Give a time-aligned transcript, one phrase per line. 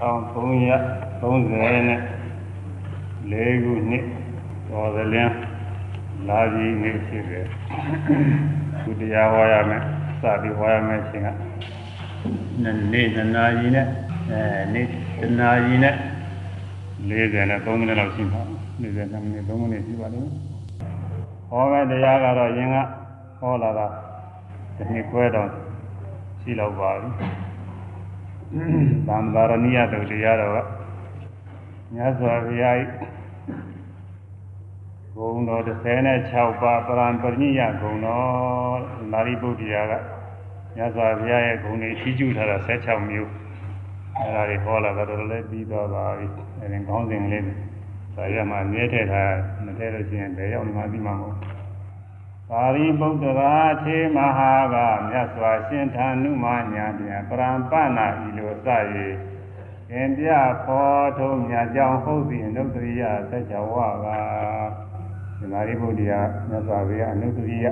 [0.00, 2.00] 1330နဲ့
[3.30, 4.04] ၄ခုနှစ်
[4.68, 5.34] တော်သလင်း
[6.28, 7.46] လာပြီးနေဖြစ်တယ်
[8.82, 9.82] သူတရားဟောရမယ်
[10.20, 11.28] စပြီးဟောရမယ်ချင်းက
[12.92, 13.86] နေ့နေ့နာရီနဲ့
[14.30, 14.40] အဲ
[14.74, 14.86] နေ့
[15.40, 15.94] နာရီနဲ့
[17.08, 18.40] 40နဲ့3မိနစ်လောက်ရှိမှာ
[18.80, 20.32] 40မိနစ်3မိနစ်ရှိပါလိမ့်မယ်
[21.50, 22.76] ဟောမယ့်တရားကတော့ယင်က
[23.40, 23.86] ဟောလာတာ
[24.76, 25.48] ဒီနှစ်ခွဲတော့
[26.40, 27.08] ရှိလောက်ပါပြီ
[29.08, 30.58] သံဃာရဏိယတုတရားတော်က
[31.94, 32.74] မြတ်စွာဘုရား၏
[35.14, 35.62] ဂုဏ်တော်
[36.12, 38.78] 36ပါးပရံပရိညဂုဏ်တော်
[39.12, 39.92] နာရိပုတ္တရာက
[40.76, 43.30] မြတ်စွာဘုရားရဲ့ဂုဏ်တွေရှိကျူထားတာ16မျိုး
[44.18, 46.26] အဲဒါတွေဟောလာတော့တော်လည်းပြီးတော့ပါပြီ
[46.60, 47.44] အဲဒီခေါင်းစဉ်လေး
[48.16, 49.32] ဒါရမှမြဲထည့်ထား
[49.64, 51.55] မထည့်လို့ရှိရင်ဘယ်ရောက်မှပြီးမှာမဟုတ်
[52.50, 54.76] ပါရိပုတ္တရာထေမဟာက
[55.08, 58.68] မြတ်စွာရှင်ထာနုမညာပြန်ပရံပနာဤလိုစ၍
[59.88, 60.28] သင်ပြ
[60.64, 64.06] ဖောထုံးမြတ်ကြောင့်ဟုတ်သည်အနုတ္တရိယသက်ချဝက
[65.38, 67.66] ဒီမာရိပုတ္တရာမြတ်စွာဘုရားအနုတ္တရိယ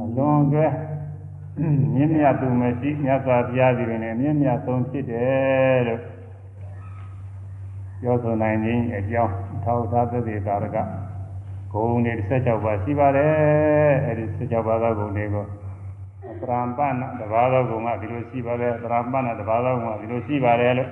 [0.00, 0.66] အလွန်ကဲ
[1.94, 6.02] မြင့်မြတ်သူမရှိမြတ်စွာဘုရားဒီပင်နဲ့မြင့်မြတ်ဆုံးဖြစ်တယ်လို့
[8.02, 10.78] ပြောဆိုနိုင်ခြင်းအကြောင်းထောက်ထားသက်သေကာရက
[11.72, 13.32] ဂုဏ်တွေ16ပါးရှိပါတယ်
[14.06, 15.44] အဲဒီ16ပါးသောဂုဏ်တွေကို
[16.40, 20.90] ပရမပဏတဘာသောဂုဏ်ကဒီလိုရှိပါတယ်ပရမပဏတဘာသောဂုဏ်ကဒီလိုရှိပါတယ်လို့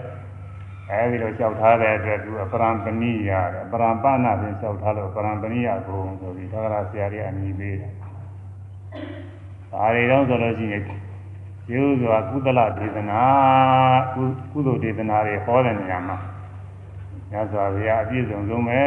[0.91, 7.93] အဲဒီလိုလျှောက်ထားတဲ့အတွက်သူပရံပဏိယတဲ့ပရံပဏဖြင့်လျှောက်ထားလို့ပရံပဏိယဂုဏ်ဆိုပြီးသာဂရဆရာကြီးအမည်ပေးတယ်
[9.73, 10.83] ဒါတွေတော့ဆိုလို့ရှိရင်
[11.69, 13.23] ကျေဥစွာကုသလဒေသနာ
[14.53, 16.17] ကုသိုလ်ဒေသနာတွေဟောတဲ့နေရာမှာ
[17.33, 18.81] ညစွာဘုရားအပြည့်စုံဆုံးပဲ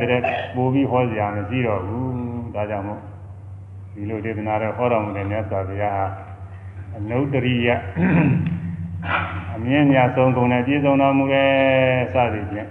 [0.00, 0.20] တဲ့
[0.54, 3.00] ပို့ပြီးဟောစရာမရှိတော့ဘူးဒါကြောင့်မို့
[3.94, 6.06] ဒီလိုဒေသနာတွေဟောတော်မူတဲ့ညစွာဘုရားဟာ
[6.96, 7.68] အနုတ္တရိယ
[9.54, 11.50] အမြင့်မြတ်ဆုံးကုန်နဲ့ပြည့်စုံတော်မူတဲ့
[12.12, 12.68] စသည်ဖြင့်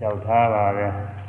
[0.00, 0.86] ကြောက်ထားပါပဲ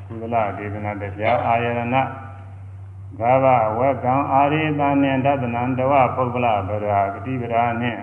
[0.08, 3.46] ကုသလဒေသနာတရားအာယရဏဂါဘ
[3.80, 8.00] ဝကံအာရိသနှင့်တသနံတဝပုဂ္ဂလဗရာဂတိဗရာနှင့်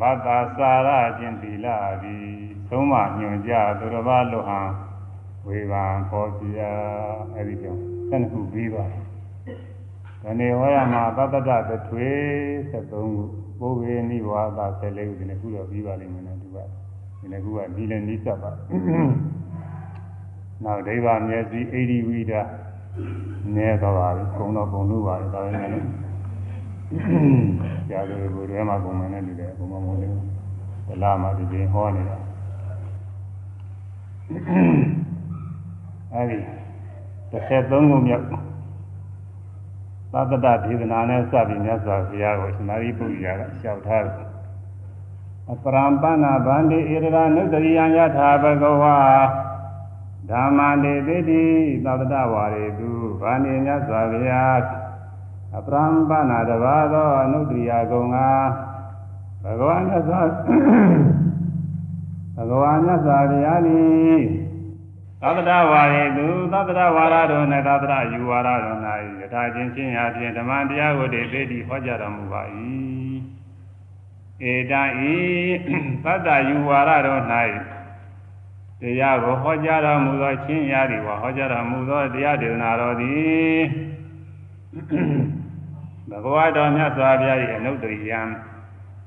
[0.00, 0.88] ဘတ္တာစာရ
[1.18, 1.66] ခြင်းသီလ
[2.02, 2.41] သည်
[2.72, 4.60] သုံးမညွန်ကြသူတော်ဘာလွဟံ
[5.46, 6.58] ဝေဘာခေါ်ပြ
[7.34, 8.84] အဲ့ဒီကြောင့်ဆက်ခုပြီးပါ
[10.22, 12.08] ဒီနေ့ဟောရမှာသတ္တတတထွေ
[12.72, 13.02] 73ခု
[13.58, 16.58] ပုဗ္ဗေနိဝါဒ14ခုဒီနေ့ခုတော့ပြီးပါလိမ့်မယ်နော်သူက
[17.20, 18.50] ဒီနေ့ခုကဒီလည်းနိစ္စပါ
[20.64, 22.32] နောက်ဒိဗာမျက်စိအိဒီဝိဒ
[23.56, 25.88] နဲတော့ပါပြီကုံတော့ကုံလို့ပါဒါပဲလည်း
[27.90, 30.12] ကြာတယ်ဘုရားမှာကုံမယ်နဲ့တူတယ်ဘုံမမုန်းတယ်
[30.88, 32.18] ဗလာမှာဒီပြင်ဟောနေတာ
[36.14, 36.38] အဲဒီ
[37.32, 38.26] 33ခုမြောက်
[40.12, 44.28] သတ္တတဒေသနာနဲ့စပြီးမြတ်စွာဘုရားကိုသမာဓိပုရိယာကလျှောက်ထားတယ်
[45.52, 48.98] အပရံပဏဗန္တိဣရဏနုတရိယယထာဘဂဝါ
[50.30, 51.44] ဓမ္မတေတိတိ
[51.84, 54.60] သတ္တဝါရေသူဗာနေမြတ်စွာဘုရား
[55.56, 58.16] အပရံပဏတဘာသောအနုတရိယကုံက
[59.44, 61.11] ဘဂဝါမြတ်စွာဘ
[62.50, 64.22] ဂဝါမြတ်စွာဘုရားသည်
[65.22, 68.78] သတ္တဝါရေသူသတ္တဝါရတော်၌သတ္တယူဝါရတော်၌
[69.20, 72.42] ယထာချင်းချင်းရာဖြင့်ဓမ္မတရားကိုတည်သိတိဟောကြားတော်မူပါ၏
[74.50, 75.14] ဧတံဤ
[76.04, 77.22] သတ္တယူဝါရတော်၌
[78.80, 83.60] တရားကိုဟောကြားတော်မူသောချင်းရာသည်ဟောကြားတော်မူသောတရားဒေသနာတော်သည်
[86.10, 88.20] ဘဂဝါတော်မြတ်စွာဘုရား၏အနုတ္တရိယံ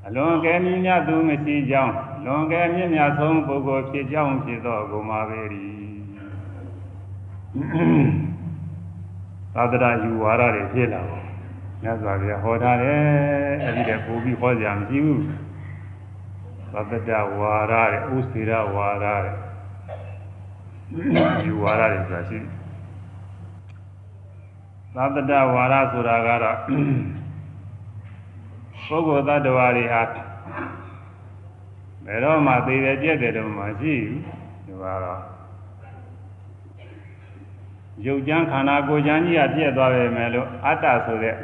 [0.07, 1.95] အလွန်ကဲမြင့်မြတ်သူမရှိကြောင်း
[2.28, 5.41] လွန်ကဲမြင့်မြတ်ဆုံးပုဂ္ဂိုလ်ဖြစ်ကြောင်းဖြစ်သောဂုဏ်ပါပေ၏
[9.53, 11.19] သာသနာယူဝါဒတွေဖြစ်လာပါ
[11.81, 13.00] မြတ်စွာဘုရားဟောထားတယ်
[13.63, 15.22] အဲ့ဒီတည်းပို့ပြီးဟောကြမရှိဘူး
[16.74, 19.24] သတ္တဝါဒတဲ့ဥစေရဝါဒတဲ့
[21.46, 22.40] ယူဝါဒတွေဆိုတာရှိ
[25.16, 26.57] သတ္တဝါဒဆိုတာကတော့
[28.88, 30.02] ပုဂ္ဂိုလ်သတ္တဝါတွေဟာ
[32.06, 34.22] ဘယ်တော့မှသိတယ်ပြည့်တယ်တော့မှရှိဘူး
[34.66, 35.22] ဒီကတော့
[38.06, 41.36] ရုပ်ကြမ်းခန္ဓာကိုယ်ကြမ်းကြီးကပြည့်သွားပြီမယ်လို့အတ္တဆိုတဲ့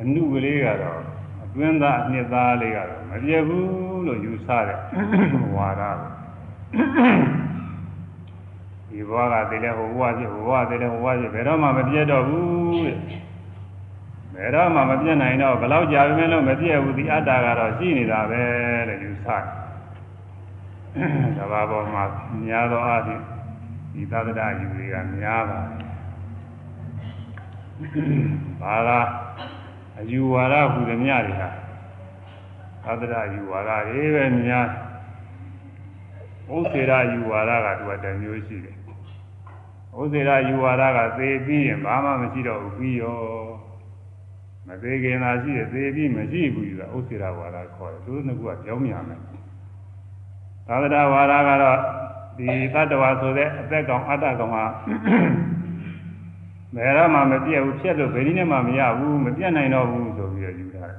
[0.00, 1.00] အနုကလေးကတော့
[1.42, 4.78] အတွင်းသားအနှစ်သားလေးကတော့မပြည့်ဘူးလို့ယူဆတဲ့
[5.56, 6.12] ဝါဒကို
[8.88, 12.96] ဒီဘဝကတည်းကဟိုဘဝဖြစ်ဟိုဘဝတည်းကဟိုဘဝဖြစ်ဘယ်တော့မှမပြည့်တော့ဘူးတဲ့
[14.42, 18.42] ဘယ်တော့မှမပြည့်နိုင်တော့ဘယ်လောက်ကြာပြီလို့မပြည့်ဘူးဒီအတ္တကတော့ရှိနေတာပဲ
[18.88, 19.44] တဲ့ယူဆတယ်
[21.36, 22.04] ဒါဘာပေါ်မှာ
[22.46, 23.22] များသောအားဖြင့်
[23.94, 25.80] ဒီသဒ္ဒယူတွေကများပါတယ်
[28.62, 29.00] ဘာသာ
[29.98, 31.34] အယူဝါဒဟူသည်များတွေ
[32.84, 34.66] ဟာသဒ္ဒရာယူဝါဒတွေပဲများ
[36.54, 38.76] ဥစ္စေရယူဝါဒကသူကတမျိုးရှိတယ်
[39.98, 43.18] ဥစ္စေရယူဝါဒကသေပြီးရင်ဘာမှမရှိတော့ဘူးပြီးရော
[43.60, 43.61] မ
[44.82, 49.20] သေးခင်သာရှိတယ်သေပြီးမရှိဘူးဆိုတာဥစ္စေရဝါဒခေါ်တယ်သူတို့ကကြောင်းမြန်မယ်
[50.66, 51.78] သာသနာဝါဒကတော့
[52.36, 54.64] ဒီတတ္တဝါဆိုတဲ့အသက်ကောင်အတ္တကောင်ဟာ
[56.76, 60.98] ဘယ်တော့မှမပြည့်ဘူးဖြစ်လို့ဘယ်နည်းနဲ့မှမရဘူးမပြတ်နိုင်တော့ဘူးဆိုပြီးတော့ယူထားတယ်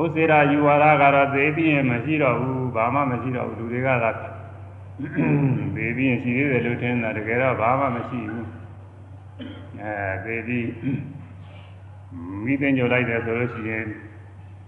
[0.00, 4.10] ဥစေရာယူဝါဒကတော့သေပြီးရင်မရှိတော့ဘူးဘာမှမရှိတော့ဘူးလူတွေကသာ
[5.76, 8.46] သေပြီးရင်ရှိသေးတယ်လို့ထင်တာတကယ်တော့ဘာမှမရှိဘူး
[9.82, 9.94] အဲ
[10.24, 10.68] သေပြီး
[12.44, 13.84] မိသိညိုလိုက်တယ်ဆိုလို့ရှိရင်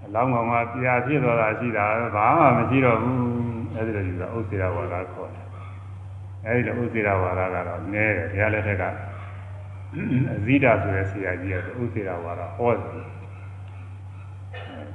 [0.05, 1.87] အလောင်းကောင်ကပြာဖြစ်သွားတာရှိတာ
[2.17, 3.21] ဘာမှမရှိတော့ဘူး
[3.77, 5.47] အဲဒီလိုယူတာဥစေရာဝါဒခေါ်တယ်
[6.47, 8.85] အဲဒီလိုဥစေရာဝါဒကတော့နည်းတယ်ဘုရားလက်ထက်က
[10.35, 13.05] အဇိဒဆိုတဲ့ဆရာကြီးကဥစေရာဝါဒဟောတယ်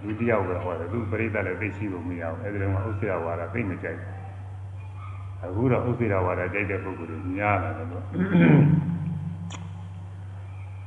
[0.03, 4.15] လူတယောက်ပဲဟောတယ်သူပရိသတ်လည်းသိရှိလို့မရဘူးအဲဒီတော့ဥစ္စေရဝါဒသိမကြိုက်ဘူး
[5.43, 8.03] အခုတော့ဥစ္စေရဝါဒကြိုက်တဲ့ပုဂ္ဂိုလ်တွေများလာတယ်လို့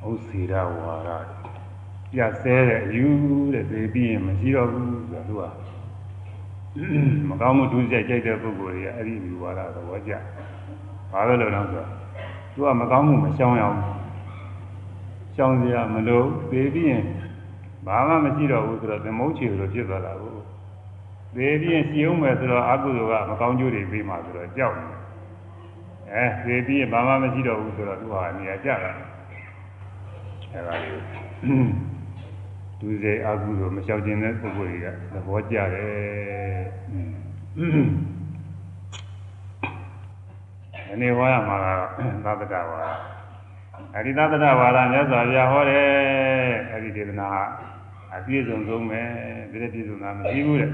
[0.09, 1.11] ဥစ္စေရဝါဒ
[2.13, 3.07] ပြဆဲတဲ့အယူ
[3.55, 5.53] တဲ့သိပြီးရင်မရှိတော့ဘူးဆိုတော့
[6.75, 6.93] သူက
[7.29, 10.13] မကောင်းမှုဒုစရိုက်ကြိုက်တဲ့ပုဂ္ဂိုလ်တွေကအဲ့ဒီယူဝါဒသဘောကျ
[11.13, 11.89] ဘာလို့လဲတော့ဆိုတော့
[12.53, 13.79] သူကမကောင်းမှုမရှောင်ရအောင်
[15.35, 17.05] ရှောင်စရာမလိုသိပြီးရင်
[17.87, 20.37] ဘာမှမရှိတော့ဘူးဆိုတော့သမုတ်ချေလိုဖြစ်သွားတာကို
[21.37, 24.89] သေပြီးရင်စီအောင်မယ်ဆိုတော့အကုသိုလ်ကမကောင်းကျိုးတွေပြီးမှဆိုတော့ကြောက်နေ
[26.15, 28.93] အဲသေပြီးရင်ဘာမှမရှိတော့ဘူးဆိုတော့သူဟာနေရာကျတာ
[30.53, 31.03] အဲဒါလေး
[32.81, 36.63] ဒုစေအကုသိုလ်မလျှောက်ခြင်းတဲ့ပုဂ္ဂိုလ်တွေကသဘောကျတယ်
[40.93, 41.57] အနေဝါရမှာ
[41.97, 42.83] ကသဗ္ဗတဝါ
[43.97, 45.89] အရိသတ္တဝါဒမြတ်စွာဘုရားဟောတယ်
[46.73, 47.29] အဲဒီဒေသနာ
[48.15, 49.03] အပြည့်စုံဆုံးပဲ
[49.51, 50.71] ပြည့်ပြည့်စုံတာမရှိဘူးတဲ့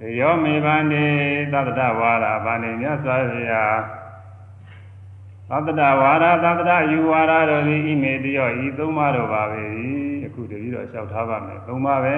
[0.00, 1.04] ဒေယောမေဗန္တိ
[1.52, 4.01] သတ္တဝါဒဗန္တိမြတ်စွာဘုရား
[5.52, 9.62] သတ္တဝါဒသတ္တယူဝါဒတို့သည်ဣမေတယောဤသုံးပါးတို့ပါပဲ
[10.24, 12.16] အခုတတိတော့လျှောက်ထားပါမယ်သုံးပါးပဲ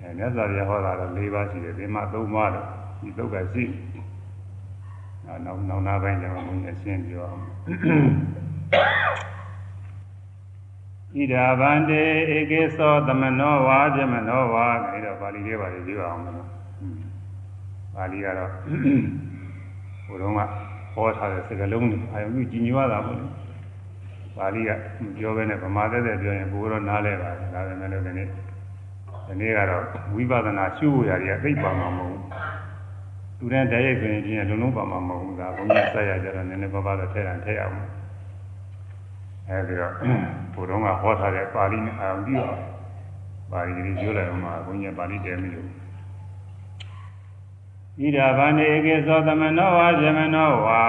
[0.00, 2.66] အဲမြတ်စွာဘုရားဟောတာတော့၄ပါးရှိတယ်ဒီမှာသုံးပါးတော့
[3.00, 3.64] ဒီသုတ်ကရှိ
[5.26, 7.42] နောက်နောက်နာပိုင်းကျတော့ဘုန်းကြီးအရှင်းပြောအောင်
[11.14, 12.02] ဣဒာဗန္တေ
[12.36, 16.36] ဧကေသောသမနောဝါပြမနောဝါအဲဒီတော့ပါဠိလေးပါလေးပြောအောင်လို့
[17.94, 18.50] ပါဠိကတော့
[20.06, 20.67] ဘုရုံးက
[20.98, 23.26] ဟောထားတဲ့စကားလုံးတွေအာယုံပြုကြည်ညိုရတာပေါ့လေ
[24.36, 24.70] ပါဠိက
[25.16, 28.28] ပြောပဲနဲ့ဗမာသက်သက်ပြောရင်ဘိုးတော့နားလဲပါတယ်ဒါပေမဲ့လည်းဒီနေ့
[29.26, 29.82] ဒီနေ့ကတော့
[30.14, 32.22] ဝိပဿနာရှုရရတွေကသိပါမှာမဟုတ်ဘူး
[33.38, 37.76] သူတန်းတရိုက်ဆိုရင်ဒီကလုံးလုံးပါမှာမဟုတ်ဘူးဒါဘုန်းကြီးဆက်ရကြတော့နည်းနည်းပါးပါးတော့ထည့်ရန်ထည့်ရအောင်
[39.48, 39.92] အဲဒီတော့
[40.54, 42.62] ဘုတော်ကဟောထားတဲ့ပါဠိနဲ့အာရုံပြုအောင်
[43.52, 45.68] ပါဠိကြီးပြောလိုက်အောင်မှာဘုန်းကြီးပါဠိတဲမိလို့
[48.00, 50.82] ဣဒာဗန္နေကေသောသမနောဝါဇမနောဝါ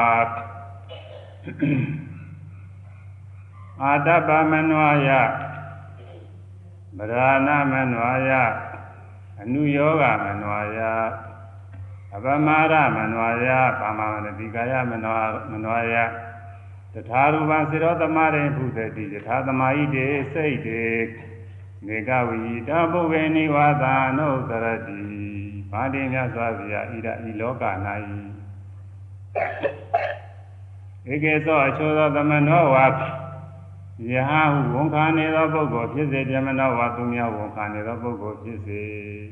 [3.81, 5.09] အာတပမနောယ
[6.97, 8.31] ဗရာဏမနောယ
[9.41, 10.79] အနုယောဂမနောယ
[12.15, 13.47] အပမရမနောယ
[13.79, 15.15] ပါမမတိကာယမနော
[15.51, 15.95] မနောယ
[16.94, 20.83] တထာရူပံစေရောသမရိဘုသတိယထာသမာဟိတေစိတ်တေ
[21.86, 23.84] နေကဝိတပုဗ္ဗေနိဝါသ
[24.17, 25.38] နုသရတိ
[25.71, 27.63] ဘာတိမြတ်စွာဘုရားဣဒဤလောက၌
[31.11, 32.85] ဧကေသောအချိုသောသမနောဝါ
[34.11, 34.31] ယဟ
[34.71, 38.81] ဟုဝန်ခံနေသောပုဂ္ဂိုလ်ဖြစ်စေပြမနောဝါသူများဝန်ခံနေသောပုဂ္ဂိုလ်ဖြစ်စေ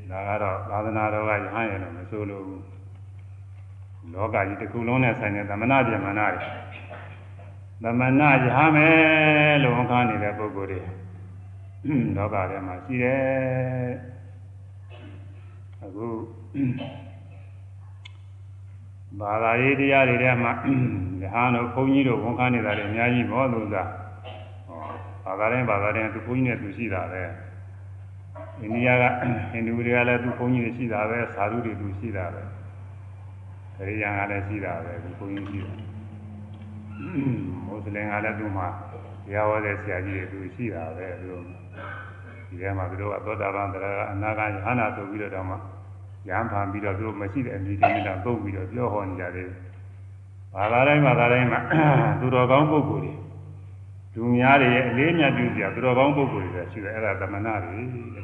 [0.09, 2.43] ဒါကတော့သာသနာတော်ကယဟန်ရလို့မဆိုလို့
[4.13, 6.47] လောကကြီးတစ်ခုလုံးနဲ့ဆိုင်တဲ့သမဏပြမနာတွေ
[7.83, 10.79] သမဏရဟမယ်လို့ဝန်ခံနေတဲ့ပုဂ္ဂိုလ်တွေ
[12.17, 14.16] လောကထဲမှာရှိတယ်
[15.87, 16.07] အခု
[19.19, 23.83] ဘာသာရေးတရားတွေထဲမှာရဟန်းတို့ဘုန်းကြီးတို့ဝန်ခံနေတာတွေအများကြီးဘောလို့သာ
[25.25, 27.23] ဘာသာတိုင်းဘာသာတိုင်းသူဘုန်းကြီးနဲ့သူရှိတာပဲ
[28.61, 29.03] အိန္ဒိယက
[29.51, 32.41] ဟိန္ဒူတွေကလည်းသူဘုန်းကြီးတွေရှိတာပဲသာဓုတွေသူရှိတာပဲ
[33.75, 35.71] ခရိယန်ကလည်းရှိတာပဲသူဘုန်းကြီးရှိတာ
[37.65, 38.67] မွတ်စလင်ကလည်းသူ့မှာ
[39.25, 41.31] တရားဟောတဲ့ဆရာကြီးတွေသူရှိတာပဲသူ
[42.47, 45.76] ဒီထဲမှာသူတို့ကသောတာပန်တရားအနာဂတ်ယဟနာဆိုပြီးတော့တော့
[46.27, 49.49] မှရံဖန်ပြီးတော့သူတို့မရှိတဲ့အမိတွေနဲ့တော့ပုတ်ပြီးတော့ပြောဟောနေကြတယ်
[50.55, 51.59] ဘာသာတိုင်းဘာသာတိုင်းမှာ
[52.19, 53.13] သူတော်ကောင်းပုဂ္ဂိုလ်တွေ
[54.15, 57.77] လူများတွေရဲ့အလေးမြတ်ပြုစရာသူတော်ကောင်းပုဂ္ဂိုလ်တွေရှိတယ်အဲ့ဒါသမဏတွေ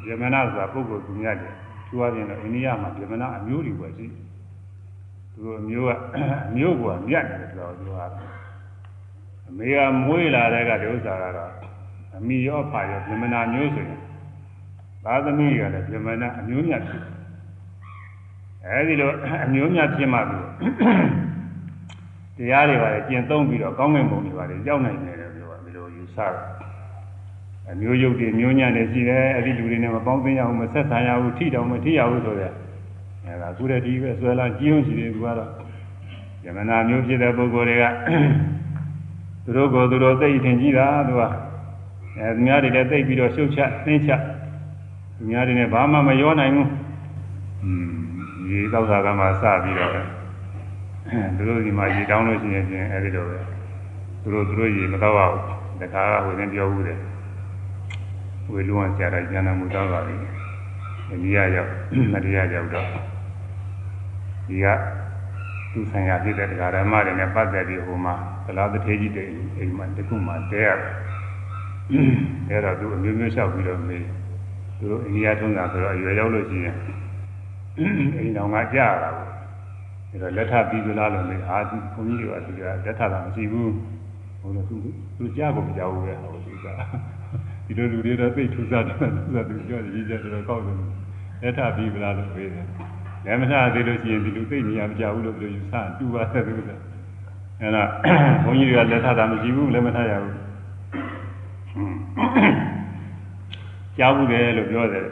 [0.04, 1.50] ဗြဟ္မဏဆိုတာပုဂ္ဂိုလ်သူများတွေ
[1.88, 4.06] သူအပြင်တော့အိန္ဒိယမှာဗြဟ္မဏအမျိုးတွေပဲရှိ
[5.34, 5.90] သူအမျိုးက
[6.48, 8.00] အမျိုးကအမြတ်တယ်ဆိုတော့သူက
[9.48, 11.52] အမေကမွေးလာတဲ့ကဒီဥစ္စာကတော့
[12.16, 14.00] အမိရောဖာရောပြမနာမျိုးဆိုရင်
[15.04, 17.13] သာသမီကလည်းပြမနာအမျိုးမြတ်ဖြစ်
[18.66, 19.10] အဲဒီလို
[19.44, 20.46] အမျိုးမြတ်ဖြစ်မှပြီး
[22.36, 26.34] တရားတွေပါလေကျင့်သုံးပြီးတော့ကောင်းကင်ဘုံတွေပါလေရောက်နိုင်တယ်လို့ပြောတာဒီလိုယူဆတယ်
[27.70, 32.52] အမျိုးယုတ်တွေမျိုးညံ့နေရှိတယ်အဲ့ဒီလူတွေနဲ့မပေါင်းသိရဘူးမဆက်ဆံရဘူးထိတောင်မထိရဘူးဆိုတဲ့
[33.24, 35.50] အဲဒါကုရတိပဲဆွဲလာကြီးအောင်ရှိတယ်သူကတော့
[36.44, 37.84] ယမနာမျိုးဖြစ်တဲ့ပုဂ္ဂိုလ်တွေက
[39.44, 41.22] သူတို့ကိုသူတို့သိထင်ကြည့်တာသူက
[42.18, 44.10] အဲသူများတွေလည်းသိပြီးတော့ရှုပ်ချနှင်းချ
[45.16, 46.68] သူများတွေနဲ့ဘာမှမရောနိုင်ဘူး
[47.64, 48.03] อืม
[48.48, 49.92] ဒီသောက်တာကမှစပြီးတော့
[51.36, 53.38] သူတို့ဒီမှာရေတောင်းလို့ရှိရင်ချင်းအဲဒီလိုပဲ
[54.22, 55.36] သူတို့သူတို့ရေမတော့အောင်
[55.80, 56.98] တခါကဟိုရင်ပြောဘူးတယ်
[58.52, 60.16] ဝေလုံးဝဆရာတော်ကျမ်းနာမှုတော့ပါပြီ
[61.22, 61.70] ဒီရရောက်
[62.12, 62.86] မတရားရောက်တော့
[64.48, 64.66] ဒီက
[65.72, 68.14] သူဆိုင်ရာဖြစ်တဲ့တရားဓမ္မတွေနဲ့ပတ်သက်ပြီးဟိုမှာ
[68.46, 69.24] သလားတထေးကြီးတွေ
[69.58, 70.92] အိမ်မှာတခုမှတဲရတယ်
[72.48, 74.04] အဲတော့သူအမျိုးမျိုးလျှောက်ပြီးတော့မေး
[74.78, 76.76] သူတို့အိန္ဒိယထုံးတာဆိုတော့အရွယ်ရောက်လို့ရှိရင်
[77.78, 79.28] အိမ်တော်ကကြားရတာကို
[80.10, 83.72] အဲတော့လက်ထပ်ပြီးသလားလို့မေးအာဒီဘုန်းကြီးတွေကသူကလက်ထပ်တာမရှိဘူး
[84.40, 84.76] ဟိုတော့သူ
[85.18, 86.66] သူကြားကိုမကြောက်ဘူးပဲဟိုသူက
[87.66, 90.76] ဒီလိုလူတွေတော့သိထူးစားတယ်သူကသူပြောရေးကြတော့ကောက်တယ်
[91.42, 92.66] လက်ထပ်ပြီးသလားလို့မေးတယ်
[93.24, 96.70] လက်မထသေးလို့ရှိရင်ဒီလူသိနေရမကြဘူးလို့ပြောယူဆတူပါတယ်သူက
[97.60, 97.82] အဲဒါ
[98.44, 100.36] ဘုန်းကြီးတွေကလက်ထပ်တာမရှိဘူးလက်မထရဘူး
[103.98, 105.04] ကြားဘူးတယ်လို့ပြောတယ်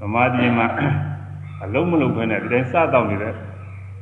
[0.00, 0.66] ဗမာပြည်မှာ
[1.64, 3.34] အလုံးမလုံးခွင့်နဲ့ဒီတိုင်းစတော့နေတဲ့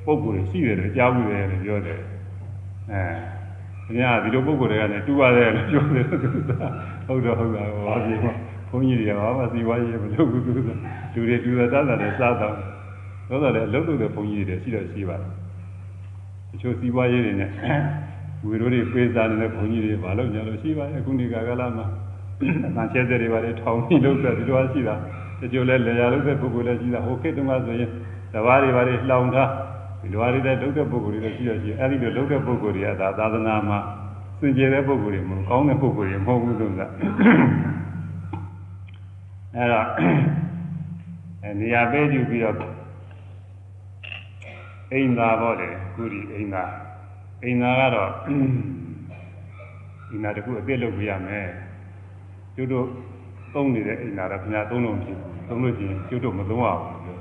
[0.04, 2.00] ပုံကိုယ်ရှိတယ်လို့ကြားဘူးတယ်လို့ပြောတယ်
[2.90, 3.02] အဲ
[3.84, 6.50] ခင်ဗျာဒီလိုပုံကိုယ်တွေကလည်းတူပါတယ်လို့ပြောတယ်သူက
[7.06, 8.32] ဟုတ်တော့ဟုတ်တာဘာဖြစ်မှာ
[8.70, 10.62] ဘုန်းကြီးတွေကဘာမှစီဝါရေးမလုပ်ဘူးသူကလူ
[11.14, 12.54] တွေတူတာတတ်တယ်စားတော့
[13.28, 15.30] သောတော်လည်းအလုပ်လုပ်တဲ့ဘုန်းကြီးတွေရှိတော့ရှိပါတယ်
[16.50, 17.50] တချို့စီးပွားရေးတွေနဲ့
[18.46, 21.86] ဝီရိုတွေပေးစားနေတဲ့ဘုန်းကြီးတွေဘာလို့ညာလို့ရှိပါရဲ့အခုဒီကာကလာမှာ
[22.38, 24.94] အတန်ကျဲတဲ့တွေပါလေထောင်ပြီးလုပ်တဲ့ဒီလိုရှိတာ
[25.42, 27.90] တချို့လည်းလေယာလုပ်တဲ့ပုဂ္ဂိုလ်လည်းရှိတာဟိုခေတ်တုန်းကဆိုရင်
[28.32, 29.50] တဘာတွေပါလေလှောင်ထား
[30.00, 33.78] ဒီလိုတွေတဲ့လုပ်တဲ့ပုဂ္ဂိုလ်တွေလည်းရှိရရှိအဲ့ဒီလိုလုပ်တဲ့ပုဂ္ဂိုလ်တွေကဒါသာသနာမှာ
[34.40, 36.86] စင်ကြယ်တဲ့ပုဂ္ဂိုလ်တွေမဟုတ်ကောင်းတဲ့ပုဂ္ဂိုလ်တွေမဟုတ်ဘူးဆိုတာ
[39.56, 39.86] အဲ့တော့
[41.42, 42.56] အဲနေရာပေးယူပြီးတော့
[44.92, 46.64] အိမ်သာပေါ့လေကုရီအိမ်သာ
[47.42, 48.12] အိမ်သာကတော့
[50.10, 51.48] အိမ်သာတခုအပြစ်လုပ်ပြရမယ်
[52.56, 52.86] ကျွတ်တို့
[53.54, 55.18] သုံးနေတဲ့အိမ်သာတော့ခင်ဗျာသုံးလို့ဖြစ်
[55.48, 57.18] သုံးလို့ရှိရင်ကျွတ်တို့မသုံးရဘူးပြော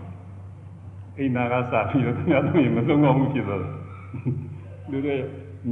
[1.17, 3.71] အိမ်သာကစပြီးတော့ခင်ဗျာသုံးရင်မသုံးအောင်ဖြစ်သွားတယ်
[4.91, 5.15] လူတွေ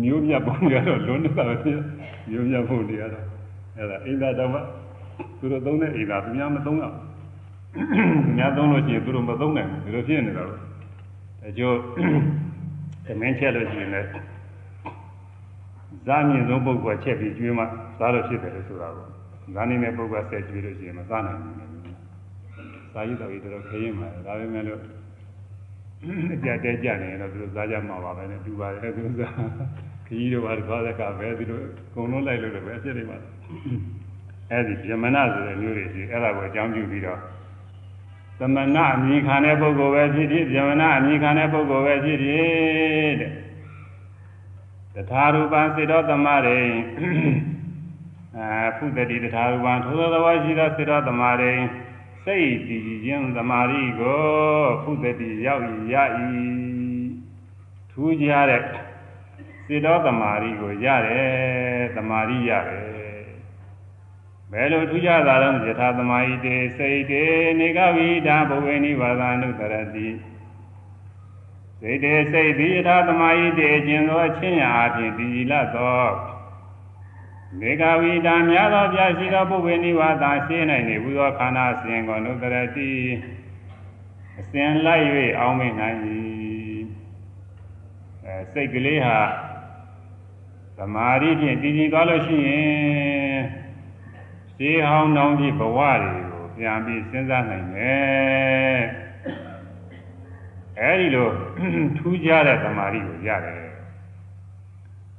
[0.02, 1.56] မျိုးမြတ်ပုံတွေကတော့လွန်နေတာပဲ
[2.30, 3.26] မျိုးမြတ်ပုံတွေကတော့
[3.78, 4.66] အဲ့ဒါအိမ်သာတော့
[5.40, 7.10] သူတို့သုံးတဲ့အိမ်သာသူများမသုံးရဘူး
[8.26, 10.60] သူများသုံးလို့ရှိရင်သူတို့မသုံးနိုင်ဘူးဒီလိုဖြစ်နေတာတော့
[11.48, 11.78] အကျိုး
[13.06, 14.08] သမင်းချက်လို့ရှိရင်လည်း
[16.08, 17.64] ဇာမြင့်ဆုံးပုဂ္ဂိုလ်ချက်ပြီးကျွေးမှ
[18.00, 19.19] စားလို့ဖြစ်တယ်လို့ဆိုတာကို
[19.56, 21.54] ဇာနေတဲ့ပုဂ္ဂိုလ်ဆက်ကျွေးလို့ရှိရင်မစားနိုင်ဘူး။
[22.94, 24.82] စာရေးတော်ကြီးတော်ခရင်မှာဒါပေမဲ့လို့
[26.34, 29.34] အကြတဲ့ကြနေရင်တော့သူတို့စားကြမှာပါပဲနဲ့တူပါတယ်သူစား
[30.08, 33.18] ခကြီးတို့ဘာသွားတဲ့ကပဲသူတို့အကုန်လုံးလိုက်လို့လည်းပဲအဖြစ်တွေပါ
[34.52, 37.20] အဲ့ဒီဗြဟ္မဏဆိုတဲ့မျိုးတွေရှိအဲ့ဒါကိုအကြောင်းပြုပြီးတော့
[38.40, 46.60] သမဏအမြင်ခံတဲ့ပုဂ္ဂိုလ်ပဲဖြစ်ဖြစ်ဗျမဏအမြင်ခံတဲ့ပုဂ္ဂိုလ်ပဲဖြစ်ဖြစ်တဲ့တထာရူပံစေတောသမရိ
[48.38, 51.54] အာဖုတတိတထာရူပံထိုသောသဘောရှိသောစေတောသမရိ
[52.24, 54.22] စိတ်တည်ခြင်းသမာဓိကို
[54.84, 55.96] ဖုတတိရောက်ရ၏
[57.92, 58.64] ထူးခြားတဲ့
[59.66, 62.90] စေတောသမารိကိုရတယ်သမာဓိရတယ်
[64.52, 67.24] ဘယ်လိုထူးခြားတာလဲယထာသမာဟိတေစိတ်တေ
[67.60, 70.08] နေကဝိဒါဘဝေနိဝါဒနုတရတိ
[71.82, 76.04] စိတ်တေစိတ်သည်ယထာသမာဟိတေကျင်သောအချင်းရာအဖြစ်ဒီလသော
[77.58, 82.92] နေကဝိဒါများသောပြရှိသောဘဝေနိဝါဒရှင်းနိုင်နေဘူးသောခန္ဓာစဉ်ကိုနုတရတိ
[84.40, 85.06] အစဉ်လိုက်၍
[85.40, 85.98] အောင်းမိနိုင်၏
[88.26, 89.18] အဲစိတ်ကလေးဟာ
[90.78, 93.40] သမာဓိဖြင့်တည်ကြည်သွားလို့ရှိရင်
[94.58, 98.80] ရှင်းဟောင်းတောင်းပြီးဘဝတွေကိုပြန်ပြီးစဉ်းစားနိုင်တယ်
[100.80, 101.28] အဲဒီလို
[101.98, 103.58] ထူးခြားတဲ့သမာဓိကိုရတယ်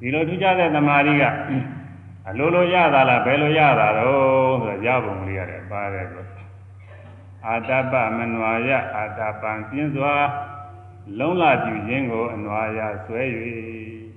[0.01, 1.25] ဒီလိုထူးခြားတဲ့သမာဓိက
[2.31, 6.25] အလိုလိုရတာလားဘယ်လိုရတာတော့ဆိုတော့ရပုံလေးရတယ်ပါတယ်ဆို
[7.47, 10.15] အာတပမနွာယအာတပံပြင်းစွာ
[11.19, 13.23] လုံးလာပြုခြင်းကိုအနွာယဆွဲ၍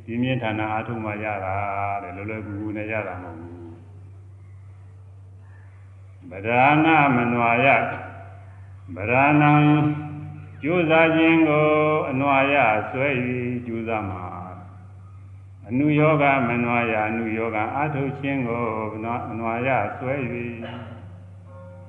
[0.05, 1.55] ဒီမြင့်ဌာနအားထုတ်မှရတာ
[2.03, 3.53] တဲ့လောလောကူကူနဲ့ရတာမဟုတ်ဘူး
[6.31, 7.67] ဗဒာနာမနွာယ
[8.95, 9.51] ဗဒာနံ
[10.61, 11.67] ကျိုးစားခြင်းကို
[12.09, 12.55] အနွာယ
[12.91, 13.07] ဆွဲ၍
[13.65, 14.32] ကျိုးစားမှာ
[15.69, 18.61] အနုယောဂမနွာယအနုယောဂအာထုတ်ခြင်းကို
[18.93, 20.13] မနွာယဆွဲ၍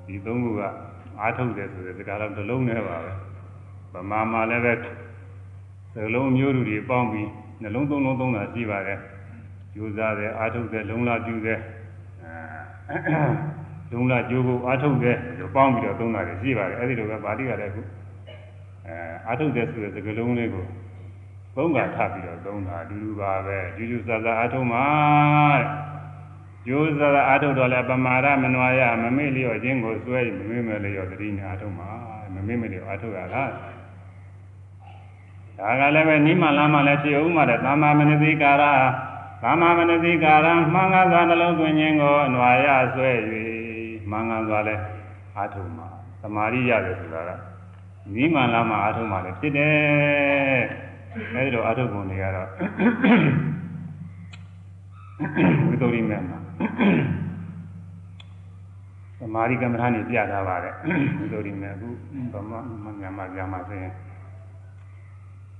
[0.06, 0.60] ဒီသုံးခုက
[1.20, 3.12] အာထုတ်တယ်ဆိုတဲ့စကားတော့တစ်လုံးနဲ့ပါပဲ
[4.02, 4.72] ဗမာမှာလည်းပဲ
[5.94, 7.28] စလုံးမျိုးလူတွေပေါင်းပြီး
[7.62, 8.98] နှလုံးသုံးလုံးသုံးတာရှိပါတယ်
[9.74, 11.60] ကြိုးစားတယ်အာထုတ်တယ်လုံလပြုတယ်
[13.92, 15.16] လုံလကြိုးကိုအာထုတ်တယ်
[15.54, 17.80] ပေါင်းပြီးတော့သုံးတာရှိပါတယ်အဲ့ဒီလိုပဲပါဠိကလည်းခု
[18.86, 18.94] အဲ
[19.28, 20.64] အာထုတ်တယ်ဆိုတဲ့စကားလုံးလေးကို
[21.56, 24.86] သုံးကထပ်ပြီးတော့သုံးတာအတူတူပါပဲကျူးကျူးဆဆအာထုတ်မှာ
[26.66, 31.88] ကျိုးဆဆအာထုတ်တော့လည်းပမာဒမနွာရမမေ့လျော့ခြင်းကိုစွဲမမေ့မလျော့တတိနဲ့အာထုတ်မှာ
[32.34, 33.44] မမေ့မလျော့အာထုတ်ရတာ
[35.58, 38.64] ဒါကလည်းပဲနိမလာမှလည်းဖြစ်ဦးမှာတဲ့သမ္မာမနတိကာရ
[39.42, 43.10] သမ္မာမနတိကာရမှန်ကန်စွာနှလုံးသွင်းခြင်းကိုအနွာရဆွဲ၍
[44.10, 44.82] မှန်ကန်စွာလည်း
[45.36, 45.88] အာထုတ်မှာ
[46.22, 47.30] သမာဓိရတယ်ဆိုတာက
[48.14, 52.48] နိမလာမှအာထုတ်မှာလည်းဖြစ်တယ် အဲဒီလိုအာထုတ်ပုံတွေကတော့
[55.68, 56.38] ဝိသုရိမေမှာ
[59.18, 60.74] သမာဓိကမ္မထာနေပြထားပါတယ်
[61.18, 61.88] ဝိသုရိမေအခု
[62.42, 62.58] ဗမာ
[63.00, 63.92] မြန်မာပြန်မှာဆိုရင်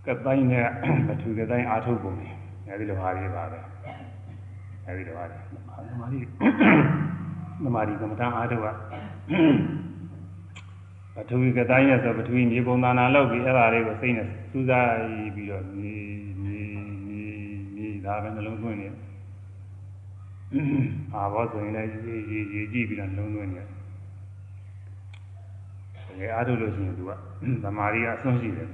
[0.07, 0.67] ကတိုင်းနဲ့
[1.07, 2.29] ပထူကတိုင်းအာထုတ်ပုံတွေ
[2.69, 3.59] အဲဒီလိုဟာတွေပါပဲ
[4.87, 6.21] အဲဒီလိုဟာတွေသမာဓိ
[7.65, 8.69] သမာဓိကမ္မထာအာထုတ်က
[11.15, 14.89] ပထဝီကတိုင်းရဲ့ဆိုပထဝီမြေပုံသဏ္ဍာန်လောက်ပြီးအဲ့ဒါလေးကိုစိတ်နဲ့စူးစိုက်
[15.35, 15.95] ပြီးတော့မြေ
[16.43, 16.63] မြေ
[17.07, 17.25] မြေ
[17.77, 18.89] မြေဒါပဲနှလုံးသွင်းနေ
[21.15, 23.69] အာဘောဆိုရင်လည်းရေရေရေကြည့်ပြီးတော့နှလုံးသွင်းနေတယ်
[26.07, 27.11] တကယ်အားထုတ်လို့ရှိရင်သူက
[27.65, 28.69] သမာဓိကအစွန်းရှိတယ်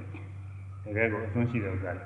[0.83, 2.03] တကယ်ကိုအစွန်းရှိတယ်ဥစ္စာလေ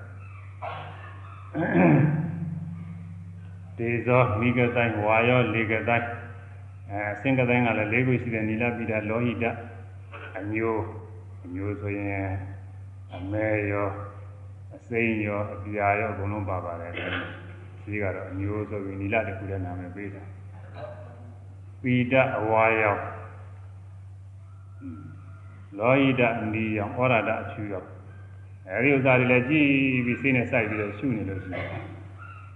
[3.78, 6.08] ဒေဇောမိကတိုင်းဝါယောလေကတိုင်း
[6.92, 9.46] အဲအစင်ကတိုင်းကလည်း၄ခုရှိတယ်နီလပိတာလောဟိတ
[10.38, 10.82] အမျိုး
[11.46, 12.30] အမျိုးဆိုရင်
[13.16, 13.90] အမဲရော
[14.76, 16.92] အစိမ်းရောအပြာရောအကုန်လုံးပါပါတယ်
[17.84, 20.24] ဒီကတော့အမျိုးဆိုပြီးနီလတခုလည်းနာမည်ပေးတာ
[21.82, 22.98] ပိတအဝါရော
[25.78, 27.84] လောဟိတအနီရောဩရဒအချူရော
[28.70, 29.70] အဲဒီဥစ္စာတွေလည်းကြည့်
[30.06, 31.68] ပြီးစိတ်နဲ့စိုက်ပြီးတော့ရှုနေလို့ရှိတယ်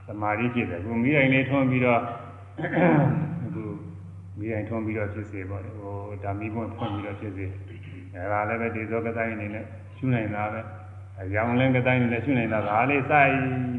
[0.08, 2.02] သမာဓိဖြစ်တယ်ခုမိတိုင်းလေးထွန်းပြီးတော့
[3.46, 3.64] အခု
[4.38, 7.46] မိတိုင်းထွန်းပြီးတော့ဖြစ်စေပေါ့လေဟိုဓာမီပွင့်ဖွင့်ပြီးတော့ဖြစ်စေ
[8.14, 9.66] အဲဒါလည်းပဲဒီဇောကတိုင်းအနေနဲ့
[9.98, 10.62] ရှုနိုင်တာပဲ
[11.20, 13.32] အယောင်လင်းကတိုင်းနဲ့ရှုနိုင်တာဒါလေးစိုက်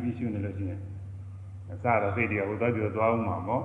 [0.02, 0.80] ပြီးရှုနေလို့ရှိရင်
[1.70, 3.64] အစတော့စိတ်တွေကဟိုသွားပြီးတော့သွားအောင်မှာပေါ့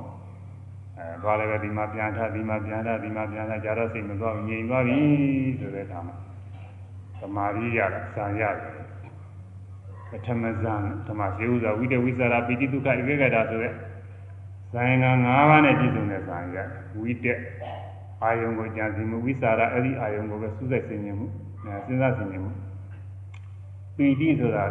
[0.97, 4.97] အဲသွားလည်းပဲဒီမှာပြန်ထဒီမှာပြန်ထဒီမှာပြန်ထကြတော့စိတ်မသွားဘူးငြိမ်သွားပြီ
[5.59, 6.15] ဆိုတဲ့အခါမှာ
[7.19, 8.75] သမာဓိရတာစံရတယ်
[10.09, 13.73] ပထမဇန်ဓမ္မဇေဥဇဝိတဝိသရာပိတိဒုက္ခဧကဂတာဆိုတဲ့
[14.71, 16.67] ဇာယင်က၅ပါးနဲ့ပြည့်စုံတဲ့ဇာယင်
[16.99, 17.39] ဝိတက်
[18.25, 21.27] အာယုံကိုကြံစီမှုဝိသရာအဲ့ဒီအာယုံကိုပဲစူးစိုက်ဆင်ခြင်မှု
[21.87, 22.51] စဉ်းစားဆင်ခြင်မှု
[23.95, 24.63] ပီတိဆိုတာ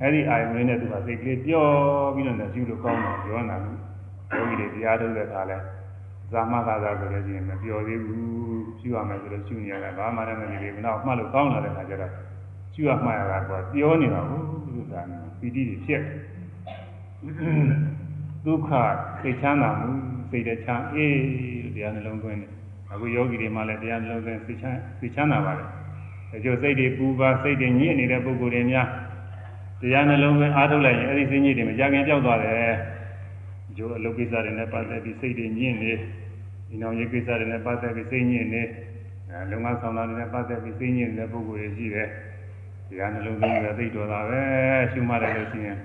[0.00, 1.72] အဲ့ဒီအာယုံလေးနဲ့သူကစိတ်ကလေးပျော်
[2.14, 3.78] ပြီးတော့လည်းယူလို့ကောင်းတယ်ပြောနာလို့
[4.36, 5.56] ယောဂီတွေတရားထုတ်တဲ့အခါလဲ
[6.32, 8.22] ဇာမသာသာဆိုလို့ရှိရင်မပျော်သေးဘူး
[8.80, 12.12] ရှုရမယ်ဆိုလို့ရှုနေရတယ်ဘာမှလည်းမနေသေးဘူးနောက်မှတ်လို့ကောင်းလာတဲ့အခါကျတော့
[12.74, 14.94] ရှုရမှတ်ရတာကပြောနေတာဟုတ်သူက
[15.38, 16.02] ပီတိတွေဖြစ်
[18.44, 18.70] ဒုက္ခ
[19.20, 19.90] စိတ်ချမ်းသာမှု
[20.30, 21.16] စိတ်တချမ်းအေး
[21.61, 22.50] လို့ တရားနှလုံးသွင်းတယ်
[22.92, 25.68] အခုယောဂီတွေမှလည်းတရားနှလုံးသွင်းစိတ်ချမ်းစိတ်ချမ်းသာပါတယ်
[26.30, 28.88] ဒါကြောင့်စိတ်တွေပူပါစိတ်တွေညစ်နေတဲ့ပုဂ္ဂိုလ်တွေများ
[29.80, 32.74] တရားနှလုံးသွင်းအားထုတ်လိုက်ရင်အဲ့ဒီစိတ်ညစ်တွေမကြခင်ကြောက်သွားတယ်
[33.76, 35.92] ကျိုးအလုပ်ကိစ္စတွေနဲ့ပတ်သက်ပြီးစိတ်တွေညစ်နေ
[36.68, 38.62] ဒီနောင်ရေးကိစ္စတွေနဲ့ပတ်သက်ပြီးစိတ်ညစ်နေ
[39.30, 42.08] အဲလုံငန်းဆောင်တာတွေနဲ့ပတ်သက်ပြီးစိတ်ညစ်နေတဲ့ပုဂ္ဂိုလ်တွေရှိတယ်
[42.88, 44.42] တရားနှလုံးသွင်းရသိတော်တာပဲ
[44.92, 45.78] ရှုမှတ်တယ်လို့ရှိရင်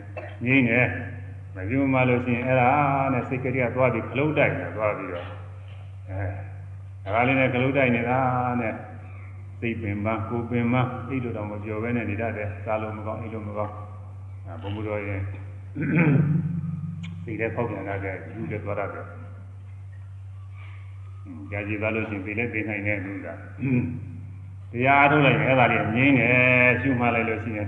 [0.45, 0.87] ငြိမ့်တယ်
[1.55, 2.69] မပြုမှလို့ရှိရင်အဲ့ဒါ
[3.13, 5.27] နဲ့စိတ်ကလေးကသွားပြီးခလုတ်တိုက်နေသွားပြီးတော့
[6.09, 8.19] အဲဒါကလေးနဲ့ခလုတ်တိုက်နေတာ
[8.61, 8.73] နဲ့
[9.59, 13.73] စိတ်ပင်ပန်းကိုယ်ပင်ပန်းအိတ်တို့တော့မပြောဘဲနဲ့နေတတ်တယ်စားလို့မကောင်းအိတ်လို့မကောင်း
[14.45, 15.21] အဲဘုံဘုတော်ရင်
[17.23, 19.05] စိတ်လည်းပေါက်ပြန်လာတဲ့ယူလည်းသွားရတယ်
[21.51, 23.27] ကြာကြည့်သွားလို့ရှိရင်စိတ်လည်းသိနိုင်တဲ့လူက
[24.71, 27.67] တရားအားထုတ်လိုက်ရင်အဲ့ဒါလေးငြင်းတယ်ရှုမှလိုက်လို့ရှိရင်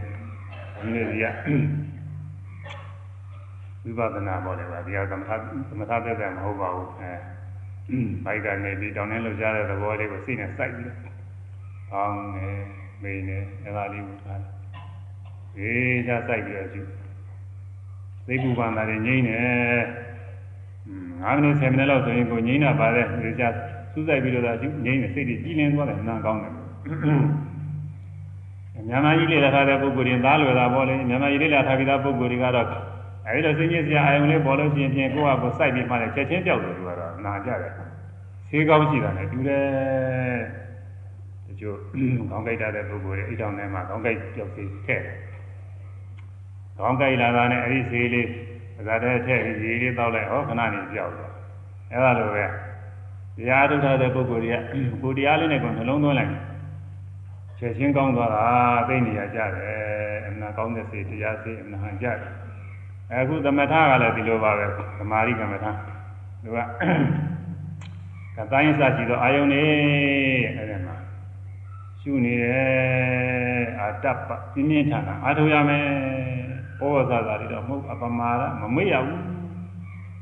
[0.79, 1.25] ဒီနေ့ဒီက
[3.97, 5.29] ဝိပဿနာပေါ်တယ်ဗျာတရားသမထ
[5.69, 7.11] သမထသက်သက်မဟုတ်ပါဘူးအဲ
[8.25, 10.99] ဘိုက်ကနေပြီးတောင်းနေလို့ကြားတဲ့သဘောလေးကိုစိတ်နဲ့စိုက်ပြီးတော့
[11.93, 12.49] အောင်းနေ
[13.03, 14.53] မိနေအဲ့ဒါလေးကိုထားတယ်
[15.57, 16.81] အေးကြစိုက်ပြီးတော့ရှု
[18.27, 19.39] သိပူပန်တာတွေငြိမ့်နေ
[21.21, 23.43] 9မိနစ်10မိနစ်လောက်ဆိုရင်ကိုငြိမ့်တာပါတယ်ဒီကြ
[23.93, 26.53] စူးစိုက်ပြီးတော့ရှုငြိမ့်နေစိတ်တွေကြီးလင်းသွားတယ်နားကောင်းတယ်
[28.87, 32.67] မြန်မာကြီးလေထားတဲ့ပုဂ္ဂိုလ်တွေသားလွယ်တာပေါ့လေမြန်မာကြီးလေထားပြီးသားပုဂ္ဂိုလ်တွေကတော့
[33.27, 36.88] အဲဒီတော့စင်ကြီးစရာအာယုံလေးပေါ်လို့ရှိရင်ဖြင့်ကိုယ့်ဟာကိုယ်စိုက်ပြီးမှလည်းချက်ချင်းပြောက်တယ်သူကတော့
[37.29, 37.73] နာကြတယ်
[38.49, 39.65] ဆေးကောင်းရှိတာနဲ့တူတယ်
[41.47, 41.77] တချို့
[42.29, 45.17] ခေါင်းကိုက်တဲ့ပုဂ္ဂိုလ်တွေအိတ်တောင်ထဲမှာခေါင်းကိုက်ပြောက်သေးခဲ့တယ်
[46.77, 48.27] ကောင်းကြိုက်လာတာနဲ့အဲ့ဒီဆေးလေး
[48.87, 51.33] ဒါတဲ့ထည့်ပြီးရေလေးတောက်လိုက်ဟောခဏနေပြောက်သွား
[51.91, 52.45] အဲ့ဒါလိုပဲ
[53.37, 54.61] တရားထုတ်တဲ့ပုဂ္ဂိုလ်တွေက
[55.03, 56.33] ကိုတရားလေးနဲ့ကိုနှလုံးသွင်းလိုက်
[57.59, 58.45] ချက်ချင်းကောင်းသွားတာ
[58.87, 59.77] သိနေရကြတယ်
[60.27, 62.31] အမှန်ကောင်းတဲ့စေတရားစေအမှန်ဟန်ကြတယ်
[63.11, 64.65] အခုသမထကလည်းဒီလိုပါပဲ
[64.99, 65.65] သမာဓိကမ္မထ
[66.43, 66.57] သူက
[68.35, 69.63] ကတိုင်းစရှိသောအာယုန်နေ
[70.57, 70.95] အဲ့ဒီမှာ
[72.01, 75.83] ရှုနေတယ်အာတပ္ပပြင်းပြင်းထန်ထန်အာထုတ်ရမယ်
[76.79, 79.23] ဩဝဇာသာတွေတော့မဟုတ်အပမာဒမမေ့ရဘူး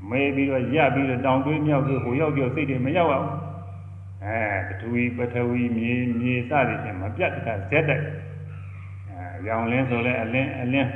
[0.10, 3.30] မေးပြီးတော့ရပြီးတော့တောင်သွေးမြောက်သွေးဟိုရောက်ကြောစိတ်တွေမရောက်အောင်
[4.23, 8.03] အဲပထဝီပထဝီမြေမြေစသည်ဖြင့်မပြတ်တခါဇက်တိုက်
[9.10, 10.89] အဲရောင်လင်းဆိုလဲအလင်းအလင်း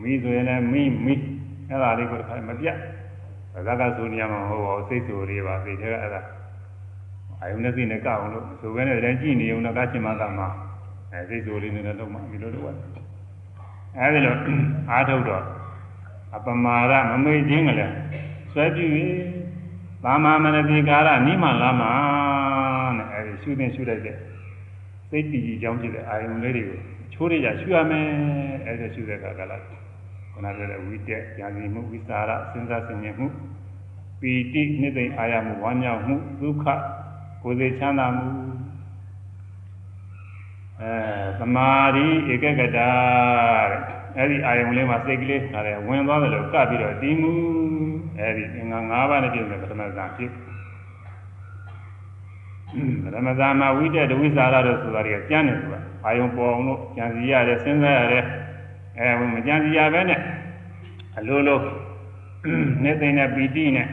[0.00, 1.14] မိဆိုရင်လည်းမိမိ
[1.68, 2.76] အဲ့ဒါလေးကိုတခါမပြတ်
[3.54, 6.20] ဘာသာကဆိုနေရမှာမဟုတ်ပါဘူးစိတ်ဆိုလေးပါစိတ်ထဲကအဲ့ဒါ
[7.40, 10.48] အာယုန်နဲ့စိတ်နဲ့ကောက်အောင်လို့ဆိုပဲနဲ့လည်းကြည့်နေုံတော့ကချင်းမကမှာ
[11.12, 12.64] အဲစိတ်ဆိုလေးနဲ့လည်းလုံးမဒီလိုတော့
[13.96, 14.34] အဲဒီလို
[14.90, 15.44] အားထုတ်တော့
[16.36, 17.94] အပမာဒမမေ့ခြင်းကလည်း
[18.52, 18.86] ဆွဲပြု၍
[20.04, 21.82] သာမမနတိကာရနိမလာမ
[22.98, 24.16] တဲ့အဲဒီရှုသင်ရှုလိုက်တဲ့
[25.10, 26.78] စိတ်တည်ကြည်ကြောင်းဖြစ်တဲ့အာယုံလေးတွေကို
[27.12, 28.06] ချိုးရကြရှုရမယ်
[28.66, 29.64] အဲဒီရှုတဲ့အခါကလည်း
[30.38, 33.26] ခုနပြောတဲ့ဝိတက်ဉာဏ်ကြီးမှုဝိသရာစဉ်းစားဆင်ခြင်မှု
[34.20, 36.64] ပီတိနှစ်သိမ့်အာရမှုဝမ်းမြောက်မှုဒုက္ခ
[37.42, 38.26] ကိုယ်စိတ်ချမ်းသာမှု
[40.80, 40.92] အဲ
[41.38, 42.88] သမာဓိဧကဂတတဲ့
[44.16, 47.32] အဲ့ဒီအာယုံလေးမှာစိတ်ကလေးခါတယ်ဝင်သွားတယ်လို့ကပ်ပြီးတော့တည်မှု
[48.18, 50.30] အဲ့ဒီအင်္ဂါ၅ပါးနဲ့ပြည့်စုံတဲ့ပထမဇာဖြစ်
[53.04, 58.24] ပထမဇာမှာဝိတက်ဒဝိသရာတို့ဆိုတာတွေကကျမ်းတယ်ဆိုတာအာယုံပေါ်အောင်လို့ကြံစီရတယ်စဉ်းစားရတယ်
[58.98, 60.20] အဲမကြံစီရပဲနဲ့
[61.18, 61.58] အလိုလို
[62.84, 63.88] နေသိတဲ့ပီတိနဲ့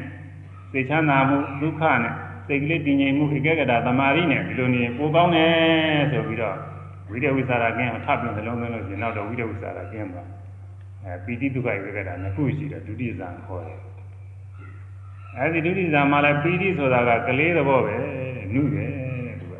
[0.71, 2.13] စိတ်ချမ်းသာမှုဒုက္ခနဲ့
[2.47, 6.57] စိတ်ကလေးတည်ငြိမ်မှုဧကဂတသမာဓိနဲ့ဒီလိုနေပိုကောင်းတယ်ဆိုပြီးတော့
[7.09, 10.23] ဝိတဝိသရာကင်းအောင်ထပ်ပြီးနှလုံးသွင်းလို့ရှင်နောက်တော့ဝိတဝိသရာကင်းပါ
[11.03, 13.79] အဲပီတိဒုက္ခဧကဂတနှစ်ခုရှိတယ်ဒုတိယဇာခေါ်တယ်
[15.37, 17.95] အဲဒီဒုတိယဇာမှာလည်းပီတိဆိုတာကကလေးသဘောပဲ
[18.53, 18.89] နုတယ်
[19.27, 19.55] တဲ့သူက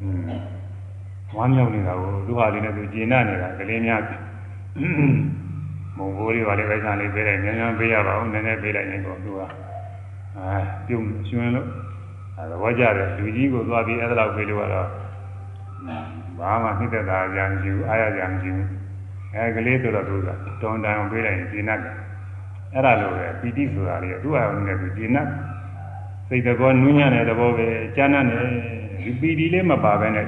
[0.00, 0.30] อืม
[1.36, 4.00] ဝမ်းမြောက်နေတာကိုသူဟာလေးနဲ့သူကျင်နာနေတာကလေးများ
[5.96, 9.40] မုံဘိုးလေးပါလေပဲဆန်လေးပေးလိုက်ညံ့ညံ့ပေးရပါဦးနည်းနည်းပေးလိုက်ရင်တော့သူက
[10.36, 10.56] အဲ
[10.86, 11.68] ပြုံးရှင်လို့
[12.36, 14.88] အဲသဘောကျတယ်လူကြီးကိုသွားပြီးအဲ့ဒါလောက်ပေးလို့ကတော့
[16.38, 18.58] ဘာမှနှိမ့်သက်တာကြံကြည့်အားရကြံကြည့်
[19.34, 20.28] အဲကလေးဆိုတော့သူက
[20.62, 21.94] တောင်းတန်ပေးလိုက်ရင်ကျင်နာတယ်
[22.72, 25.22] အဲ့ဒါလိုပဲပီတိဆိုတာလေသူ့အာရုံနဲ့သူကျင်နာ
[26.28, 28.24] စိတ်တဘောနူးညံ့တဲ့သဘောပဲကျမ်းနဲ့
[29.02, 30.26] ဒီပီတိလေးမပါဘဲနဲ့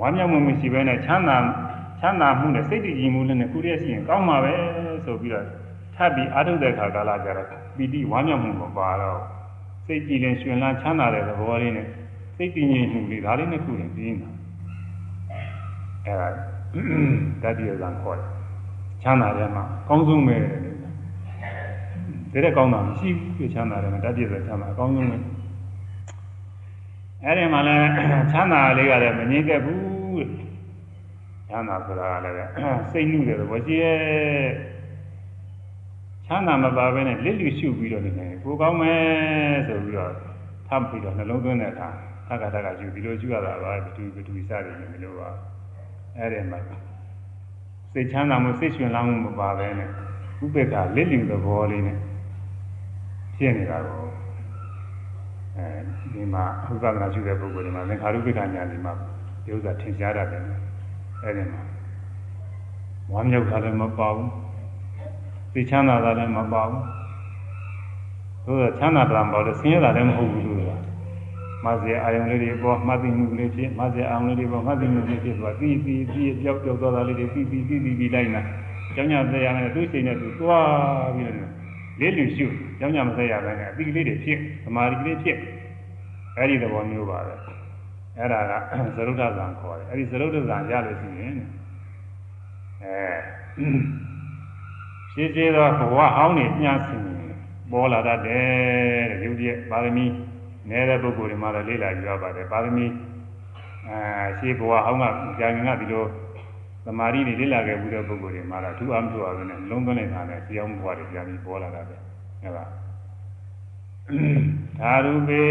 [0.00, 1.38] ဝမ်းမြောက်မှုမရှိဘဲနဲ့ချမ်းသာ
[2.00, 4.52] ချမ်းသာမှုနဲ့စိတ်တည်ကြည်မှုနဲ့ခုတည်းရှိရင်ကောင်းမှာပဲ
[5.04, 5.46] ဆိုပြီးတော့
[5.94, 9.20] ထပ်ပြီးအာထုတဲ့ခါကာလကြတော့ပီတိဝမ်းမြောက်မှုမပါတော့
[9.86, 11.86] စိတ်ကြည်လင်ရှင်လန်းချမ်းသာတဲ့သဘောလေးနဲ့
[12.36, 14.30] စိတ်တည်ငြိမ်မှုလေးဒါလေးနဲ့ခုရင်ပြီးနေတာ
[16.04, 16.28] အဲဒါ
[17.42, 18.28] တတိယဇံခေါ်တယ်
[19.02, 20.36] ချမ်းသာတယ်မှာအကောင်းဆုံးပဲ
[22.32, 25.16] တဲ့ကောင်းတာမရှိဘူးချမ်းသာတယ်မှာတတိယဇံချမ်းသာအကောင်းဆုံးပဲ
[27.24, 27.88] အဲဒီမှာလည်း
[28.32, 29.80] ချမ်းသာလေးကလည်းမငြင်းခဲ့ဘူး
[31.50, 32.36] ချမ်းသာဆိုတာကလည်း
[32.92, 33.98] စိတ်နှုတဲ့သဘောရှိရဲ့
[36.26, 39.00] ချမ်းသာမပါဘဲနဲ့လစ်လျရှုပြီးတော့နေတယ်ကိုကောင်းမယ်
[39.66, 40.12] ဆိုပြီးတော့
[40.68, 41.88] ထပ်ပြီးတော့နှလုံးသွင်းတဲ့အခါ
[42.28, 45.28] သက္ကတကယူဒီလိုယူရတာပါဘတူဘတူစတယ်နေလို့ပါ
[46.16, 46.58] အဲ့ဒီမှာ
[47.92, 49.88] စိတ်ချမ်းသာမှုစိတ်ရှင်လောင်းမှုမပါဘဲနဲ့
[50.44, 51.98] ဥပေက္ခလစ်လျသဘောလေးနဲ့
[53.36, 54.04] ဖြစ်နေတာကို
[55.56, 55.66] အဲ
[56.14, 58.92] ဒီမှာဥပဒနာရှိတဲ့ပုဂ္ဂိုလ်တွေမှာသင်္ခါရုပ္ပကညာဒီမှာ
[59.44, 60.42] ဒီဥစ္စာထင်ရှားတတ်တယ်
[61.24, 61.62] အဲဒီမှာ
[63.12, 64.30] ဝမ်းမြောက်တာလည်းမပါဘူး
[65.52, 66.84] သိချမ်းသာတာလည်းမပါဘူး
[68.44, 70.76] သို့သောချမ်းသာတာမပါလို့ဆင်းရဲတာလည်းမဟုတ်ဘူးလို့ဆိုတာ
[71.64, 78.42] မဇ္ဈိအာယုံလေးတွေပေါ်မှတ်သိမှုလေးဖြစ်မဇ္ဈိအာယုံလေးတွေပေါ်မှတ်သိမှုလေးဖြစ်သွားပြီးပြီးပြီးပြောက်ပြောက်သွားတာလေးတွေပြီးပြီးပြီးပြီးလိုက်နာ
[78.94, 81.50] ကျောင်းညသက်ရမယ်သူ့ချိန်နဲ့သူသွားပြီးတော့
[82.00, 82.46] လေးလူရှု
[82.78, 85.38] ကျောင်းညမသက်ရမယ်အတိကလေးတွေဖြစ်သမာဓိကလေးဖြစ်
[86.36, 87.49] အဲ့ဒီသဘောမျိုးပါပဲ
[88.20, 88.52] အဲ့ဒါက
[88.96, 91.34] သရုဒ္ဓဇံခေါ်တယ်အဲ့ဒီသရုဒ္ဓဇံရလို့ရှိရင်
[92.82, 92.96] အဲ
[95.12, 97.02] ရှင်းရှင်းသောဘဝဟောင်းနေညှဆင်
[97.70, 100.06] ပေါ်လာတတ်တယ်တဲ့ယုတ်ရဲ့ပါရမီ
[100.70, 102.86] နေတဲ့ပုဂ္ဂိုလ်တွေမှာလည်းလေးလာကြရပါတယ်ပါရမီ
[103.88, 103.98] အဲ
[104.38, 105.04] ရှင်းဘဝဟောင်းက
[105.38, 106.04] ကြာငင်ကဒီလို
[106.84, 112.00] သမာဓိတွေလေးလာခဲ့ပြီးတဲ့ပုဂ္ဂိုလ်တွေမှာလည်းသူ့အမှုတော်နဲ့လုံးသွင်းနေတာနဲ့ကြောင်းဘဝတွေပြန်ပြီးပေါ်လာတတ်တယ်
[112.42, 112.64] ဟုတ်ပါ
[114.80, 115.42] သာရူပေ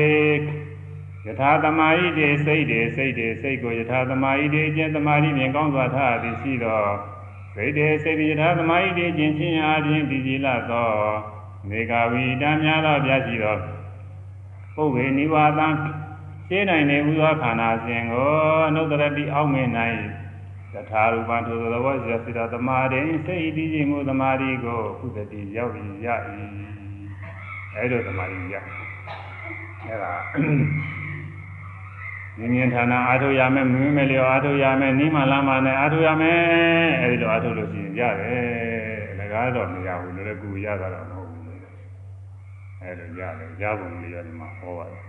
[1.27, 6.83] ယထာသမာဟိတေစိတ်တေစိတ်တေစိတ်ကိုယထာသမာဟိတေကျင့်သမာဓိဖြင့်ကောင်းစွာထားသည်ရှိသော
[7.55, 10.89] စိတ်တေစိတ်တိယထာသမာဟိတေကျင့်ခြင်းအားဖြင့်ဒီကြည်လသော
[11.69, 13.55] နေကဝိတံများသောပြရှိသော
[14.75, 15.67] ပုဗ္ဗေနိဝါသံ
[16.47, 18.29] ရှင်းနိုင်နေဥသောခန္ဓာစဉ်ကို
[18.67, 19.63] အနုတ္တရတိအောက်မေ၌
[20.73, 26.07] တထာရူပံထိုသဘောရှိစေတသမာဓိစိတ်တည်ခြင်းမှုသမာဓိကိုကုသတိရောက်ပြီးရ၏
[27.75, 28.55] အဲလိုသမာဓိရ
[29.85, 30.13] အဲဒါ
[32.39, 36.39] မြင်မြင်ဌာနအာထုရမယ်မင်းမလျောအာထုရမယ်နိမလာမနဲ့အာထုရမယ်
[37.01, 41.43] အဲဒီလိုအာထုလို့ရှိရင်ရတယ်လကားတော့မရဘူးလည်းကူရတာတော့မဟုတ်ဘူး
[42.81, 45.03] အဲလိုရတယ်ရပုံလေးရတယ်မှာဟောပါတယ်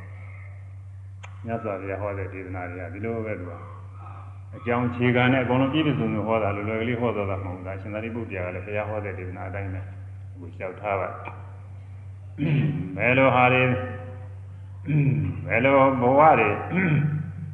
[1.45, 3.53] မြတ်စွာဘုရားဟောတဲ့ဒေသနာတွေကဒီလိုပဲသူက
[4.57, 11.09] အကြောင်းခြေခံနဲ့အကုန်လုံးပြည့်ပြည့်စုံစုံဟောတာလိုလွယ်ကလေးဟောတော့တာမဟုတ်ဘူးဒါရှင်သာရိပုတ္တရာကလည်းဘုရားဟောတဲ့ဒေသနာအတိုင်းပဲအခုလျှောက်ထားပါ
[12.97, 13.63] ဘယ်လိုဟာတွေ
[15.47, 16.51] ဘယ်လိုဘဝတွေ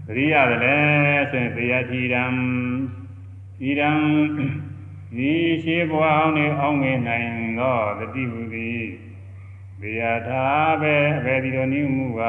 [0.06, 0.76] သတိရတယ်လဲ
[1.30, 2.24] ဆိုရင်တရားထီရံ
[3.68, 3.98] ဤရန်
[5.16, 8.82] ဒီရှိဘဝအောင်နေအောင်ငယ်နိုင်သောတတိဟုသည်
[9.80, 12.22] တရားထားပဲအဘယ်ဒီလိုနည်းမှုက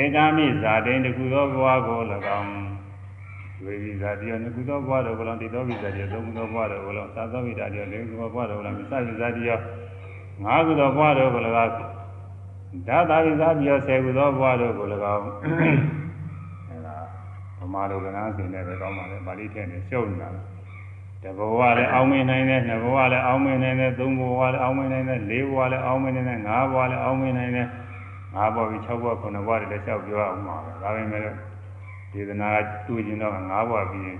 [0.00, 2.00] ဧကမိဇာတိန်တခုသောဘဝကို၎
[2.40, 2.52] င်း
[3.64, 9.50] ဝေဒီဇာတိယနှစ်ခုသောဘဝတို့ကို၎င်းတိသောဝိဇာတိယသုံးခုသောဘဝတို့ကို၎င်းသာသောဝိဇာတိယလေးခုသောဘဝတို့ကို၎င်းမစ္စဝိဇာတိယ
[10.44, 11.99] ငါးခုသောဘဝတို့ကို၎င်း
[12.88, 15.24] ဓာတာဝိဇာတိယဆယ်ခုသောဘဝတို့ကို၎င်း
[16.68, 16.96] အဲဒါ
[17.58, 20.28] ဗမာလိုကနားစင်နဲ့ပဲကောင်းပါလေပါဠိထက်နဲ့ရှုပ်နေတာ
[21.22, 27.68] တဘဝလည်းအောင်းမင်းနိုင်တယ်နှစ်ဘဝလည်းအောင်းမင်းနိုင်တယ်သုံးဘဝလည်းအောင်းမင်းနိုင်တယ်လေးဘဝလည်းအောင်းမင်းနိုင်တယ်ငါးဘဝလည်းအောင်းမင်းနိုင်တယ်
[28.34, 31.22] ငါးဘဝပြီး၆ဘဝ9ဘဝတွေလည်းလျှောက်ပြောအောင်ပါပဲဒါပေမဲ့
[32.12, 34.18] ဒေသနာကတူကျင်တော့ငါးဘဝပြီးရင်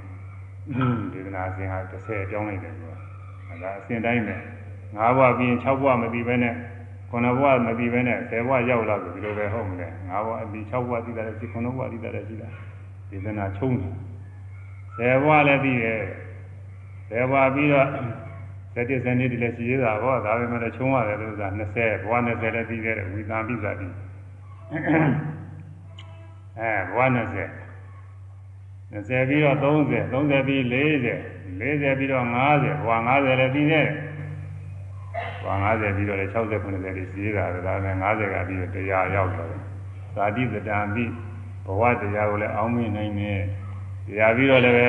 [1.12, 2.96] ဒေသနာအစဉ်ဟာ30ပြောင်းလိုက်တယ်ဆိုတာ
[3.62, 4.36] ဒါအစဉ်တိုင်းပဲ
[4.96, 6.54] ငါးဘဝပြီးရင်6ဘဝမပြီးဘဲနဲ့
[7.12, 12.48] 9ဘဝမပြီးဘဲနဲ့10ဘဝရောက်လာပြီဒီလိုပဲဟုတ်မလဲငါးဘဝအပြီး6ဘဝသိတာလည်းရှိ9ဘဝသိတာလည်းရှိတာ
[13.10, 16.00] ဒေသနာချုံးတယ်10ဘဝလည်းပြီးရဲ့
[17.10, 17.88] 10ဘဝပြီးတော့
[18.74, 23.88] ဇတိဇနိတိလည်းရှိသေးတာဟောဒါပေမဲ့ချုံးရတယ်လို့ဆိုတာ20ဘဝ20လည်းပြီးခဲ့တယ်ဝိသံပိသတိ
[26.58, 27.16] အဲဘဝ20
[28.92, 34.09] 20ပြီးတော့30 30ပြီး40 40ပြီးတော့50ဘဝ50လည်းပြီးခဲ့တယ်
[35.42, 39.62] ဘဝ50ပြီးတော့လည်း60 90တွေရှိသေးတာဒါပေမဲ့50ကပြီးတော့တရားရောက်တော့တယ်
[40.14, 41.10] ဇာတိတတံပြီး
[41.66, 43.40] ဘဝတရားကိုလည်းအောင်းမင်းနိုင်တယ်
[44.06, 44.88] တရားပြီးတော့လည်းပဲ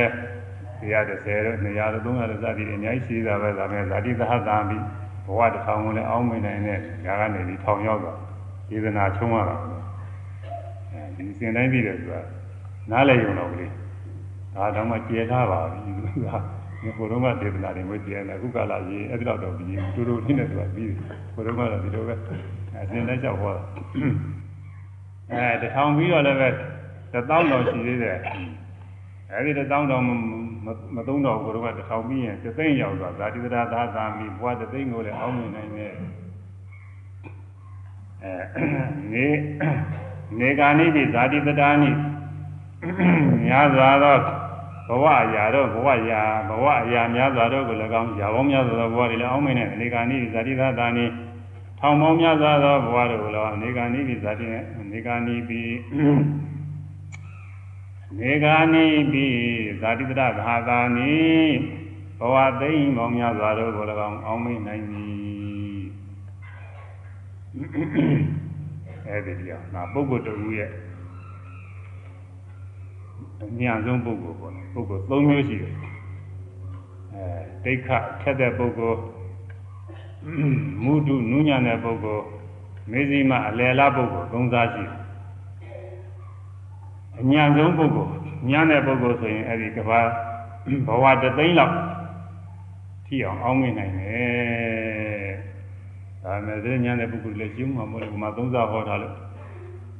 [0.81, 4.83] တရား30တော့200တော့300တော့စသည်အများကြီးရှိတာပဲဒါပေမဲ့ဇာတိသဟတံပြီး
[5.25, 8.17] ဘဝတစ်ထောင်ကိုလည်းအောင်းမင်းနိုင်တဲ့ဒါကနေဒီထောင်ရောက်တော့
[8.69, 9.55] ဒေသနာချုံးရတာ
[10.91, 12.21] အဲဒီစင်တိုင်းပြီးတယ်ဆိုတာ
[12.91, 13.71] နားလည်ရုံတော့ကလေး
[14.55, 16.27] ဒါတော့မှကျေထားပါပြီသူက
[16.81, 20.97] ဒီကိုယ်တော့ကဒေသနာတွေမကျေနေအခုကလာရေးအဲ့ဒီတော့တော့ပြီးတူတူလေးနဲ့သူကပြီးတယ်
[21.35, 22.15] ကိုယ်တော့ကတော့ဒီလိုပဲ
[22.81, 23.63] အစင်တိုင်းကြောက်ဟောတာ
[25.31, 26.49] အဲတထောင်ပြီးတော့လည်းပဲ
[27.13, 28.17] တသောင်းတော်ရှိသေးတယ်
[29.31, 30.03] အဲဒီတသောင်းတော်
[30.95, 35.93] မသုံးတော့ကိုယ်တော့ကတထောင်ပြီးရင်တသိန်းရောက်သွားဇာတိတရာသာသာမိဘွားတသိန်းကိုလည်းအောင်းနေနိုင်တယ်
[38.23, 38.63] အဲ
[39.13, 39.27] နေ
[40.39, 41.91] နေကာနိတိဇာတိတတာနိ
[43.45, 44.40] များစွာသောဘ
[45.03, 51.05] ဝအရာတော့ဘဝအရာဘဝအရာများစွာတော့ကို၎င်းရာပေါင်းများစွာသောဘဝတွေလည်းအောင်းမင်းနဲ့အနေကာနိတိဇာတိသတာနိ
[51.79, 55.75] ထောင်ပေါင်းများစွာသောဘဝတို့ကို၎င်းအနေကာနိတိဇာတိနဲ့အနေကာနိပြီး
[58.19, 59.35] နေကာနိပြီး
[59.81, 61.13] ဇာတိတရဘာသာနိ
[62.19, 65.11] ဘဝသိမ့်ပေါင်းများစွာတို့ကို၎င်းအောင်းမင်းနိုင်သည်
[69.07, 70.69] အဲဒီတရားငါပုဂ္ဂိုလ်တူရဲ့
[73.41, 75.73] အများဆုံးပုဂ္ဂိုလ်ပေါ့ပုဂ္ဂိုလ်၃မျိုးရှိတယ်
[77.13, 78.99] အဲဒိဋ္ဌထက်တဲ့ပုဂ္ဂိုလ်
[80.83, 82.25] မုဒုနုညံ့တဲ့ပုဂ္ဂိုလ်
[82.91, 85.01] မေဇိမအလယ်လားပုဂ္ဂိုလ်၃စားရှိတယ်
[87.19, 88.13] အညာဆုံးပုဂ္ဂိုလ်
[88.49, 89.99] ညံ့တဲ့ပုဂ္ဂိုလ်ဆိုရင်အဲဒီကဘာ
[90.87, 91.75] ဘဝတသိန်းလောက်
[93.05, 95.31] ထိအောင်အောင်းမိနိုင်တယ်
[96.23, 99.15] ဒါမဲ့ဒီညံ့တဲ့ပုဂ္ဂိုလ်လည်းကျုံမှာမဟုတ်ဘူးမှာသုံးစားဟောထားလို့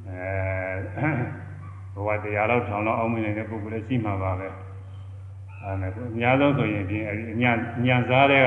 [0.08, 1.41] အဲ
[1.94, 4.48] ဘဝတရားလောက်ထောင်လောက်အောင်မနေတဲ့ပုဂ္ဂိုလ်လည်းရှိမှာပါပဲ
[5.62, 6.98] အဲဒါကအများဆုံးဆိုရင်ဒီ
[7.32, 7.52] အညာ
[7.86, 8.46] ညာစားတဲ့က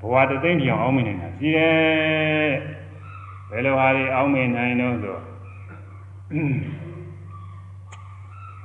[0.00, 2.52] ဘဝတသိမ့်ပြောင်အောင်မနေတာရှိတယ်
[3.50, 5.18] ဘယ်လိုဟာတွေအောင်မနိုင်တော့ဆို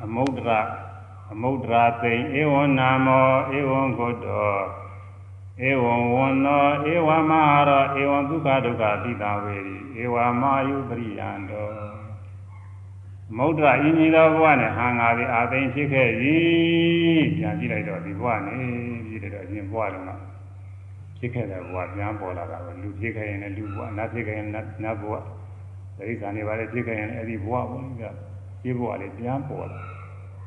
[0.04, 0.60] အမုဒ္ဒရာ
[1.32, 4.50] အမုဒ္ဒရာသိင်ဧဝံနာမောဧဝံဂုတော
[5.70, 11.95] ဧဝံဝနောဧဝမဟာရောဧဝံဒုက္ခဒုက္ခသီတာဝေရီဧဝမာယုပရိယံတော
[13.34, 16.38] မௌဒ္ဒရာအင်းကြီးသောဘဝနဲ့ဟာငါသည်အာသိင်ဖြစ်ခဲ့ပြီ
[17.38, 18.58] ပြန်ကြည့်လိုက်တော့ဒီဘဝနဲ့
[19.08, 20.12] ကြည့်လိုက်တော့အရင်ဘဝလုံးက
[21.18, 24.48] ဖြစ်ခဲ့တဲ့ဘဝပြန်ပေါ်လာတာပဲလူဖြစ်ခဲ့ရင်လည်းလူဘဝနတ်ဖြစ်ခဲ့ရင်
[24.84, 25.14] နတ်ဘဝ
[25.98, 28.14] ဒိဋ္ဌာန်တွေပါလေဖြစ်ခဲ့ရင်အဲ့ဒီဘဝဘုန်းကြီးက
[28.64, 29.82] ဒီဘဝလေးပြန်ပေါ်လာ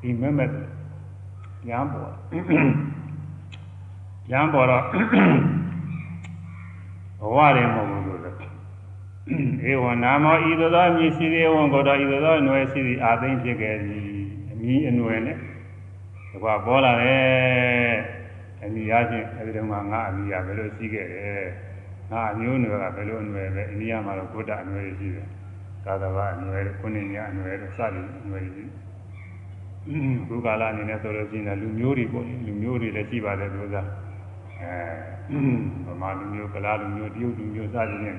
[0.00, 0.50] ဒီမဲ့မဲ့
[1.62, 4.82] ပြန်ပေါ်ပြန်ပေါ်တော့
[7.20, 7.97] ဘဝတွေမဟုတ်ဘူးလို့
[9.70, 14.02] ဧဝနာမောဤသို့သောမြည်စီဧဝံကိုတော်ဤသို့သောအနွယ်ရှိသည်အာသိမ့်ဖြစ်ခဲ့သည်
[14.50, 15.36] အမည်အနွယ်နဲ့
[16.30, 17.96] တကွာပေါ်လာတယ်
[18.64, 21.46] အမိရချင်းအဲဒီတုန်းကငါအမိရဘယ်လိုရှိခဲ့တယ်
[22.10, 25.28] ငါအမျိုးနွယ်ကဘယ်လိုအနွယ်ပဲအိန္ဒိယမှာတော့ကိုတအနွယ်ရှိတယ်
[25.84, 28.64] သာသဘာအနွယ်ကိုနေညာအနွယ်စသည်အနွယ်ရှိ
[30.28, 33.76] ဘုကာလအနေနဲ့ဆိုလို့ရှိရင်လူမျိုးတွေပေါ့လူမျိုးတွေလည်းရှိပါတယ်သူက
[34.60, 38.16] အဲဗမာလူမျိုးကလားလူမျိုးတရုတ်လူမျိုးစသည်နဲ့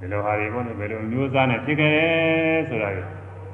[0.00, 3.02] ဘယ်လိုဟာတွေပေါ့လေဘယ်လိုမျိုးစားနဲ့ဖြစ်ခဲ့တယ်ဆိုတာလေ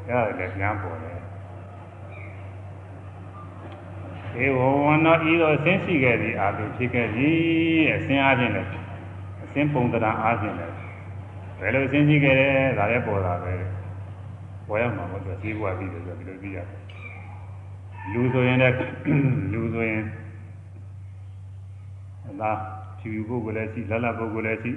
[0.09, 8.69] အဲ့ဒါလည်းပြန်ပေါ်တယ်ေဝဝန္နောဤသို့အစင်းရှိခဲ့သည်အာသူဖြစ်ခဲ့သည်အစင်းအားဖြင့်လည်း
[9.45, 10.75] အစင်းပုံတရာအားဖြင့်လည်း
[11.61, 13.55] ဘယ်လိုအစင်းရှိခဲ့တယ်ဒါလည်းပေါ်တာပဲ
[14.69, 16.67] ပေါ်ရမှာမဟုတ်သူသိဘွားပြီးတယ်ဆိုဒီလိုသိရတယ်
[18.13, 18.75] လူဆိုရင်လည်း
[19.53, 20.03] လူဆိုရင်
[22.41, 22.53] ဒါ
[22.99, 24.73] ဖြူပုဂ္ဂိုလ်လည်းရှိလလပုဂ္ဂိုလ်လည်းရှိ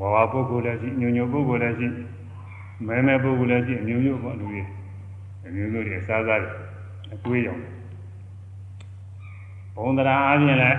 [0.00, 1.88] ဝါဝပုဂ္ဂိုလ်လည်းရှိညုံညုံပုဂ္ဂိုလ်လည်းရှိ
[2.86, 4.62] မဲမဲပုဂ္ဂိုလ်လည်းရှိအမျိုးမျိုးပေါ့လူတွေ
[5.46, 6.40] အမျိုးမျိုးတွေအစားစား
[7.14, 7.62] အတွေးရောင်
[9.76, 10.78] ဘုံတရာအားဖြင့်လည်း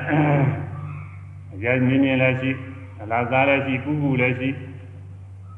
[1.54, 2.52] အကြမြင်မြင်လည်းရှိ
[3.02, 4.50] အလားစားလည်းရှိပူပူလည်းရှိ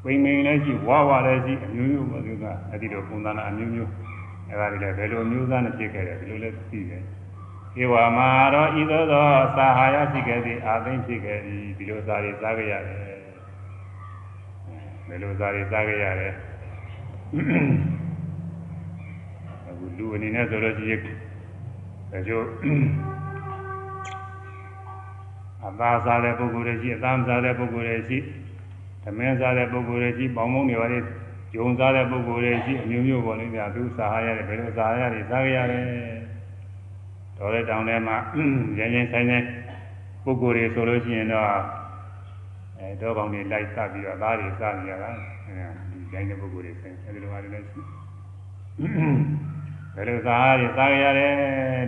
[0.02, 3.90] ပိန်ပိန်လည်းရှိဝါဝါလည်းရှိအမျိုးမျိုးပေါ့သူကအဲ့ဒီလိုပုံသဏ္ဍာန်အမျိုးမျိုး
[4.48, 7.02] အဲ့ဒါတွေလည်းဘယ်လိုအမျိုးသားနဲ့ဖြစ်ခဲ့တယ်ဒီလိုလည်းသိတယ်
[7.80, 13.11] ဧဝမာရောဤသို့သောသာဟာယရှိခဲ့သည်အာသိမ့်ဖြစ်ခဲ့သည်ဒီလိုစားတွေစားကြရတယ်
[15.08, 16.34] ဘယ်လိုစားတွေစားကြရတယ်
[19.68, 21.00] အခုလူအနေနဲ့ဆိုလို့ရှိရင်
[22.10, 22.44] ဒါကျို့
[25.66, 28.18] အသားစားတဲ့ပုဂ္ဂိုလ်တွေရှိအသားမစားတဲ့ပုဂ္ဂိုလ်တွေရှိ
[29.02, 30.98] သမင်းစားတဲ့ပုဂ္ဂိုလ်တွေရှိပေါင်းမုံတွေပါလေ
[31.52, 35.84] ဂျုံစားတဲ့ပုဂ္ဂိုလ်တွေရှိအမျိုးမျိုးပေါ်နေကြသူစားရရတယ်ဘယ်လိုစားရတယ်စားရရတယ်
[37.38, 38.16] တော်တဲ့တောင်ထဲမှာ
[38.78, 39.46] ရင်းရင်းဆိုင်ဆိုင်
[40.24, 41.48] ပုဂ္ဂိုလ်တွေဆိုလို့ရှိရင်တော့
[42.82, 45.10] အဲတော့ကောင်းတွေလိုက်စပ်ပြီးတော့သားတွေစားနေရတာ
[45.46, 47.80] အဲဒီတိုင်းတဲ့ပုဂ္ဂိုလ်တွေဆိုင်အဲဒီလိုဟာတွေလည်းရှိ
[49.94, 51.32] ဘယ်လိုစားရစားရရတယ်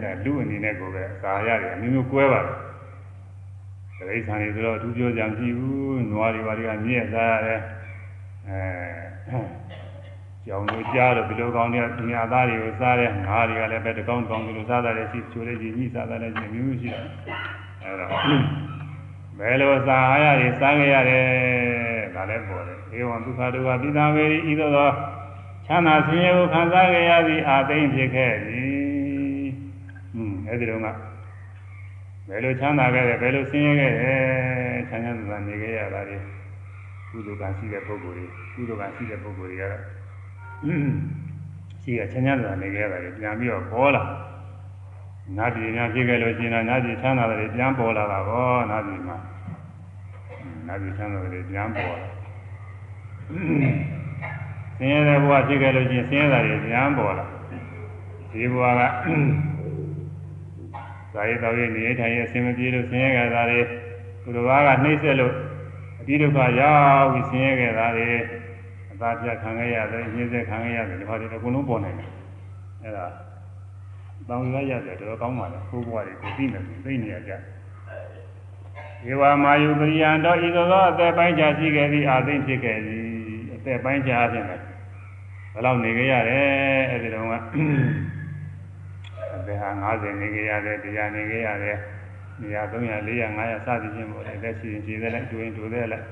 [0.05, 2.55] တဲ့လူအနေနဲ့ကိုပဲစားရတယ်အမျိုးမျိုးကွဲပါတယ်
[3.99, 7.61] တိရစ္ဆာန်တွေဆိုတော့သူပြောကြံကြည့်ဘူးနွားတွေဘာတွေကမြည့်စားရတယ်
[8.49, 9.39] အဲ
[10.47, 17.05] ကြောင်တို့ကြားတော့ဒီလိုကောင်းတဲ့ညသားတွေကိုစားတယ်ငါးတွေကလည်းပဲတကောင်းကောင်းဒီလိုစားတာလည်းရှိချိုးလေးကြီးညှိစားတာလည်းရှိမျိုးမျိုးရှိတယ်
[17.83, 18.11] အဲတော့
[19.39, 21.27] ဘယ်လိုစားရရစားကြရတယ်
[22.15, 24.91] ဒါလည်းပေါ်တယ်ဧဝံဒုက္ခဒုက္ခပိသဝေဤသို့သော
[25.67, 29.47] ချမ်းသာဆင်းရဲကိုခံစားကြရသည်အာသိမ့်ဖြစ်ခဲ့သည်
[30.15, 30.89] ဟွန်းအဲဒီတော့က
[32.29, 36.17] ဘယ်လိုချမ်းသာခဲ့တယ်ဘယ်လိုဆင်းရဲခဲ့တယ်ချမ်းသာသာနေခဲ့ရတာလေ
[37.11, 39.83] ကုသိုလ်ကရှိတဲ့ပုဂ္ဂိုလ်တွေကုသိုလ်ကရှိတဲ့ပုဂ္ဂိုလ်တွေကတော့
[41.83, 44.03] ရှိကချမ်းသာသာနေခဲ့ရတယ်ပြန်ပြီးတော့ပေါ်လာ
[45.37, 49.17] နတ်ပြည်များဖြစ်ခဲ့လို့ရှိရင်နတ်ပြည်ချမ်းသာတယ်ပြန်ပေါ်လာတာပေါ့နတ်ပြည်မှာ
[50.67, 52.09] နတ်ပြည်ချမ်းသာတယ်ပြန်ပေါ်လာ
[54.79, 57.25] ဆင်းရဲတဲ့ဘဝဖြစ်ခဲ့လို့ရှိရင်ဆင်းရဲတာတွေပြန်ပေါ်လာ
[58.33, 63.61] ဒီဘဝကဇာတိတော်ရဲ့နေထိုင်ရဲ့အစင်မပြေလို့ဆင်းရဲကြတာတွေ
[64.23, 65.35] သူတော်ဘာကနှိမ့်ဆက်လို့
[66.01, 68.09] အတိဒုက္ခရောက်ပြီးဆင်းရဲကြတာတွေ
[68.93, 72.11] အသာပြခံခဲ့ရတယ်ညှင်းဆက်ခံခဲ့ရတယ်ဒီဘာတွေအကုန်လုံးပေါ်နေတယ်
[72.83, 73.07] အဲ့ဒါ
[74.29, 77.33] တောင်းရရတယ်တော်တော်ကောင်းပါလေကိုယ်ဘဝတွေကိုသိနေပြီသိနေရကြ
[79.11, 83.05] ဧဝမာယုပရိယံတော်ဤသို့သောအသက်ပိုင်းခြားရှိခဲ့သည်အာသိဖြစ်ခဲ့သည်
[83.55, 84.57] အသက်ပိုင်းခြားခြင်းပဲ
[85.53, 86.47] ဘယ်လောက်နေကြရတယ်
[86.91, 87.35] အဲ့ဒီတော့က
[89.37, 91.79] အသက်ဟာ90နေကြရတယ်တရားနေကြရတယ်
[92.41, 96.07] နေရာ300 400 500စသည်ဖြင့်ပေါ့လေလက်ရှိရင်ခြေသက်လိုက်တွင်တွင်သက်လိုက်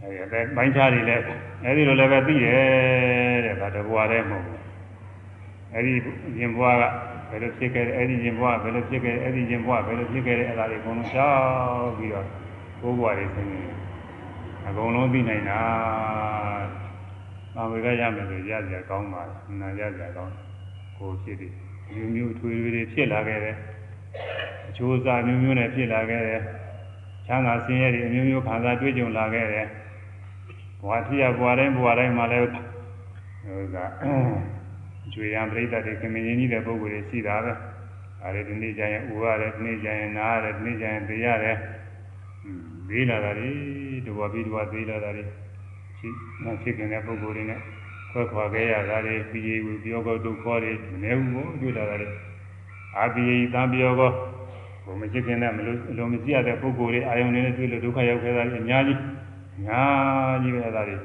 [0.00, 1.22] အဲဒီအသက်ပိုင်းခြားတွေလည်း
[1.64, 4.65] အဲဒီလိုလည်းပဲသိတယ်တဲ့ဒါတဘွားတည်းမဟုတ်ဘူး
[5.76, 5.92] အဲဒီ
[6.40, 6.82] ရင်ဘွားက
[7.30, 12.26] ဘယ်လိုဖြစ်ခဲ့တယ်အဲဒီရင်ဘွားဘယ်လိုဖြစ်ခဲ့တယ်အဲဒီရင်ဘွားဘယ်လိုဖြစ်ခဲ့တယ်အဲ့ဒါတွေအကုန်လုံးရှောက်ပြီးတော့
[12.80, 13.60] ကိုးဘွားတွေဆင်းနေ
[14.66, 15.60] အကုန်လုံးသိနိုင်တာ။
[17.54, 20.32] ဘာဝေကရမယ်ဆိုရကြကောင်းပါလား။နာရကြကောင်း
[20.98, 21.52] ကိုဖြစ်တယ်
[21.94, 23.56] မျိုးမျိုးထွေထွေတွေဖြစ်လာခဲ့တယ်
[24.68, 26.42] အချိုးစားမျိုးမျိုးနဲ့ဖြစ်လာခဲ့တယ်
[27.26, 29.66] ချမ်းသာဆင်းရဲတွေအမျိုးမျိုးခံစားတွေ့ကြုံလာခဲ့တယ်
[30.80, 33.76] ဘဝဖြစ်ရဘဝတိုင်းဘဝတိုင်းမှာလည်းဟိုက
[35.12, 37.52] ကျွေရန်ပြိတ္တတွေခင်မင်းကြီးတဲ့ပုဂ္ဂိုလ်တွေရှိတာပဲ
[38.24, 41.56] အဲဒီဒီနေ့ကျရင်ဥရတယ်ဒီနေ့ကျရင်နားရတယ်ဒီနေ့ကျရင်သိရတယ်
[42.88, 43.50] သေးလာတာတွေ
[44.06, 45.24] တဘပြီးတဘသေးလာတာတွေ
[45.98, 46.08] ရှိ
[46.62, 47.60] ဖြစ်ခင်တဲ့ပုဂ္ဂိုလ်တွေနဲ့
[48.10, 52.08] ခွဲခွာခဲ့ရတာတွေပြီးရဝပြောကောဒုက္ခတွေမနေဘူးကိုတွေ့တာတွေ
[52.96, 54.10] အာပြီးရသံပြောကော
[54.84, 58.98] ဘုံမရှိခင်နဲ့မလို့အလုံးမရှိရတဲ့ပုဂ္ဂိုလ်တွေအာယုန်တွေနဲ့တွေ့လို့ဒုက္ခရောက်ခဲ့တာတွေအများကြီး
[59.56, 60.96] အများကြီးပဲအဲ့ဒါတွေ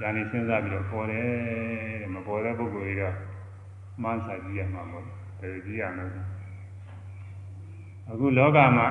[0.00, 1.24] ဉာဏ်နဲ့စဉ်းစားပြီးတော့ပေါ်တယ်
[2.02, 3.14] တဲ့မပေါ်တဲ့ပုဂ္ဂိုလ်တွေတော့
[4.02, 5.04] မှန်းစာကြည့်ရမှာပေါ့
[5.40, 6.08] တယ်ကြည့်ရမယ်
[8.10, 8.86] အခုလောကမှာ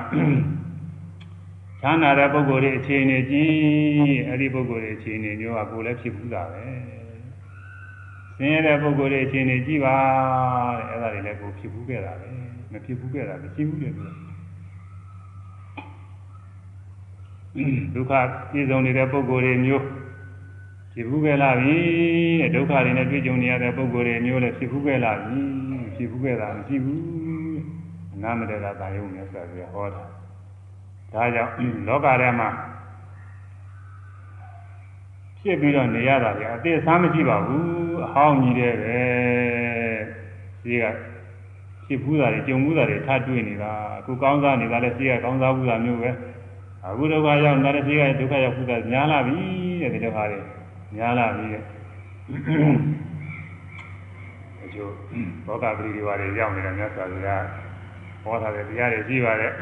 [1.80, 3.50] ချမ်းသာတဲ့ပုဂ္ဂိုလ်တွေအခြေအနေကြီး
[4.28, 6.64] အဲ့ဒီပုဂ္ဂိုလ်တွေအခြေအနေမျိုးကကိုယ်လည်းဖြစ်ဘူးတာပဲ
[8.36, 9.96] ဆင်းရဲတဲ့ပုဂ္ဂိုလ်တွေအခြေအနေကြည့်ပါ
[10.78, 12.28] တဲ့အဲ့ဒါတွေလည်းကိုဖြစ်ဘူးခဲ့တာပဲ
[12.72, 14.02] မဖြစ်ဘူးခဲ့တာမရှိဘူးတဲ့သူ
[17.94, 18.12] ဒုက္ခ
[18.50, 19.84] ပြည့်စုံနေတဲ့ပုဂ္ဂိုလ်တွေမျိုး
[20.98, 21.76] ဖြစ်ဘူးခဲ့လာပြီ
[22.40, 25.40] တဲ့ဒုက္ခတွေနဲ့တွေ့ကြုံနေရတဲ့ပုဂ္ဂိုလ်တွေမျိုးလည်းဖြစ်ဘူးခဲ့လာပြီ
[25.96, 27.02] ဖြစ်ဘူးခဲ့တာမရှိဘူး
[28.14, 30.02] အနာမတ္တသာယုံနဲ့ဆိုပြီးဟောတာ
[31.12, 32.48] ဒါကြောင့်လောကထဲမှာ
[35.40, 37.64] ဖြစ်ပြီးတော့နေရတာလေအသေးစားမရှိပါဘူး
[38.06, 39.00] အဟောင်းကြီးတဲ့ပဲ
[40.64, 40.84] ဒီက
[41.86, 46.10] ဖြစ်ဘူးတာတွေကြုံဘူးတာတွေထပ်တွေ့နေတာအခုကောင်းစားနေတာလည်းရှိကကောင်းစားဘူးတာမျိုးပဲ
[46.86, 49.36] အခုဒုက္ခရောက်နေတဲ့ရှိကဒုက္ခရောက်ဘူးတာများလာပြီ
[49.82, 50.38] တဲ့ဒီဒုက္ခတွေ
[50.94, 51.62] များလာပြီတဲ့
[54.62, 54.92] အကျိုး
[55.46, 57.42] ဘောဂပရိဒီဝါတွေရောက်နေတာမြတ်စွာဘုရား
[58.22, 59.52] ဟောထားတဲ့တရားတွေရှိပါတယ်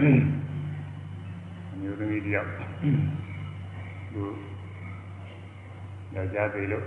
[1.72, 2.48] အမျိုးသမီးတယောက်
[4.12, 4.22] သူ
[6.14, 6.84] ယောက်ျားသေးလို့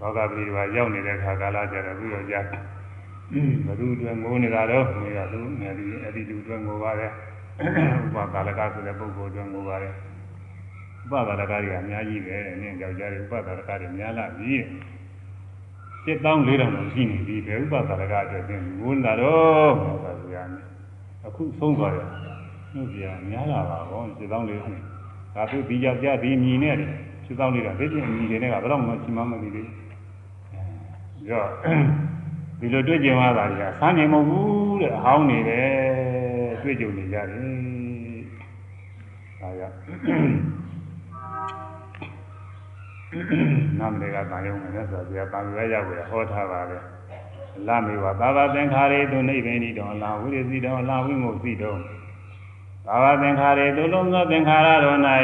[0.00, 2.44] ဘောဂပရိဒီဝါရောက်နေတဲ့ခါကာလကျတော့သူယောက်ျား
[3.66, 7.10] ဘသူအတွက်ငိုးနေတာတော့နေရသူငယ်ဒီအဲ့ဒီလူအတွက်ငိုပါတယ်
[7.62, 7.66] ဥ
[8.14, 9.94] ပကာလကဆိုတဲ့ပုဂ္ဂိုလ်အတွက်ငိုပါတယ်
[11.02, 14.54] ဥပကာလကတွေအများကြီးပဲနင်းယောက်ျားတွေဥပကာလကတွေများလာပြီ
[16.04, 20.64] စစ်တောင်း၄တောင်လို့ရှိနေပြီဘယ်ဥပကာလကအတွက်သင်ငိုးနေတာတော့ဆိုဆိုရမယ်
[21.26, 22.06] အခုဆုံးသွားတယ်
[22.72, 24.76] ဟုတ်ပြများလာပါဘောစစ်တောင်း၄ဆို
[25.34, 26.74] ဒါသူဒီယောက်ျားဒီမြည်နဲ့
[27.26, 31.44] စစ်တောင်း၄တော့ဒီပြင်မြည်တွေကဘယ်တော့မှရှိမှမသိသေးဘူးကြော
[32.60, 35.70] ဒီလိုတွေ့ကြုံရတာကြီးဆန်းနေမဟုတ်ဘူးတဲ့အဟောင်းနေတယ်
[36.62, 37.24] တွေ့ကြုံနေကြတယ်
[39.40, 39.76] ဒါကြောင့်
[43.78, 46.78] နာမည်ကတန်ရုံနဲ့ဆိုပြတန်ရွယ်ရောက်ရဟောထားပါပဲ
[47.66, 51.78] လမေဝသာဝသင်္ခါရေသူနိဗ္ဗာန်ဤတော်လာဝိရစီတော်လာဝိမုတ်စီတော်
[52.86, 55.18] သာဝသင်္ခါရေသူလုံးသောသင်္ခါရတော်၌နိ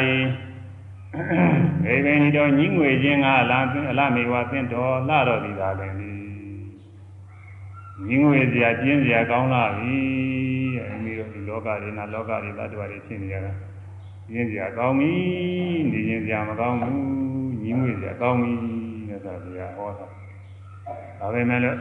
[1.99, 6.01] ဗ္ဗာန်ဤတော်ညင်းငွေခြင်းကအလားအလားမေဝသင်တော်လာတော်သည်သာလည်းင
[8.15, 9.97] င်းငွေစရာကျင်းစရာကောင်းလာပြီ
[10.75, 13.53] တဲ့အမိတို့ဒီလောကတွေနာလောကတွေသတ္တဝါတွေဖြစ်နေကြတာ
[14.33, 15.13] ကျင်းစရာကောင်းပြီ
[15.91, 18.53] နေရင်စရာမကောင်းဘူး ငင်းငွေစရာကောင်းပြီ
[19.09, 20.07] တဲ့ဆိုဗျာဟောတာ
[21.19, 21.77] ဒါပေမဲ့လို့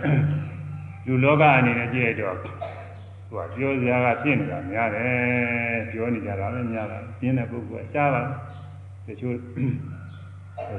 [1.06, 8.22] လူလောကအနေနဲ့ကြည့်ရတော့သူကပြောစရာကဖြစ်နေတာများတယ်ပြောနေကြတာလည်းများတာကျင်းတဲ့ပုဂ္ဂိုလ်ကရှားပါ
[9.08, 9.36] တချို့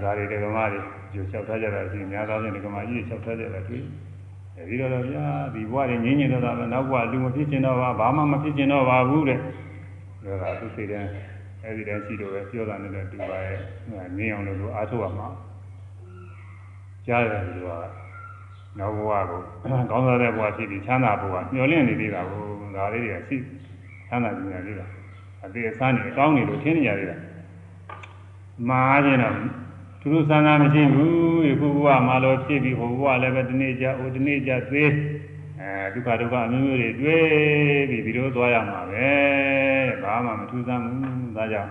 [0.03, 0.81] ဒါတွေဒကမာတွေ
[1.13, 3.83] ကြိုလျှောက်ထားကြတာရှိများသောဖြင့်ဒကမာကြီးလျှောက်ထားကြတာတွေ့
[4.57, 9.39] အဲဒီတော့ဗျာဒီဘဝတွေငြင်းငြင်းတော့တာပဲနောက်ဘဝလူမဖြစ်ကျင်တော့ပါဘာမှမဖြစ်ကျင်တော့ပါဘူးတဲ့
[10.25, 11.01] ဒါကသူစိတ်ထဲ
[11.67, 13.59] အဲဒီတည်းရှိတော့ပဲပြောတာနဲ့တူပါရဲ့
[14.17, 15.29] ငင်းအောင်လို့အားထုတ်ရမှာ
[17.07, 17.71] ကြားရတယ်သူက
[18.79, 19.41] နောက်ဘဝကို
[19.91, 22.43] ကောင်းစားတဲ့ဘဝဖြစ်ပြီးချမ်းသာဘဝမျှော်လင့်နေသေးတာကို
[22.77, 23.37] ဒါလေးတွေကရှိ
[24.09, 24.87] ချမ်းသာကြနေသေးတာ
[25.45, 27.17] အသေးအစမ်းနေကောင်းနေလို့ထင်းနေရသေးတာ
[28.69, 29.35] မှားခြင်းတော့
[30.01, 34.91] သူတို့စံသာမရှိဘူးယခုဘဝမှာလို့ဖြစ်ပြီးဟိုဘဝလည်းပဲဒီနေ့ကြဟိုဒီနေ့ကြသေး
[35.61, 37.25] အဲဒုက္ခဒုက္ခအမျိုးမျိုးတွေတွေ့
[37.91, 39.11] ပြီးဒီလိုသွားရမှာပဲ
[40.03, 41.71] ဘာမှမထူးဆန်းဘူးဒါကြောင့်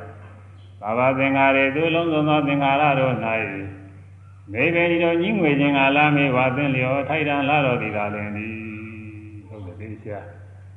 [0.82, 3.14] ဘာဝသင်္ခါရေသူလုံးစုံသောသင်္ခါရတို့၌
[4.52, 8.54] မိဘဒီတော်ကြီးငွေခြင်းကလာမေဝသင်လျောထိုက်တန်လာတော်သည်သာလင်သည်
[9.48, 10.22] ဟုတ်တယ်ဒီဆရာ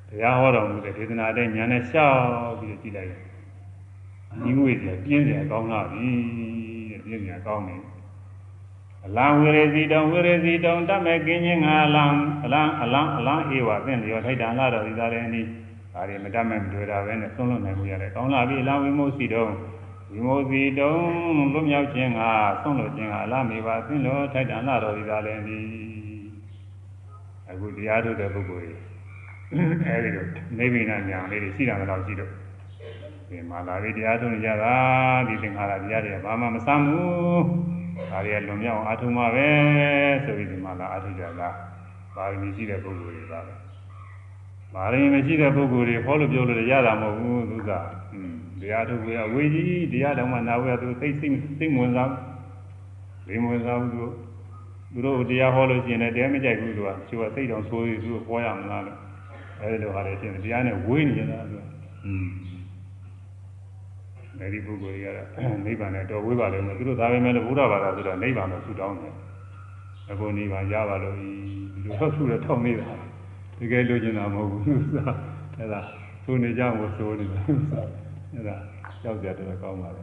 [0.09, 3.11] တရားဟောတော်မူတဲ့ဒေသနာတဲ့ညာနဲ့ရှောက်ပြီးကြည့်လိုက်
[4.43, 6.09] ကြီးငွေကြီးပြင်းတယ်ကောင်းလာပြီ
[7.05, 7.77] ပြည့်ညာကောင်းနေ
[9.07, 12.05] အလံဝိရစီတောင်ဝိရစီတောင်တတ်မဲ့ကင်းခြင်းငါအလံ
[12.45, 15.47] အလံအလံအလံအေဝသင်လျောထိုက်တန်လာတော်ဒီသားလည်းနီး
[15.95, 19.53] ဒါတွေမတတ်မဲ့မတွေ့တာပဲနဲ့ဆုံးလွတ်နိုင်မှုရတယ်ကောင်းလာပြီအလံဝိမုစီတောင်
[20.11, 21.03] ဝိမုစီတောင်
[21.53, 22.21] လွတ်မြောက်ခြင်းက
[22.63, 25.67] ဆုံးလွတ်ခြင်းကအလံမေပါသင်လို့ထိုက်တန်လာတော်ဒီသားလည်းနီး
[27.51, 28.81] အခုတရားထုတ်တဲ့ပုဂ္ဂိုလ်ကြီး
[29.87, 30.29] အဲဒီတော့
[30.59, 32.31] နိဗ္ဗာန်ညာလေးတွေရှိတာတော့ရှိတော့
[33.29, 34.75] ဒီမှာလာပြီးတရားထုတ်နေကြတာ
[35.29, 37.78] ဒီသင်္ခါရတရားတွေဘာမှမဆမ်းဘူး
[38.11, 39.47] ဒါတွေကလွန်မြောက်အာထုံမှာပဲ
[40.25, 41.49] ဆိုပြီးဒီမှာလာအာထုကြတာ
[42.15, 43.55] ပါရမီရှိတဲ့ပုဂ္ဂိုလ်တွေပါပဲ
[44.75, 47.71] ပါရမီမရှိတဲ့ပုဂ္ဂိုလ်တွေဟောလို့ပြောလို့ရတာမဟုတ်ဘူးသူက
[48.61, 51.29] တရားထုတ်ကြအဝေးကြီးတရားတော်မှာနာဝရသူသိသိ
[51.59, 52.11] သိဝင်စား
[53.27, 54.05] ဘူးဝင်စားဘူးသူ
[54.93, 58.99] သူတို့တရားဟောလို့ရှိရင်လည်းတရားမကြိုက်ဘူးသူကသူကသိတော်ဆိုပြီးသူကဟောရမလားလို့
[59.61, 61.63] အဲဒီလိုဟာလည်းရှိတယ်တရားနဲ့ဝေးနေတာသူက
[62.05, 62.29] อืม
[64.41, 65.27] အဲဒီပုဂ္ဂိုလ်တွေကတော့
[65.67, 69.15] နိဗ္ဗာန်နဲ့တော်ဝေးပါလိမ့်မယ်သူတို့ဒါပဲမဲ့လို့ဘုရားဘာသာဆိုတော့နိဗ္ဗာန်ကိုဆုတောင်းတယ်
[70.11, 71.29] အခုနိဗ္ဗာန်ရပါလို့ဒီ
[71.85, 72.89] လိုတော့ဆုရထောက်နေတာ
[73.59, 74.63] တကယ်လိုချင်တာမဟုတ်ဘူး
[75.59, 75.81] အဲဒါ
[76.25, 77.41] သူနေကြမို့ဆိုနေတာ
[78.35, 78.57] အဲဒါ
[79.03, 80.03] ကြောက်ကြတယ်ကောင်းပါလေ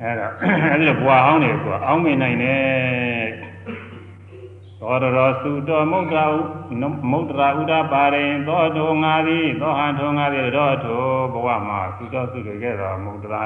[0.00, 0.26] အဲဒါ
[0.70, 3.51] အဲဒီလိုဘွာအောင်တယ်ကွာအောင်းမြင်နိုင်တယ်
[4.82, 6.24] သောရရောသုတော်မုဒ္ဒရာ
[7.10, 11.02] မုဒ္ဒရာဥဒပါရင်သောတောငါသည်သောဟံထောငါသည်ရောထော
[11.32, 13.42] ဘဝမှာသုတော်သုတွေခဲ့တော်မုဒ္ဒရာ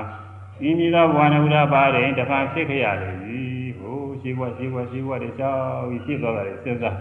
[0.67, 3.41] ဤမည်သောဘဝနုဒပါရင်တဖန်ဖြစ်ခဲ့ရလေပြီ
[3.79, 6.97] ဟိုရှိဘဝရှိဘဝရှိဘဝတွေကြောက်ပြီးဖြစ်သွားတာတွေစဉ်းစား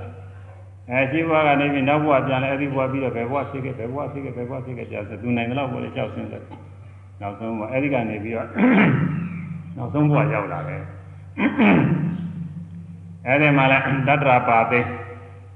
[0.90, 6.44] အဲရှိဘဝကနေပြီးနောက်ဘဝပြန်လဲအဲ့ဒီဘဝပြီးတော့ဘယ်ဘဝဖြစ်ခဲ့ဘယ်ဘဝဖြစ်ခဲ့ဘယ်ဘဝဖြစ်ခဲ့ကြာဆိုသူနိုင်တော့ဘဝတွေကြောက်စဉ်းစား
[7.22, 8.48] နောက်ဆုံးဘဝအဲ့ဒီကနေပြီးတော့
[9.78, 10.82] နောက်ဆုံးဘဝရောက်လာတယ်
[13.28, 14.80] အဲ့ဒီမှာလဲတတ္တရာပါသိ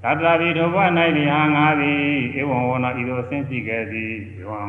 [0.03, 0.77] တတ္တရာဒီဒုဘ၌
[1.17, 2.01] ဒီဟာငါသည်
[2.39, 4.61] ဧဝံဝနာဤသို့အဆင်းရှိခဲ့သည်ဧဝံ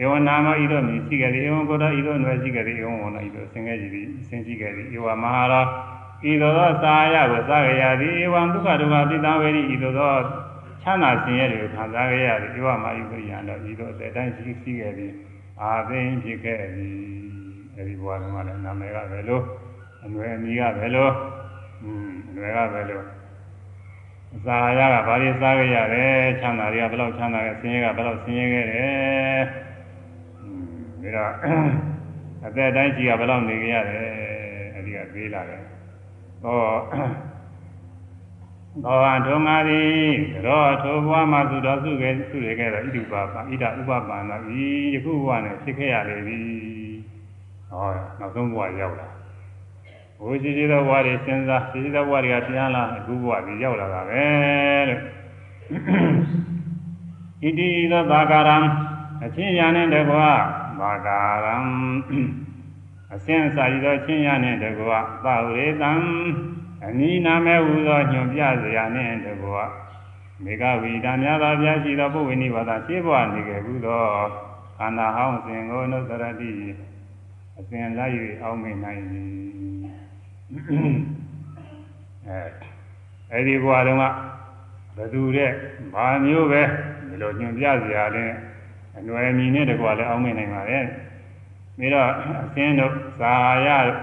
[0.00, 5.62] ဧဝနာမဤသို့မြည်ရှိခဲ့သည်ဧဝံကိုယ်တော်ဤသို့နွယ်ရှိခဲ့သည်ဧဝံဝနာဤသို့အဆင်းခဲ့သည်အဆင်းရှိခဲ့သည်ဧဝမဟာရာ
[6.30, 10.12] ဤသို့သောသာယကိုသာရရသည်ဧဝံဒုက္ခဒုက္ခပိတံဝေရိဤသို့သော
[10.82, 15.12] ချမ်းသာဆင်းရဲတွေကိုခံစားခဲ့ရသည်ဧဝမဤသို့ရံတော့ဤသို့အတိုင်းရှိရှိခဲ့သည်
[15.62, 16.94] အာသိင်ဖြစ်ခဲ့သည်
[17.76, 19.44] အဲဒီဘဝတုန်းကလည်းနာမည်ကပဲလို့
[20.04, 21.12] အနွယ်အမည်ကပဲလို့
[21.83, 23.05] อืมအနွယ်ကပဲလို့
[24.35, 29.41] အစာရကဘာတွေစားခဲ့ရတယ်ချမ်းသာတွေကဘယ်လောက်ချမ်းသာခဲ့ဆင်းရဲကဘယ်လောက်ဆင်းရဲခဲ့တယ်
[30.41, 30.67] อืม
[31.03, 31.33] ဒါတော့
[32.45, 34.07] အသက်တိုင်းကြီးကဘယ်လောက်နေခဲ့ရတယ်
[34.75, 35.61] အဲဒီကသေးလာတယ်
[36.43, 36.57] ဟော
[38.83, 39.91] သောဟံထုံငါသည်
[40.47, 44.31] တော့ထိုဘဝမှာသူတော်စုခဲ့သူတွေခဲ့တော့ဣတုပါပါဣဒဥပပါဏ
[44.63, 46.39] ဤယခုဘဝနဲ့ဖြစ်ခဲ့ရလေပြီ
[47.69, 47.85] ဟော
[48.19, 49.07] နောက်ဆုံးဘဝရောက်လာ
[50.20, 54.24] ဘုရားရှိသောဘဝတွေစဉ်းစားရှိသောဘဝတွေကပြန်လာအခုဘဝကြီးရောက်လာတာပဲ
[54.88, 55.00] လို့
[57.40, 58.58] ဣတိသောဘာကာရံ
[59.24, 60.28] အချင်းညာနဲ့တကွာ
[60.80, 61.56] ဘာကာရံ
[63.14, 65.92] အစဉ်အစာရသောချင်းညာနဲ့တကွာသာဝရေတံ
[66.86, 69.62] အနိနာမဲဟူသောညွန်ပြစရာနှင့်တကွာ
[70.44, 74.02] မေဃဝိဒါများသောပြရှိသောပုဝ္ဝိနိဘာသာရှင်းဘဝနေခဲ့ဘူးသော
[74.78, 76.50] ခန္ဓာဟောင်းစဉ်ကိုနုသရတိ
[77.58, 79.46] အစဉ်လိုက်၍အောင်းမိနိုင်သည်
[80.52, 82.40] အဲ
[83.30, 84.04] အဲ့ဒီဘဝတုန်းက
[84.96, 85.50] ဘသူတဲ့
[85.94, 86.62] ဘာမျိုးပဲ
[87.08, 88.24] ဒီလိုညွန်ပြစရာလဲ
[88.98, 90.78] အနွယ်မီနဲ့တကွာလည်းအောင်းမိနိုင်ပါလေ
[91.78, 92.08] ပြီးတော့
[92.42, 93.34] အစဉ်တို့ဇာ
[93.66, 93.98] ယတို့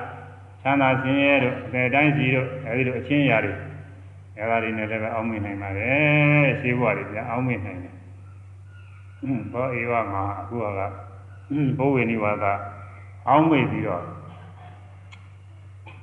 [0.62, 3.54] ချမ်းသာခြင်းရဲ့တို့အတဲ့တိုင်းစီတို့အဲဒီလိုအချင်းရာတွေ
[4.38, 7.94] အဲဒါတွေနဲ့လည်းပဲအောင်းမိနိုင်ပါတယ်ရှင်းဘဝတွေပြန်အောင်းမိနိုင်တယ်
[9.54, 10.66] ဘောဧဝမှာအခုက
[11.78, 12.46] ဘိုးဝေနိဝါဒ
[13.28, 14.04] အောင်းမိပြီးတော့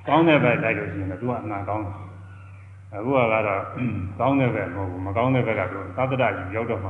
[0.06, 1.96] ကောင်းတဲ့ဘက်လိုက်လို့ရှိရင်တော့သူကအနာကောင်းတယ်
[2.94, 3.62] အခုကတော့
[4.18, 6.88] ကောင်းတဲ့ဘက်မဟုတ်ဘူးမကောင်းတဲ့ဘက်ကသူသတ္တရကြီးရောက်တော့မှ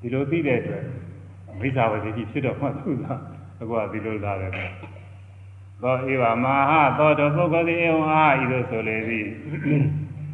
[0.00, 0.84] ဒီလိုသိတဲ့အတွက်
[1.60, 3.04] မိစ္ဆာဝတိကြီးဖြစ်တော့မှသူက
[3.60, 4.52] အခုကဒီလိုလာတယ်
[5.82, 9.26] သောဧဝမဟာသောတပုဂ္ဂိုလ်ဧဝဟာဤသို့ဆိုလေသည်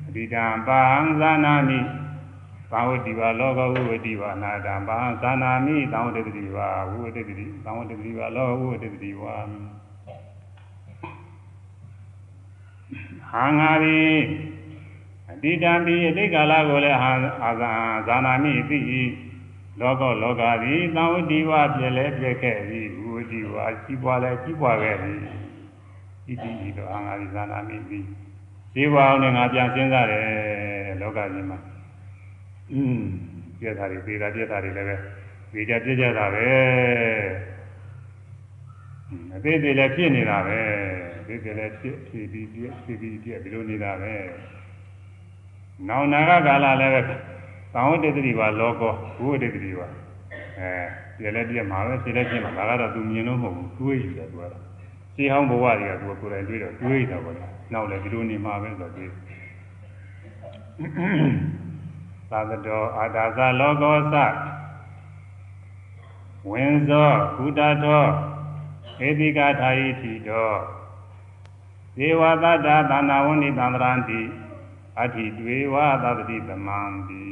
[0.08, 1.78] အတိတံပါဟံဇာနာမိ
[2.70, 7.22] ဘာဝတိပါလောကဝုဝတိပါနာတံဘာဟံဇာနာမိသံဝတ္တိပါဝုဝတ္တိ
[7.64, 9.34] သံဝတ္တိပါလောကဝုဝတ္တိပါ
[13.30, 14.16] ဟာငါသည်
[15.30, 17.10] အတိတံပိအတိတ်ကာလကိုလည်းဟာ
[17.44, 17.72] အာဇာ
[18.06, 18.78] ဇာနာမိသိ၏
[19.80, 25.18] လောကလောကသည်သံဝတ္တိဝပြည့်လဲပြည့်ခဲ့သည်ဝတ္တိဝကြီးပွားလဲကြီးပွားခဲ့သည်
[26.26, 28.00] ဣတိဤတော့ဟာငါသည်ဇာနာမိသိ
[28.74, 30.26] ဇေဝအောင်နဲ့ငါပြန်စဉ်းစားတယ်
[31.00, 31.58] လောကကြီးမှာ
[32.72, 33.00] อืม
[33.58, 34.96] ပြည့်တာတွေပေတာပြည့်တာတွေလည်းပဲ
[35.52, 36.46] ပေကြပြည့်ကြတာပဲ
[39.34, 40.60] အသေးသေးလည်းဖြစ်နေတာပဲ
[41.26, 44.14] ဒီကလေးဖြစ်ဖြစ်ပြီးပြည့်ဖြစ်ပြီးပြည့်ဒီလိုနေတာပဲ
[45.88, 47.00] နောင်နာကကာလလည်းပဲ
[47.74, 49.88] သံဝတ္တတိပါလောကောဘုဝတ္တတိပါ
[50.58, 50.70] အဲ
[51.16, 54.62] ပြည့်လည်းပြည့်မှာပဲဖြစ်လည်းဖြစ်မှာဒါကတော့သူမြင်လို့မဟုတ်ဘူးတွေးယူတယ်သူကတော့
[55.14, 57.36] ရှင်းဟောင်းဘဝတွေကသူကကိုယ်တိုင်တွေးတော့တွေးတာပေါ့
[57.72, 59.10] နောက်လည်းဒီလိုနေမှာပဲဆိုတော့တွေး
[62.30, 64.16] သာသတော်အာဒါဇလောကောသ
[66.50, 68.10] ဝင်းဇောကုတတော်
[69.06, 70.58] ဧတိကာထာယိတိတော်
[71.96, 74.20] ဒေဝသတ္တသန္နာဝဏိသန္တရံတိ
[74.98, 77.24] အဋ္ဌိတွေဝသတ္တိသမံတိ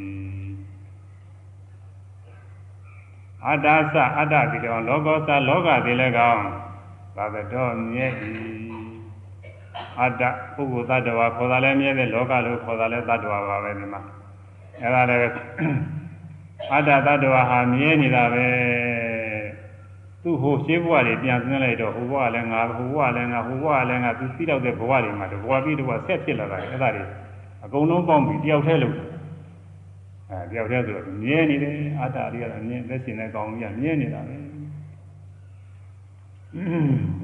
[3.47, 6.45] အတ္တသအတ္တတိတော်လောကောသလောကတိလည်းကောင်း
[7.17, 8.07] သာသတော်မြဲ၏
[10.01, 10.23] အတ္တ
[10.55, 14.01] ပုဂ္ဂိုလ်သတ္တဝါခေါ်တာလည်းမြဲတယ်လောကလို့ခေါ်တာလည်းသတ္တဝါပါပဲဒီမှာ
[14.83, 15.21] အဲဒါလည်း
[16.73, 18.47] အတ္တသတ္တဝါဟာမြဲနေတာပဲ
[20.23, 27.05] သူ့ဟိုရှင်းဘဝတွေပြန်ဆင်းလိုက်တော့ဟိုဘဝလည်းငါဟိုဘဝလည်းငါဟိုဘဝလည်းငါသူသိတော့တဲ့ဘဝတွေမှာတဘဝပြီးတဘဝဆက်ဖြစ်လာတာအဲ့ဒါတွေ
[27.65, 28.97] အကုန်လုံးပေါင်းပြီးတယောက်တည်းလို့
[30.31, 34.37] အဲတယောက်တည်းဆိုတော့မြဲနေတယ်အတ္တတွေကတော့မြဲလက်ရှင်နဲ့ကောင်းကြီးကမြဲနေတာပဲ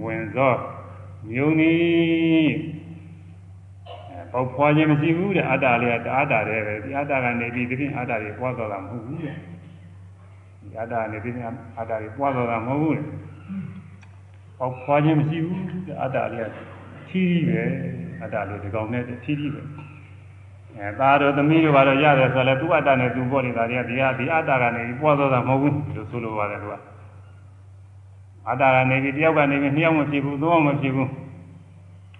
[0.02, 0.54] ဝင်သော
[1.30, 1.72] မြုံနီ
[4.32, 9.36] ပေါက်ဖွာခြင်းမရှိဘူးတဲ့အတ္တလေးကတအတ္တတည်းပဲဒီအတ္တကနေပြီးဒီပြင်အတ္တတွေပွားသွားတာမဟုတ်ဘူးတဲ့
[10.70, 11.34] ဒီအတ္တနေပြီး
[11.78, 13.04] အတ္တတွေပွားသွားတာမဟုတ်ဘူးတဲ့
[14.58, 16.50] ပေါက်ဖွာခြင်းမရှိဘူးတဲ့အတ္တလေးက
[17.08, 17.62] ထီးထီးပဲ
[18.22, 19.62] အတ္တလေးဒီကောင်နဲ့ထီးထီးပဲ
[20.78, 26.74] အဲသားတို့သမီးတို့ဘာလို့ရတယ်ဆိုလဲသူ့အတ္တနဲ့သူပေါ်နေတာတွေကဒီဟာဒီအတ္တကနေပွားသွားတာမဟုတ်ဘူးလို့ဆိုလိုပါတယ်သူက
[28.48, 31.10] အတ္တကနေပြီးတယောက်ကနေပြီးနှစ်ယောက်မဖြစ်ဘူးသုံးယောက်မဖြစ်ဘူး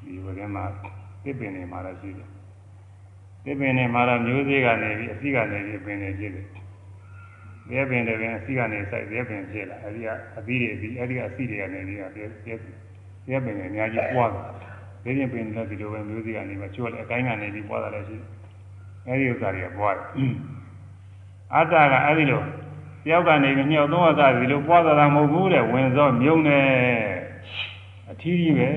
[0.04, 0.64] ဒီဘက်ကမှာ
[1.24, 2.28] သစ်ပင်တွေမှာတော့ရှိတယ်
[3.44, 6.46] သစ်ပင်တွေမှာတော့မျိုးစေ့ကနေပြီးအစီကနေပြီးပင်တွေဖြစ်တယ်။
[7.72, 10.08] ရဲပင်တွေပင်အစီကနေစိုက်ရဲပင်ဖြစ်လာအဲဒီက
[10.38, 12.24] အသီးတွေဒီအဲဒီကအစီတွေကနေပြီးတော့ရဲ
[13.30, 14.42] ရဲပင်တွေအများကြီးပွားတာ။
[15.04, 18.28] ဒီပြင်ပင်လည်းဒီလိုပဲမျိုးစေ့ကနေမှကျွတ်လေအကိုင်းကနေပြီးပွားတာလည်းရှိတယ်။
[19.08, 20.06] အဲဒီဥစ္စာတွေကပွားတယ်။
[21.54, 22.42] အတ္တကအဲဒီလို
[23.04, 26.60] တယောက်ကနေပြီးညှောက်သုံးရတာဒီလိုပွားတာမဟုတ်ဘူးတဲ့ဝင်စောမြုံနေ
[28.10, 28.68] အထီးကြီးပဲ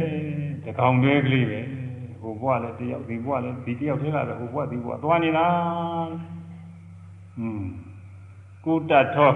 [0.66, 1.60] တကောင်တွဲကလေးပဲ
[2.22, 5.48] ဟိုဘွားလည်းတယောက်ဒီဘွားလည်းဒီတယောက်ထဲကပဲဟိုဘွားဒီဘွားသွားနေတာ
[7.40, 7.64] อืม
[8.66, 9.32] ကုတတ်ထော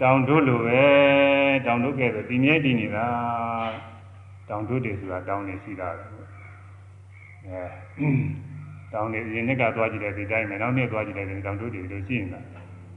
[0.00, 0.84] တောင်တို့လိုပဲ
[1.66, 3.06] တောင်တို့ကဲဆိုဒီမြဲတည်နေတာ
[4.48, 6.04] တောင်တို့တွေဆိုတာတောင်နေရှိတာပဲ
[7.46, 7.62] အဲ
[8.92, 12.40] တောင်နေရင်နှစ်ကသွားကြည့်တယ်ဒီတိုင်းပဲနောက်နှစ်သွားကြည့်တယ်ဒီတောင်တို့တွေလိုရှိနေတာ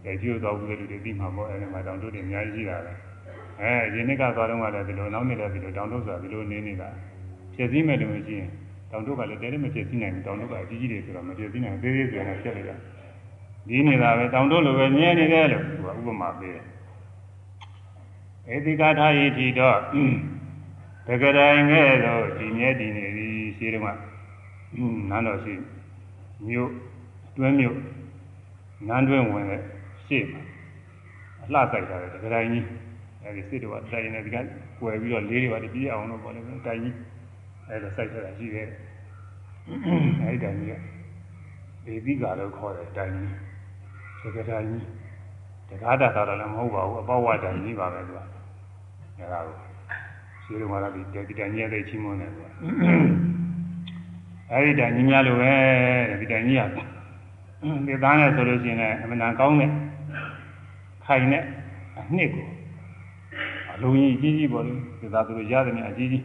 [0.06, 2.94] အဲကျိုးသွားဘူးလေလူတွေပြီးမှာပေါ့အဲဒီမှာတောင်တို့တွေအများကြီးရှိတာပဲ
[3.62, 6.90] အဲရင်နှစ်ကသွားတော့ကလည်းဒီလိုနောက်နှစ်လည်းဒီလိုတောင်တို့ဆိုတာဒီလိုနေနေတာ
[7.56, 8.50] ဖြစ်စည်းမဲ့လို့ရှိရင်
[8.92, 12.76] တောင်တို့ကလည်းတဲတဲမဖြစ်စည်းနိုင်ဘူးတောင်တို့ကအကြီးကြီးတွေဆိုတော့မဖြစ်စည်းနိုင်သေးသေးဆိုရင်ဖြစ်လိုက်တာ
[13.68, 16.66] ဒီနေတာပဲတောင်တို့လိုပဲမြဲနေတယ်လို့သူကဥပမာပေးတယ်
[18.54, 19.80] ဧတိကထာယိတိတော့
[21.08, 23.92] တကယ်တိုင်းငဲ့တော့ဒီမြဲတည်နေပြီရှိတော့မှ
[25.10, 25.54] နန်းတော်ရှိ
[26.48, 26.70] မြို့
[27.38, 27.78] တွင်းမြို့
[28.88, 29.62] နန်းတွင်းဝင်တဲ့
[30.06, 30.42] ရှေ့မှာ
[31.44, 32.66] အလှဆိုင်တာတကယ်တိုင်းကြီး
[33.24, 34.38] အဲဒီစစ်တော်ကတိုင်နေဒီက
[34.80, 36.96] ကွယ်ပြီးတော့လေးတွေပါပြည့်အောင်လို့ပေါ့လေတိုင်ကြီး
[37.70, 38.68] အဲဒါစိုက်ထတာရှိတယ်
[40.22, 40.74] အဲဒီတိုင်ကြီးက
[41.86, 43.45] ဒေသီကာလို့ခေါ်တယ်တိုင်ကြီးတ
[44.36, 44.84] ကယ်တိုင်ကြီး
[45.70, 48.20] တကားတာတာလည်းမဟုတ်ပါဘူးအပေါဝတိုင်ကြီးပါပဲသူက
[49.18, 49.56] အဲဒါကို
[50.44, 52.48] ရှိတော့မှလည်းဒီတိုင်ကြီးရဲ့သိချင်းမွန်းတယ်သူက
[54.52, 55.52] အဲဒီတိုင်ကြီးများလိုပဲ
[56.20, 56.62] ဒီတိုင်ကြီးက
[57.88, 59.70] ဒီသားနဲ့ဆိုလို့ရှိရင်လည်းအမှန်တန်ကောင်းတဲ့
[61.06, 61.44] ခိုင်တဲ့
[62.00, 62.46] အနှစ်ကို
[63.74, 66.24] အလုံးကြီးကြီးကြီးပေါ့လေဒီသားသူတို့ရတယ်မြအကြီးကြီး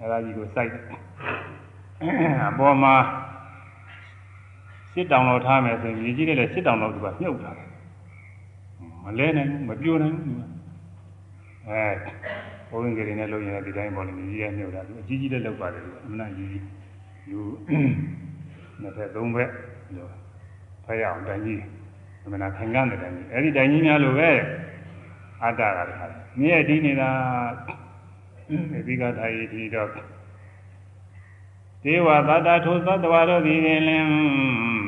[0.00, 0.82] အဲဒါကြီးကိုစိုက်တယ်
[2.48, 2.94] အပေါ်မှာ
[4.98, 7.68] စစ်တောင်လောက်ထားမယ်ဆိုရင်မြေကြီးနဲ့လည်းစစ်တောင်လောက်သူကမြုပ်ထားတယ်
[9.04, 10.36] မလဲနိုင်ဘူးမပြိုနိုင်ဘူး
[11.68, 11.82] အဲ
[12.70, 16.64] ဘုန်းကြီးတွေနဲ့လုပ်ရင်လည်းဒီတိုင်းပေါ့လေမြေကြီးရဲ့မြုပ်တာသူအကြီးကြီးလည်းလုပ်ပါတယ်သူအမှန်တန်ကြီးကြီး
[17.30, 17.40] လူ
[18.80, 19.50] နှစ်ဖက်သုံးဖက်
[19.96, 20.10] လို့
[20.84, 21.60] ဖက်ရအောင်တိုင်ကြီး
[22.24, 24.30] အမှန်တန်ခိုင်ကတဲ့တိုင်ကြီးအဲ့ဒီတိုင်ကြီးများလို့ပဲ
[25.42, 26.06] အတ္တကတခါ
[26.40, 27.10] မြဲတည်နေတာ
[28.78, 29.88] အဓိကထာယီတိတော့
[31.84, 34.06] ဒေဝသတ္တထိုသတ္တဝါတို့သည်လင်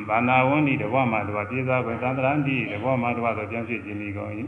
[0.08, 4.32] ဘာနာဝန္တိတဘောမှာတဘောပြေသောပဲသန္တရန္တိတဘောမှာတဘောဆိုပြောင်းဖြစ်ခြင်းဤကုန်၏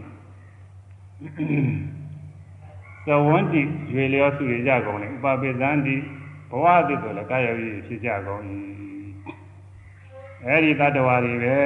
[3.06, 3.60] သဝန္တိ
[3.92, 5.96] ရွေလျောစုရကြကုန်လေဥပပိသန္တိ
[6.50, 8.42] ဘဝအသစ်ဆိုလည်းကာယဝိဖြစ်ကြကုန်၏
[10.46, 11.56] အဲ့ဒီတ attva တွေပဲ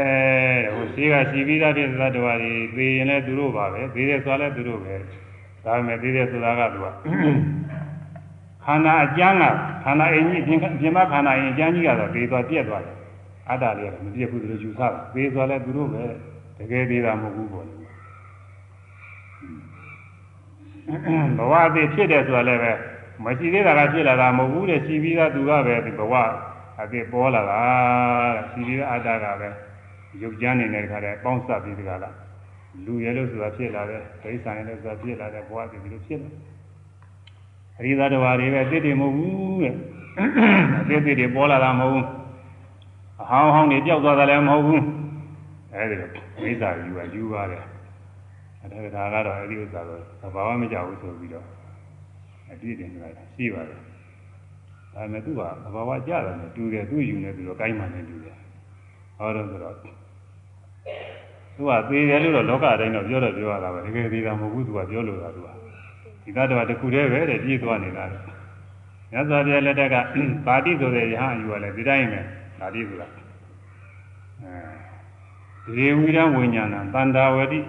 [0.75, 4.95] ဟိုရှိကရှိပြီးသားဖြစ်သတ္တဝါတွေသိရင်လည်းသူတို့ပါပဲသိတယ်ဆိုလည်းသူတို့ပဲ
[5.65, 6.87] ဒါပေမဲ့သိတယ်ဆိုတာကသူက
[8.65, 9.45] ခန္ဓာအကျမ်းက
[9.85, 12.97] ခန္ဓာအင်းကြီးပြင်ပြင်မခန္ဓာအင်းအကျမ်းကြီးကတော့သေသွားပြက်သွားတယ်
[13.51, 16.03] အတ္တလေးကမပြက်ဘူးသူတို့ယူဆတာသေသွားလည်းသူတို့ပဲ
[16.59, 17.67] တကယ်သေးတာမဟုတ်ဘူးပေါ့
[21.37, 22.73] ဘဝအသေးဖြစ်တယ်ဆိုတာလည်းပဲ
[23.25, 26.15] မရှိသေးတာကဖြစ်လာတာမဟုတ်ဘူးတဲ့ရှိပြီးသားသူကပဲဒီဘဝ
[26.81, 27.61] အသေးပေါ်လာတာ
[28.35, 29.49] တဲ့ရှိပြီးသားအတ္တကပဲ
[30.23, 32.17] ရုပ်ကြမ်းနေတဲ့ခါတည်းပေါင်းစပ်ပြီးဒီကလား
[32.85, 36.31] လူရဲလို့ဆိုတာဖြစ်လာတယ်ဒိဋ္ဌာန်လည်းဆိုတာဖြစ်လာတယ်ဘဝတည်ဒီလိုဖြစ်လာ
[37.79, 39.75] အရိသတ္တဝါတွေပဲအစ်တွေမဟုတ်ဘူးတဲ့
[40.89, 42.26] အစ်တွေတွေပေါ်လာတာမဟုတ်ဘူး
[43.21, 44.85] အဟောင်းဟောင်းတွေပျောက်သွားတာလည်းမဟုတ်ဘူး
[45.73, 46.11] အဲဒီလို
[46.43, 47.65] မိစ္ဆာယူပါယူပါတယ်
[48.63, 51.47] အဲဒါကတော့အဲဒီဥစ္စာတော့သဘာဝမကြဘူးဆိုပြီးတော့
[52.51, 53.79] အပြည့်တင်လိုက်ရှိပါတယ်
[54.95, 58.37] ဒါပေမဲ့သူကသဘာဝကြတယ်နဲ့တူတယ်သူယူနေပြီးတော့ကိုင်းမှန်နေတူတယ်
[59.19, 59.91] ဟောတော့ဆိုတော့သူ
[61.69, 65.49] ကသေတယ်လို့တော့လောကအတိုင်းတော့ပြောတော့ပြောရတာပဲတကယ်သေးတာမဟုတ်ဘူးသူကပြောလို့တာသူက
[66.23, 68.19] ဒီသတ္တဝါတစ်ခုတည်းပဲတဲ့ပြည့်သွားနေတာလေ
[69.13, 69.97] မြတ်စွာဘုရားလက်ထက်က
[70.47, 72.21] ပါတိဆိုတဲ့ယဟန်ယူရလဲဒီတိုင်းပဲ
[72.59, 73.09] ပါတိဆိုတာ
[75.67, 77.61] အဲဒီဝိရဝိညာဏသန္တာဝတိ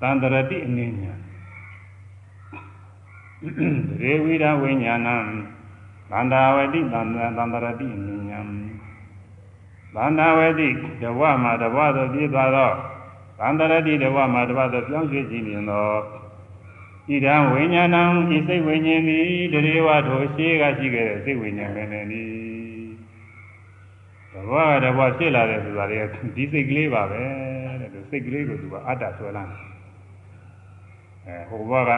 [0.00, 1.12] သန္တရတိအနေညာ
[4.00, 5.08] ဒီဝိရဝိညာဏ
[6.10, 8.40] သန္တာဝတိသန္တန္တရတိအနေညာ
[9.94, 10.68] သန္တာဝတိ
[11.02, 12.74] တဝမှာတဝသို့ပြည့်သွားတော့
[13.38, 15.98] သန္တရတိတဝမှာတဝသို့ပြောင်းရွှေ့ကြည့်နေတော့
[17.08, 18.02] ဣဒံဝိညာဏံ
[18.34, 22.47] ဤစိတ်ဝိညာဉ်သည်တရေဝထိုရှိကရှိခဲ့တဲ့စိတ်ဝိညာဉ်ပဲနေနီတ
[24.50, 25.98] ဘောကတဘောဖြစ်လာတယ်ဆိုတာလေ
[26.36, 27.22] ဒီစိတ်ကလေးပါပဲ
[27.80, 29.60] တဲ့သူစိတ်ကလေးကိုသူကအတ္တဆွဲလာတယ်
[31.26, 31.90] အဲဟိုဘောက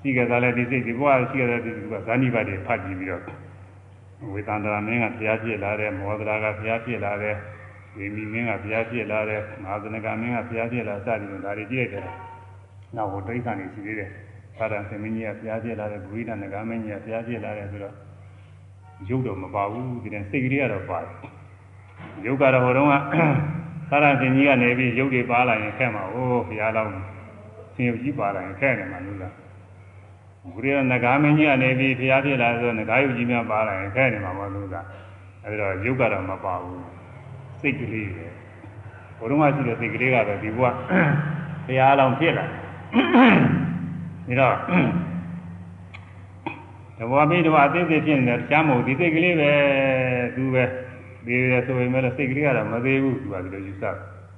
[0.00, 3.24] ရှိခဲ့တာလည်းဒီစိတ်ဒီဘောကရှိခဲ့တဲ့ဒီသူကဇာနိပါတိဖတ်ကြည့်ပြီးတော့
[4.32, 7.36] ဝေသန္တရာမင်းကဘုရားဖြစ်လာတယ်မောဒရာကဘုရားဖြစ်လာတယ်
[7.96, 12.04] ဝိမီမင်းကဘုရားဖြစ်လာတယ်မဟာသနကမင်းကဘုရားဖြစ်လာစသည်ဖြင့်ဒါတွေကြည့်ရတယ်
[12.96, 14.10] နောက်ဟိုတိဋ္ဌာန်နေရှိသေးတယ်
[14.56, 17.94] သာရသမင်းကြီးကဘုရားပြလာတဲ့ဘုရားနဂါမင်းကြီးကဘုရားပြလာတဲ့ဆိုတော့
[19.08, 21.37] ရုပ်တော့မပါဘူးဒီတဲ့စိတ်ကလေးကတော့ပါတယ်
[22.26, 22.94] ရုပ်ကတော့ဟိုတုန်းက
[23.90, 26.92] သာရသမင်းကြီးကနေပြီးရုပ်တွေပါလာရင်ခက်မှာဟိုဘုရားလောင်း
[27.74, 29.34] ဆင်းရုပ်ကြီးပါလာရင်ခက်နေမှာလို့လား
[30.54, 34.86] ဘုရားနဂါမင်းကြီးကနေပြီးဘုရားပြလာဆိုနဂါယုတ်ကြီးများပါလာရင်ခက်နေမှာမဟုတ်လို့လား
[35.44, 36.82] အဲဒီတော့ရုပ်ကတော့မပါဘူး
[37.60, 38.26] စိတ်ကလေးပဲ
[39.18, 40.76] ဘုရုံးကရှိတဲ့စိတ်ကလေးကတော့ဒီဘုရား
[41.66, 42.44] ဘုရားလောင်းဖြစ်လာ
[44.28, 44.56] တယ်ဒါတော့
[46.98, 49.50] တဘောမိတဘောအသေးသေးဖြစ်နေတယ်ကြားမဟုတ်ဒီစိတ်ကလေးပဲ
[50.36, 50.64] သူပဲ
[51.26, 53.84] ဒီရဆိုရင်လည်းစိတ်ကလေးကတော့မသေးဘူးသူကဒီလိုယူဆ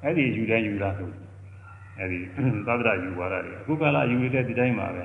[0.03, 1.11] အဲ့ဒီယူတိုင်းယူတာဆို
[1.99, 2.19] အဲ့ဒီ
[2.67, 5.03] သဗ္ဗရယူသွားတာတွေအခုကလာယူနေတဲ့ဒီတိုင်းပါပဲ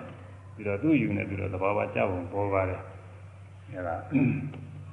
[0.55, 2.81] ပြီးတော့သူ့ယူနေပြီးတော့သဘာဝကြောက်ပုံပေါ်ပါတယ်
[3.71, 3.95] အဲ့ဒါ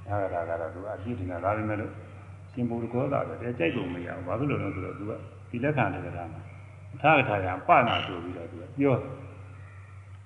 [0.09, 1.93] အဲ့ဒါကတော့သူအပြည့်တင်တာဒါပေမဲ့လို့
[2.53, 5.13] ရှင်ဘုရားကောတာပဲကြိုက်ကုန်မရဘူးဘာဖြစ်လို့လဲဆိုတော့သူက
[5.51, 6.41] ဒီလက်ခံတယ်ကဒါမှာ
[7.03, 8.97] ထာဂထာယပနာဆိုပြီးတော့သူကပြော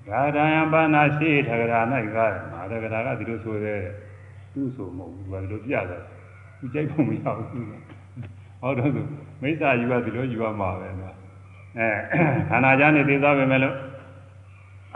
[0.09, 1.81] ဂါဒယံပနာရှိထဂရာ၌
[2.17, 2.19] က
[2.53, 3.81] မာတဂရာကဒီလိုဆိုတဲ့
[4.53, 6.03] သူ့ဆိုမဟုတ်ဘူးဒီလိုပြတယ်
[6.59, 7.61] သူကြိုက်ဖို့မရဘူးသူ
[8.61, 9.03] ဟောတော့သူ
[9.43, 11.15] မိစ္ဆာယူကဒီလိုယူရမှာပဲနော်
[11.79, 11.89] အဲ
[12.49, 13.77] ခန္ဓာကြနေသေးသားပဲမဲ့လို့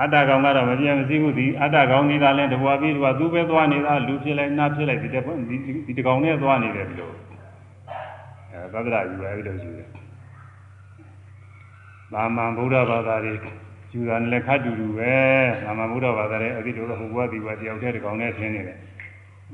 [0.00, 5.16] အတ္တကောင်ကတော့မပြည့်မစည်းဘူးဒီအတ္တကောင်နေတာလဲတဘွားပြီးတဘွားသူပဲသွားနေတာလူဖြစ်လိုက်နားဖြစ်လိုက်ဒီတ
[5.50, 5.56] ဒီ
[5.86, 7.10] ဒီတကောင်နဲ့သွားနေတယ်ဒီလို
[8.52, 9.88] အဲသဒ္ဒရာယူရပြီးတော့ယူတယ်
[12.12, 13.34] သာမန်ဗုဒ္ဓဘာသာတွေ
[13.92, 15.14] ယူတာလည်းခတ်တူတူပဲ
[15.64, 18.78] သာမန်ဗုဒ္ဓဘာသာတွေအတိတို့ဟိုဘဝဒီဘဝတယောက်တည်းတကောင်နဲ့ဆင်းနေတယ်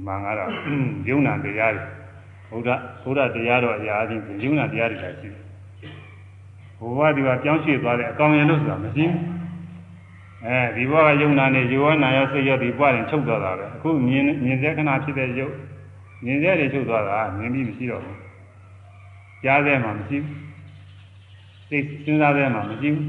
[0.05, 0.51] မှန်ကတော့
[1.09, 1.85] ယုံနာတရားတွေ
[2.51, 2.71] ဗုဒ္ဓ
[3.03, 5.43] ဗုဒ္ဓတရားတော်အရာချင်းယုံနာတရားတွေလည်းရှိတယ်
[6.79, 9.37] ဘဝဒီဘဝပြောင်းရွှေ့သွားတဲ့အကောင်ရလို့ဆိုတာမရှိဘူး
[10.45, 15.55] အဲဒီဘဝကယုံနာနဲ့ယောနာရောစိတ်ရောဒီပွားရင်ချုပ်သွားတာပဲအခုမြင်မြင်တဲ့ခဏဖြစ်တဲ့ယုတ်
[16.25, 18.19] မြင်တဲ့တွေချုပ်သွားတာမြင်ပြီးမရှိတော့ဘူး
[19.45, 20.37] ကြားတဲ့မှာမရှိဘူး
[21.69, 23.05] စိတ်စဉ်းစားတဲ့မှာမရှိဘူး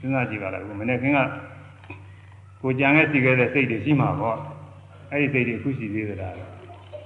[0.00, 1.04] စဉ်းစားကြည့်ပါလားအခုမနေ့က
[2.62, 4.38] ကိုကြံခဲ့စီခဲ့တဲ့စိတ်တွေရှိမှာပေါ့
[5.12, 6.34] အဲ့ဒီစိတ်တွေအခုရှိသေးသလား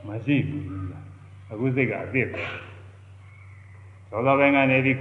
[0.08, 0.64] မရှိဘူး
[1.52, 2.42] အခုစိတ်ကအသစ်ပဲ
[4.10, 4.96] သောသောပိုင်းကနေပြီး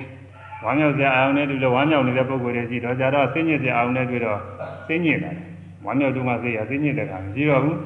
[0.64, 4.40] ဝမ်းမြောက်စရာအာရုံနဲ့တွေ့လို့ဝမ်းမြောက်နေတဲ့ပုံကိုယ်တွေရှိတော့ကြတော့စိတ်ညစ်စရာအာရုံနဲ့တွေ့တော့
[4.88, 5.40] စိတ်ညစ်လာတယ်
[5.86, 7.78] ဝမ်းမြောက်တုန်းကစိတ်ရစိတ်ညစ်တဲ့ခါမရှိတော့ဘူး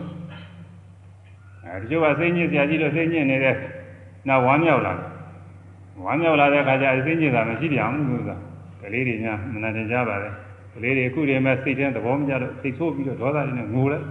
[1.66, 3.56] အဲဒီကျိုးကစိတ်ညစ်စရာကြီးလို့စိတ်ညစ်နေတဲ့
[4.28, 5.08] နောက်ဝမ်းမြောက်လာတယ်
[6.06, 8.38] ဝမ်းမြောက်လာတဲ့ခါကျစိတ်ညစ်တာမရှိပြန်ဘူးလို့ဆိုတာ
[8.82, 10.47] ကလေးတွေများမနာတင်ကြပါလေက
[10.84, 14.06] လေးတွေအခုတည်းမဲ့စိတ်ထဲသဘောမကျတော့စိတ်ဆိုးပြီးတော့ဒေါသတွေနဲ့ငိုလိုက်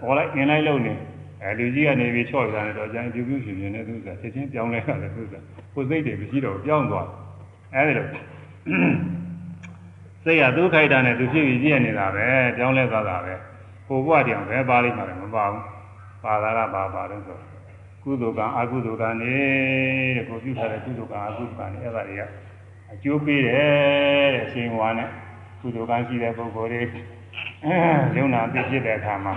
[0.00, 0.94] ဟောလိုက်အင်းလိုက်လုံနေ
[1.42, 5.34] အဲလူကြီးကနေပြီးချော့ပြန်တော့ကျန်ပြူပြူရှင်ရှင်နဲ့သူကချက်ချင်းပြောင်းလဲရတယ်သူက
[5.74, 7.08] ကိုယ်စိတ်တွေမရှိတော့ပြောင်းသွား
[7.74, 8.06] အဲဒီလို
[10.24, 12.26] စိတ်ရသူခိုက်တာနဲ့သူဖြစ်ပြီးပြည့်နေတာပဲ
[12.56, 13.34] ပြောင်းလဲသွားတာပဲ
[13.88, 15.64] ကိုဘွားတရားပဲပါလိမ့်မှာလည်းမပါဘူး
[16.24, 17.38] ပါတာကပါပါတော့ဆို
[18.02, 19.34] ကုသိုလ်ကံအကုသိုလ်ကံနေ
[20.16, 22.22] တဲ့ကိုပြုထားတဲ့ကုသိုလ်ကံအကုသိုလ်ကံနေအဲ့ဒါတွေက
[22.92, 25.08] အကျိုးပေးတယ်တဲ့အရှင်ဝါနဲ့
[25.60, 26.82] ကုသိုလ်ကံရှိတဲ့ပုဂ္ဂိုလ်တွေ
[28.16, 29.34] ယုံနာပြည့်ဖြစ်တဲ့အခါမှာ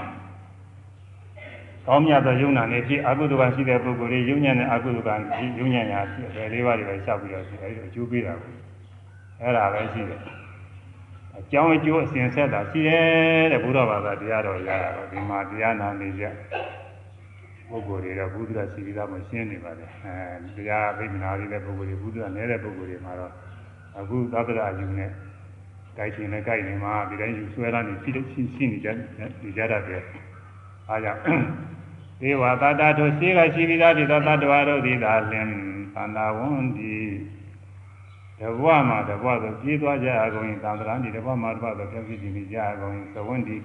[1.87, 5.15] ကောင်းမြတ်သောယုံနာနဲ့ဖြစ်အကုသိုလ်ကံရှိတဲ့ပုဂ္ဂိုလ်တွေယုံညံ့တဲ့အကုသိုလ်ကံ
[5.59, 8.53] ယုံညံ့ရာဖြစ်တယ်လေးပါးတွေပဲရှောက်ပြီးတော့ရှိတယ်အဲဒီအကျိုးပေးတာကို
[9.41, 10.19] အဲ့ဒါပဲရှိတယ်
[11.37, 16.23] အကြောင်းအကျိုးအစဉ်ဆက်တာရှိတယ်တဲ့ဘုရားဘာသာတရားတော်ရတာတော့ဒီမှာတရားနာနေကြ
[17.69, 23.31] ပုဂ္ဂိုလ်တွေတော့ဘုရားရှိပြီးသားမရှင်းနေပါနဲ့အဲတရားဗိမနာရတဲ့ပုဂ္ဂိုလ်တွေဘုရားနေတဲ့ပုဂ္ဂိုလ်တွေမှာတော့
[23.99, 25.11] အခုသဗ္ဗရာယူနဲ့
[25.97, 28.89] တိုက်ရှင်နဲ့ကြိုက်နေမှာဒီတိုင်းယူဆွဲလာနေရှိရှိရှိနေကြ
[29.43, 30.03] နေကြတတ်တယ်
[30.89, 31.21] အားကြောင့်
[32.21, 35.47] ဒေဝတာတာတို့ရှိကရှိပြီးသားဒီသောတတ္တဝါတို့သည်သာလင်
[35.93, 36.95] သန္တာဝန္တိ
[38.39, 43.55] တဘဝမှာတဘဝဆိုပြေးသွားကြအကုန်ရင်သံဃာတိတဘဝမှာတဘဝဆိုပြောင်းဖြစ်နေကြအကုန်ရင်သဝန္တိ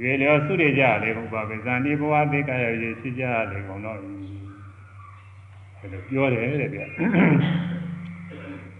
[0.00, 4.04] ရွေလျောစုရကြလေဘုရားပဲဇန်ဒီဘဝသိကရရရှိကြလေကုန်တော့ဒါ
[5.92, 6.80] လိုပြောတယ်တဲ့ဗျ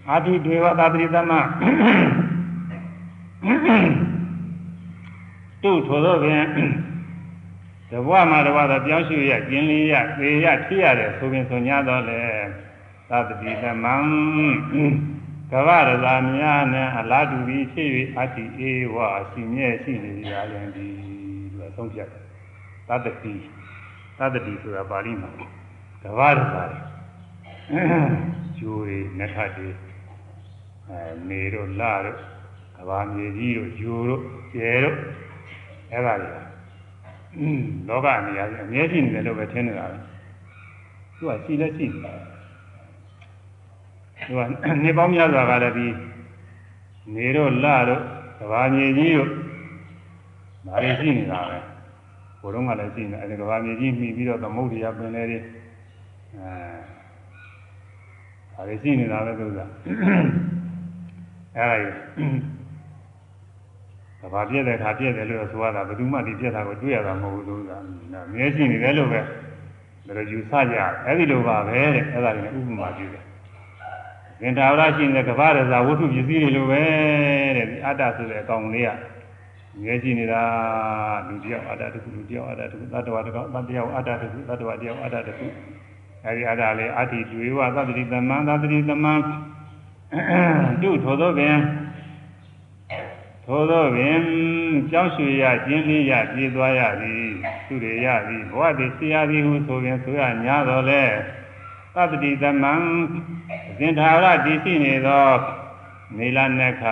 [0.09, 1.31] အာထုတွေဝသာတိသမ
[5.63, 6.47] တို့ထိုသောဖြင့်
[7.89, 12.19] တဘဝမှာတဘဝတော့ပြောင်းရွှေ့ရကျင်လင်းရသေရဖြစ်ရတယ်ဆိုရင်ဆို냐တော့လေ
[13.09, 13.95] သတ္တိသမံ
[15.51, 20.87] ကဗရဇာများနဲ့အလားတူပြီးဖြစ်၍အတ္တိဧဝအစီမြဲရှိနေကြရင်ဒီ
[21.57, 22.23] လို့ဆုံးဖြတ်တယ်
[22.89, 23.11] သတ္တိ
[24.19, 26.63] သတ္တိဆိုတာပါဠိမှာကဗရဇာ
[28.57, 29.69] ကျိုးတွေနထတွေ
[30.87, 32.42] အဲနေတို့လတို့က
[32.87, 34.21] ဘာမြေကြီးတို့ဂျိုတို့
[34.53, 34.97] ကျဲတို့
[35.91, 36.29] အဲ့ဒါတွေ
[37.87, 39.97] လောကနေရာအမြဲရှိနေတယ်လို့ပဲထင်နေတာပဲ
[41.17, 42.19] သူကရှိလက်ရှိတယ်
[44.25, 44.39] သူက
[44.83, 45.87] နေပေါင်းများစွာကလည်းဒီ
[47.15, 48.01] နေတော့လတော့
[48.39, 49.29] ကဘာမြေကြီးတို့
[50.67, 51.57] ဒါတွေရှိနေတာပဲ
[52.41, 55.43] ဘုရုံးကလည်းရှိနေအဲဒီကဘာမြေကြီးမှီပြီးတော့သမုဒ္ဒရာပင်လေတွေအဲ
[58.53, 59.59] ဒါတွေရှိနေတာပဲသူက
[61.57, 61.77] အဲဒါ
[64.33, 67.71] ဘာပြည့်တဲ့ခါပြည့်တယ်လို့ဆိုရတာဘယ်သူမှဒီပြည့်တာကိုတွေ့ရတာမဟုတ်ဘူးသူက
[68.33, 69.19] မြဲရှိနေတယ်လို့ပဲ
[70.05, 73.23] ဒါလိုယူဆကြအဲ့ဒီလိုပါပဲတဲ့အဲ့ဒါလည်းဥပမာပြုတယ်
[74.39, 76.81] သင်္ထာဝရရှိနေတဲ့ကမ္ဘာရဇာဝတ္ထုပစ္စည်းတွေလိုပဲ
[77.57, 78.89] တဲ့ဒီအတ္တဆိုတဲ့အကောင်လေးက
[79.81, 80.41] မြဲရှိနေတာ
[81.27, 85.47] လူတယောက်အတ္တတစ်ခုလူတယောက်အတ္တတစ်ခုသတ္တဝါတစ်ကောင်သတ္တယောက်အတ္တတစ်ခုသတ္တဝါတယောက်အတ္တတစ်ခု
[86.25, 89.13] အဲဒီအတ္တလေးအတ္တိတွေဝသတ္တိသမံသတ္တိသမံ
[90.81, 91.57] တုထိုသောပင်
[93.47, 94.19] ထိုသောပင်
[94.91, 97.25] ကြောင်းရွှေရကျင်းလေးရပြေးသွားရသည်
[97.67, 101.03] သူတွေရသည်ဘဝတည်ဆရာသည်ဟုဆိုရင်ဆိုရညာတော်လဲ
[101.93, 102.73] သတ္တိသမံ
[103.77, 105.27] ဇင်ထာရတည်ရှိနေသော
[106.15, 106.83] မေလနက္ခ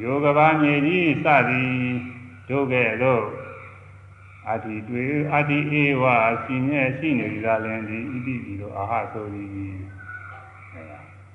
[0.00, 1.72] ယောကဘာမြေကြီးစသည်
[2.48, 3.24] တို့ကဲ့သို့
[4.48, 9.50] အာတိတွေ့အာတိဧဝအစီမြဲရှိနေကြလည်းဒီဣတိဒီလိုအာဟဆိုသည်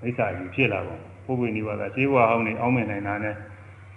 [0.01, 3.35] မိစ္ဆာကြီးဖြစ်လာပုံပုဂ္ဂိုလ်နိဗ္ဗာန်ကခြေဝါဟောင်းနေအောင်းမြင်နိုင်တာနဲ့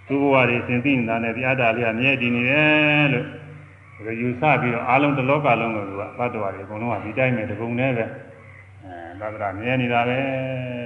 [0.07, 3.25] သူ့ဘဝတွေသင်သိနေတာနဲ့ဒီအတ္တလေးကမြဲတည်နေတယ်လို့
[4.05, 8.05] ဒါယူဆပြီးတော့အားလုံးတစ်လောကလုံးကသူကသတ္တဝါတွေအကုန်လုံးကဒီတိုင်းပဲတပုံနဲ့ပဲ
[8.83, 10.19] အဲသတ္တရာမြဲနေတာပဲ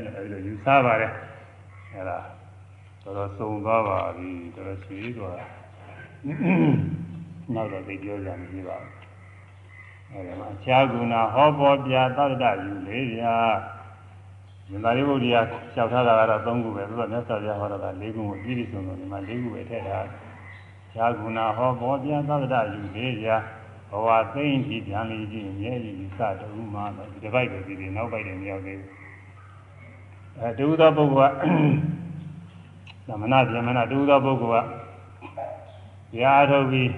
[0.06, 1.12] လို့အဲဒီလိုယူဆပါတယ်
[1.94, 2.20] အဲဒါ
[3.04, 5.38] တော်တော်စုံသွားပါပြီတော်တော်ရှိသွား
[7.54, 8.94] နောက်တော့သိပြောကြမရှိပါဘူး
[10.12, 13.36] အဲဒီမှာအခြားကုဏဟောပေါ်ပြသတ္တယူလေးဗျာ
[14.70, 20.06] မြင်သာရိပုတ္တရာလျှောက်ထားတာကတော့၃ခုပဲသူကမြတ်စွာဘုရားဟောတာက၄ခုကိုပြည့်ပြည့်စုံစုံဒီမှာ၄ခုပဲထည့်ထား
[20.94, 23.38] ခြားကုဏဟောပေါ်ပြသတ္တယူလေးဗျာ
[23.90, 28.92] ဘဝသိမ့်ပြီးပြန်လေးကြည့်မြဲကြီးစတူမှတော့ဒီတစ်ပိုက်ပဲဒီဒီနောက်ပိုက်တယ်မရောက်သေးဘူး
[30.38, 31.36] အဲတူသောပုဂ္ဂိုလ်က
[33.08, 34.66] သမဏဗျမဏတူသောပုဂ္ဂိုလ်
[36.12, 36.90] ကရားထုတ်ပြီး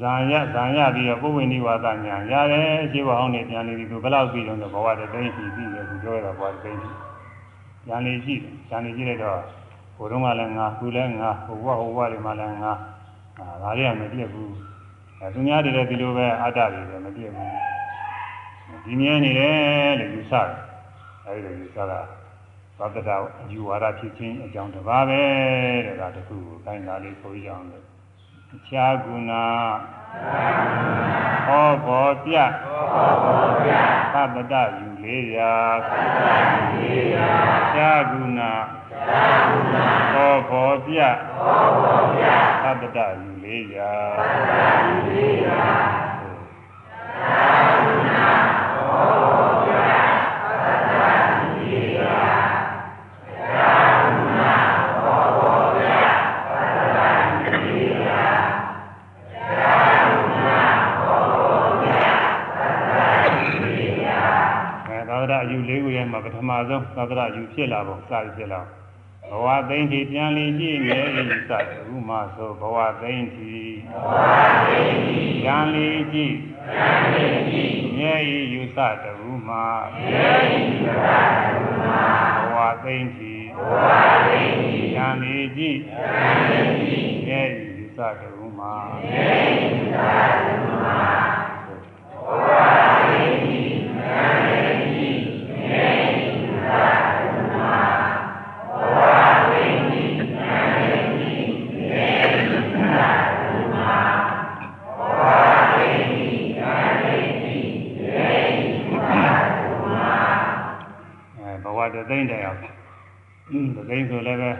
[0.00, 6.96] ဇာယဇာယပြီးတော့ပုဝိနိဝါဒညာရတယ်အရှိဘဟောင်းနေပြန်နေပြီသူဘယ်လောက်ပြီးတော့ဘဝတသိမ့်ပြီးပြီးတယ်သူပြောရတာဘဝတသိမ့်ပြီး
[7.84, 9.40] ပြန်နေကြည့်ပြန်နေကြည့်လိုက်တော့
[9.96, 12.72] ဘုရုံးကလည်းငါသူလည်းငါဟိုဘဟိုဘတွေမှလည်းငါ
[13.62, 14.52] ဒါတွေကမပြည့်ဘူး
[15.20, 17.50] အဲသူများတွေလည်းဒီလိုပဲအတ္တတွေလည်းမပြည့်ဘူး
[18.84, 20.50] ဒီမြဲနေတယ်လို့ယူဆတယ်
[21.26, 22.00] အဲဒီလိုယူဆတာ
[22.78, 23.16] သတ္တတာ
[23.52, 25.20] ယူဝါဒဖြစ်ခြင်းအကြောင်းတစ်ပါးပဲ
[25.86, 27.89] တဲ့ဒါတခုကိုခိုင်းတာလေးဆိုကြအောင်လို့
[28.54, 29.32] အခြားကုဏ
[31.46, 32.36] ဟောဘောပြ
[34.14, 38.40] သတ္တတယူလေးရာအခြားကုဏ
[40.12, 40.98] ဟောဘောပြ
[42.64, 43.92] သတ္တတယူလေးရာ
[47.20, 48.49] မှာပထ
[66.50, 68.60] မဆုံးသတ္တရယူဖြစ်လာပုံစသည်ဖြစ်လာ
[69.30, 73.56] ဘဝသိမ့်တီပြန်လည်ကြည့်မြဲဤစအခုမှဆိုဘဝသိမ့်တီ
[73.90, 74.32] ဘဝ
[74.66, 76.36] သိမ့်တီပြန်လည်ကြည့်
[76.68, 79.54] ပြန်လည်ကြည့်မြဲဤယူစတူမှ
[79.94, 80.98] မြဲဤယူစ
[81.48, 81.98] တူမှ
[82.40, 83.86] ဘဝသိမ့်တီဘဝ
[84.26, 88.64] သိမ့်တီပြန်လည်ကြည့်ပြန်လည်ကြည့်မြဲဤယူစတူမှ
[89.02, 91.00] မြဲဤယူစတူမှ
[92.22, 92.50] ဘဝ
[93.04, 93.60] သိမ့်တီ
[93.94, 95.30] ပြန်လည်
[112.20, 112.58] သိမ့်တယ်အောင်
[113.50, 114.50] อืมသိမ့်ဆိုလည်းပဲ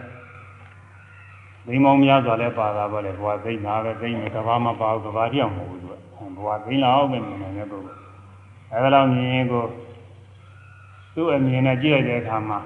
[1.66, 5.94] သိမ့်မောင်းများစွာလည်းပါတာပဲလေဘဝသိမ့်တာပဲသိမ့်မယ်ကဘာမှပါဘူးကဘာပြောင်းမဟုတ်ဘူးသူက
[6.36, 8.00] ဘဝသိမ့်လောက်ပဲမြင်နေတဲ့ပုဂ္ဂိုလ်
[8.72, 9.64] အဲဒါလောက်မြင်ရင်ကို
[11.14, 12.58] သူ့အမြင်နဲ့ကြည့်လိုက်တဲ့အခါမှာ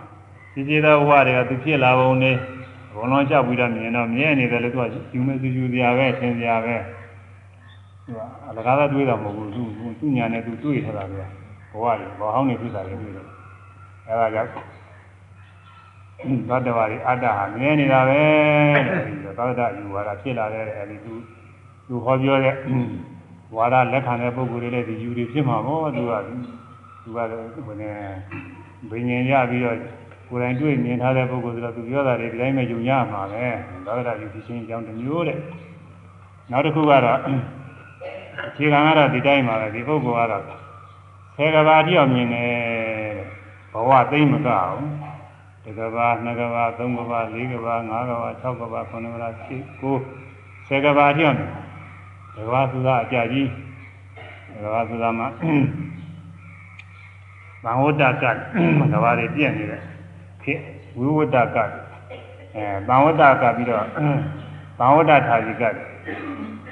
[0.53, 2.37] ဒီကြည်သောဘဝတွေကသူဖြစ်လာပုံနဲ့
[2.95, 6.77] ဘုံလုံးလျှောက်ပြီးတော့မြင်တော့မြဲနေတယ်လို့သူကယူမဲ့သူယူတရားပဲသင်တရားပဲ
[8.05, 9.63] သူကအလကားတွေးတာမဟုတ်ဘူးသူ
[10.01, 11.23] သူညာနဲ့သူတွေးထားတာပဲ
[11.73, 13.27] ဘဝတွေဘောဟောင်းနေဖြစ်တာလည်းတွေ့တယ်
[14.09, 14.51] အဲဒါကြောင့်
[16.49, 18.21] သတ္တဝါတွေအတ္တဟာမြဲနေတာပဲ
[18.77, 21.15] အဲဒီသတ္တယူဝါဒဖြစ်လာတဲ့အဲဒီသူ
[21.87, 22.55] သူဟောပြောတဲ့
[23.57, 26.35] ဝါဒလက်ခံတဲ့ပုဂ္ဂိုလ်တွေလည်းဒီယူတွေဖြစ်မှာပေါ့သူကသူ
[27.17, 27.27] ကဘယ်
[27.81, 27.97] နဲ့
[28.91, 29.77] ဘိညာဉ်ရပြီးတော့
[30.29, 33.45] ကိုယ်တိုင်တွေ့မြင်ထားတဲ့ပုဂ္ဂိုလ်ဆိုတော့သူပြောတာတွေဒီတိုင်းပဲယူရမှာပဲ
[33.87, 35.39] သတ္တယူဖြစ်ခြင်းအကြောင်းတစ်မျိုးတဲ့
[36.51, 37.19] နောက်တစ်ခုကတော့
[38.49, 40.45] အခြေခံကတော့ဒီတိုင်းပါပဲဒီပုဂ္ဂိုလ်ကတော့
[41.37, 42.53] ဆယ်ကဘာတိအောင်မြင်တယ်
[43.73, 44.81] ဘဝသိမ့်မကအောင်
[45.65, 49.51] တကဘာနှစ်ကဘာသုံးကဘာလေးကဘာငါးကဘာ၆ကဘာခုနှစ်ကဘာ၈
[49.81, 49.83] ၉
[50.67, 51.39] ဆယ်ကဘာတိအောင်
[52.35, 53.49] တကဘာဆိုတာအကြကြီး
[54.53, 55.29] တကဘာဆိုတာမှာ
[57.65, 58.25] ဘဝတ္တက
[58.93, 59.83] ကဘာတွေပြည့်နေတယ်
[60.43, 60.55] ခေ
[60.99, 61.59] ဝိဝတ္တက
[62.57, 63.87] အဲသံဝတ္တကပြီးတော့
[64.79, 65.65] သံဝတ္တထာကြီးက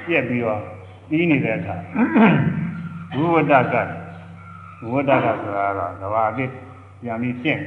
[0.06, 0.60] ပြက်ပြီးတော့
[1.08, 1.76] ပြီးနေတဲ့အခါ
[3.16, 3.76] ဝိဝတ္တက
[4.82, 6.50] ဝိဝတ္တကဆိုတာတော့ကဘာအစ်
[7.02, 7.60] ပြန်ပြီးပြင့်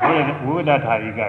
[0.00, 1.22] ဝိဝတ္တထာကြီးက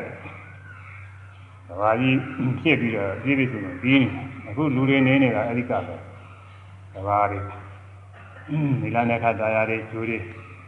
[1.68, 2.18] ကဘာကြီး
[2.60, 4.08] ဖြစ်ပြီးတော့ပြည့်ပြည့်စုံစုံပြီးနေ
[4.50, 5.96] အခုလူတွေနေနေတာအဲ့ဒီကပဲ
[6.94, 7.40] ကဘာတွေ
[8.82, 10.18] ဒီလနဲ့ခတ်တရားတွေကျိုးတွေ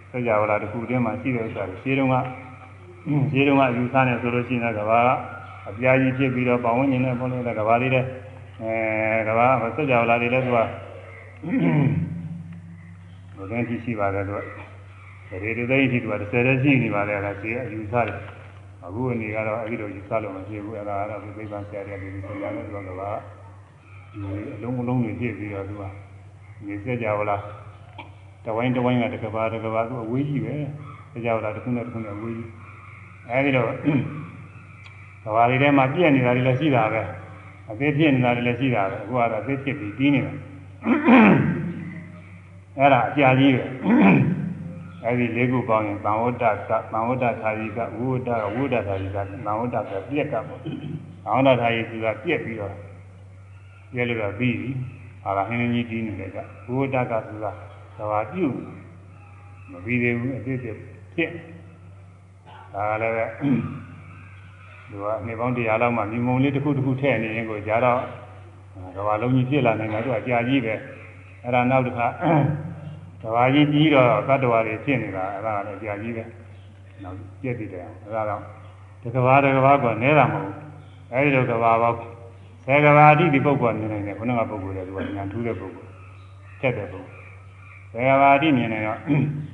[0.10, 2.16] ဆက်ကြဝဠာတစ်ခုတည်းမှာရှိတဲ့ဥစ္စာတွေရှင်းတော့က
[3.32, 5.00] ရှင်းတော့ကယူဆနေဆိုလို့ရှိရင်ကဘာ
[5.70, 8.06] အပြားကြီးဖြစ်ပြီးတော့ပဝန်းကျင်နဲ့ပေါ်နေတဲ့ကဘာလေးတဲ့
[8.62, 10.60] အဲကဘာဆက်ကြဝဠာတွေလည်းသူက
[13.38, 14.67] ဘုရင်ကြီးရှိပါတယ်သူက
[15.32, 18.20] ရေတသိန်းကြီးသူက30တည်းရှိနေပါတယ်လားရှိအယူဆတယ်
[18.86, 23.12] အခုအနေကတော့အဲ့ဒီလိုယူဆလို့မရှိဘူးအဲ့ဒါကတော့ဒီသိပ္ပံဆရာတွေဒီဆရာနဲ့သူကဘာ
[24.12, 25.84] ဒီအလုံးအလုံးတွေဖြစ်ပြီးတော့သူက
[26.66, 27.38] နေဆက်ကြဝဠာ
[28.46, 30.56] တဝိုင်းတဝိုင်းကတကဘာတကဘာသူအဝေးကြီးပဲ
[31.12, 32.50] ဆက်ကြဝဠာတစ်ခုနဲ့တစ်ခုနဲ့အဝေးကြီး
[33.30, 33.66] အဲဒီတော့
[35.24, 37.02] ကဘာတွေထဲမှာပြည့်နေတာတွေလည်းရှိတာပဲ
[37.70, 40.34] အသေးဖြစ်နေတာတွေလည်းရှိတာပဲအခုကတော့အသေးဖြစ်ပြီးပြီးနေတာ
[42.78, 43.64] အဲ့ဒါအကြာကြီးပဲ
[45.08, 52.74] အဲဒီလေးခုပေါင်းရင်သံဝတ္တကသံဝတ္တသာယိကဝိဝတ္တဝိဝတ္တသာယိကသံဝတ္တကပြက်ကပေါ့သံဝတ္တသာယိကပြက်ပြီးတော့
[53.94, 54.70] ပြက်လို့တော့ပြီးပြီ
[55.24, 56.38] ဟာကဟင်းကြီးတီးနေတယ်က
[56.68, 57.52] ဝိဝတ္တကဆိုတာ
[57.98, 58.48] သဘာပြု
[59.72, 60.76] မပြီးသေးဘူးအသေးသေး
[61.16, 61.32] ဖြစ်
[62.74, 63.26] ဒါလည်းပဲ
[64.90, 68.00] သူကနေပေါင်းတရားလောက်မှမြင်မုံလေးတစ်ခုတစ်ခုထည့်နေရင်ကိုကြာတော့
[68.96, 70.74] ကဘာလုံးကြီးဖြစ်လာနိုင်တယ်သူကကြာကြီးပဲ
[71.44, 72.08] အဲ့ဒါနောက်တစ်ခါ
[73.22, 76.24] ကဘာကြီးပြီးတော့တတ္တဝါတွေဖြစ်နေတာအဲ့ဒါလည်းကြာကြီးပဲ
[77.04, 78.42] နောက်ပြည့်တည်တယ်အဲ့ဒါတော့
[79.02, 80.56] ဒီကဘာတကဘာကနဲတာမဟုတ်ဘူး
[81.12, 81.98] အဲ့ဒီလိုကဘာပေါက်
[82.66, 85.90] ဆယ်ကဘာအတိဒီပုဂ္ဂိုလ်မြင်နေတယ်ခုနကပုဂ္ဂိုလ်တွေသူကညာထူးတဲ့ပုဂ္ဂိုလ်
[86.62, 87.24] ထက်တဲ့ပုဂ္ဂိုလ်
[87.92, 88.98] ဆယ်ကဘာအတိမြင်နေတော့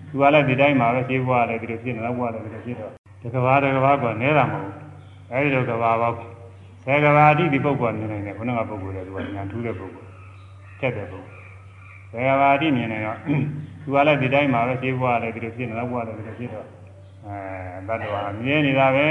[0.10, 2.92] သူကလည်းဒီတိုင်းမှာပဲရှင်းဘွားလည်းဒီလိုဖြစ်နေတော့ဘွားလည်းဒီလိုဖြစ်တော့
[3.22, 4.76] ဒီကဘာတကဘာကနဲတာမဟုတ်ဘူး
[5.32, 6.16] အဲဒီလိုကဘာပေါက်
[6.86, 10.08] ဆယ်ကဘာအတိဒီပုဂ္ဂိုလ်မြင်နေတယ်ခုနကပုဂ္ဂိုလ်တွေသူကညာထူးတဲ့ပုဂ္ဂိုလ်
[10.80, 11.33] ထက်တဲ့ပုဂ္ဂိုလ်
[12.14, 13.18] ဆယ်ကဘာအတိမြင်နေတော့
[13.84, 16.68] သူကလည်းဒီတိုင်းမှာပဲရှင်းဘွားလည်းဒီလိုဖြစ်နေတော့ဘွားလည်းဒီလိုဖြစ်တော့
[17.28, 17.38] အဲ
[17.88, 19.08] တတ္တဝါမြင်နေတာပဲ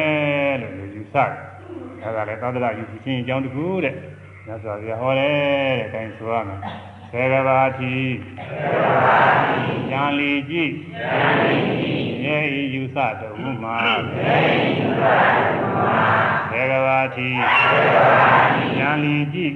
[0.60, 1.30] လို့လူယူဆတယ်
[2.02, 3.94] အဲဒါလည်းသတ္တရယူခြင်းအကြောင်းတခုတဲ့
[4.46, 6.58] မြတ်စွာဘုရားဟောတယ်တဲ့အဲဒါဆိုရမယ်
[7.10, 7.94] ဆေကဘာတိ
[9.90, 10.72] ဉာဏ်လီကြည့်
[12.24, 13.76] ရဲဤယူဆတုံမှာ
[16.50, 17.28] ဆေကဘာတိ
[18.78, 19.54] ဉာဏ်လီကြည့်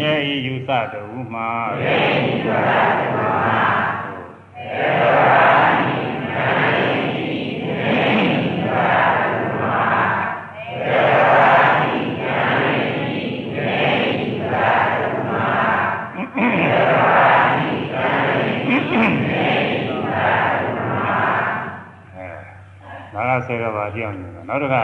[0.00, 1.48] ရဲဤယူဆတုံမှာ
[1.80, 5.55] ဒါက
[23.46, 24.82] ဆယ်ကဘာပြောင်းနေတာနောက်တစ်ခါ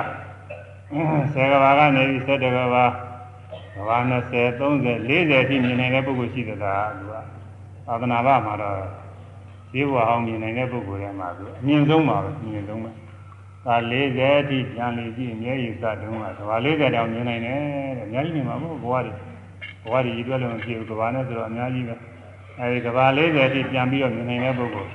[1.34, 2.84] ဆယ်ကဘာကနေပြီး၁၁ကဘာ
[3.76, 7.14] ကဘာ20 30 40အထိမြင်နိုင်တဲ့ပုဂ္ဂိုလ်ရှိသလားသူက
[7.86, 8.76] သာသနာ့ဘာမှာတော့
[9.72, 12.90] ဈေးဘဝဟောင်းမြင်နိုင်တဲ့ပုဂ္ဂိုလ်တွေမှာသူအမြင့်ဆုံးပါပဲအမြင့်ဆုံးပဲ
[13.66, 17.58] ဒါ40အထိဉာဏ်လေးကြည့်အမြဲယူစတုံးကကဘာ40တောင်မြင်နိုင်တယ်
[17.96, 19.12] တဲ့အများကြီးမြင်မှာမဟုတ်ဘဝတွေ
[19.84, 21.94] ဘဝတွေရည်တွက်လို့မဖြစ်ဘူးကဘာနဲ့ဆိုတော့အများကြီးပဲ
[22.58, 24.90] အဲဒီကဘာ40အထိပြန်ပြီးတော့မြင်နိုင်တဲ့ပုဂ္ဂိုလ်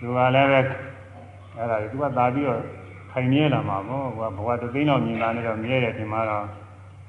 [0.00, 0.60] သူကလည်းပဲ
[1.56, 2.60] အဲ့ဒါသူကသာပြီးတော့
[3.12, 6.46] ခိုင်မြဲလာမှာပေါ့ကွာဘဝတသိန်းတော့မြင်လာနေတော့မြဲတယ်ဒီမှာတော့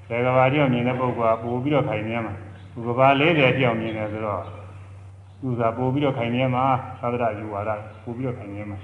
[0.08, 2.34] ဆယ်ကဘာတိအောင်မြင်တဲ့ပုဂ္ဂိုလ်ကပို့ပြီးတော့ခိုင်မြဲမှာ
[2.74, 4.44] သူကဘာ40တိအောင်မြင်တယ်ဆိုတော့
[5.42, 6.66] သူကပို့ပြီးတော့ခိုင်မြဲမှာ
[7.00, 7.72] သာသနာယူဝါဒ
[8.04, 8.78] ပို့ပြီးတော့ခိုင်မြဲမှာ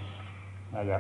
[0.74, 1.00] အဲဒါ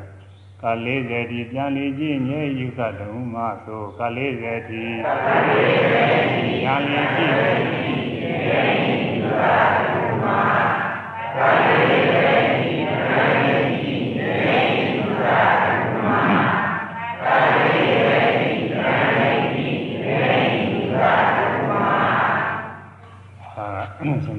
[0.61, 4.83] က40ဒီပြန်လေကြည့်မြဲယူဆတုံးမှဆိုက40ဒီ
[6.61, 9.43] ပြန်လေကြည့်မြဲယူဆ
[9.91, 10.31] တုံးမှ
[11.35, 12.44] က40ရှ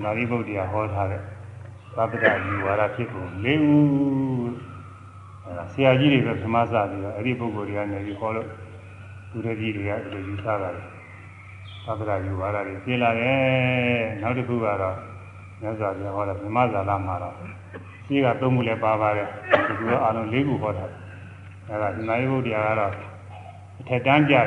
[0.09, 1.21] င်သာရိပုတ္တရာဟောထားတဲ့
[1.97, 3.79] သဗ္ဗတယူဝါဒဖြစ်ပုံ၄ခု
[5.45, 8.49] အဲဆရာကြီးတွေပဲဓမ္မစပြီးတော့အဲ့ဒီပုဂ္ဂိုလ်တွေကနေပြီးဟောလို့
[9.31, 10.83] သူတကြီးတွေကအဲ့လိုယူဆတာလေ
[11.87, 13.39] သဗ္ဗတယူဝါဒတွေပြလာတယ်
[14.23, 14.97] နောက်တစ်ခုကတော့
[15.61, 17.35] မြတ်စွာဘုရားဟောတဲ့ဓမ္မဇာလမှာတော့
[18.07, 19.29] ရှိကသုံးခုလည်းပါပါတယ်
[19.67, 21.01] ဒီကူတော့အလုံး၄ခုဟောထားတယ်
[21.69, 22.93] အဲဒါရှင်သာရိပုတ္တရာကတော့
[23.81, 24.47] အထက်တန်းကြတယ်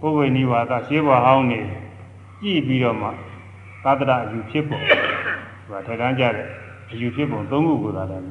[0.00, 1.60] ပုဂ္ဂိုလ်နိဝါဒရှင်းဘွားဟောင်းနေ
[2.42, 3.08] ကြည့်ပြီးတော့မှ
[3.84, 4.80] သာတရအယူဖြစ်ပုံ
[5.68, 6.46] ဟိုထက်တန်းကြတဲ့
[6.92, 8.24] အယူဖြစ်ပုံ၃ခုကိုသာလည်း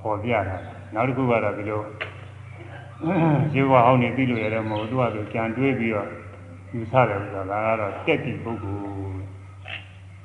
[0.00, 0.56] ပေါ်ပြတာ
[0.94, 1.80] နောက်တစ်ခုကတော့ဒီလို
[3.54, 6.08] ရေဘွားဟောင်းနေပြီးလို့ရတယ်မဟုတ်သူကသူကြံတွေးပြီးတော့
[6.74, 9.22] ယူဆတယ်ဆိုတာဒါကတော့တက်တီပုဂ္ဂိုလ်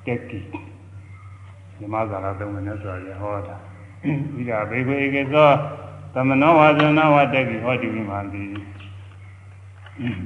[0.06, 0.40] တက်တီ
[1.80, 3.56] ဓမ္မဇာလာသုံးမယ်နဲ့ဆိုရဟောတာ
[4.36, 5.50] ဣဒဘေကွေဧကေသော
[6.14, 8.44] သမနောဝါဇနဝတက်ပြီးဟောတိဝိမာန်တိ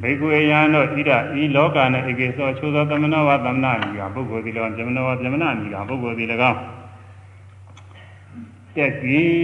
[0.02, 1.12] ဘေကုေယံတို့ဣဒ
[1.42, 6.60] ဤလောကနဲ့ဧကေသောချိုးသောသမနောဝါသမနာမိကပုဂ္ဂိုလ်ဒီလောဇမနောဝါဇမနာမိကပုဂ္ဂိုလ်ဒီ၎င်း
[8.76, 9.42] တက်ပြီး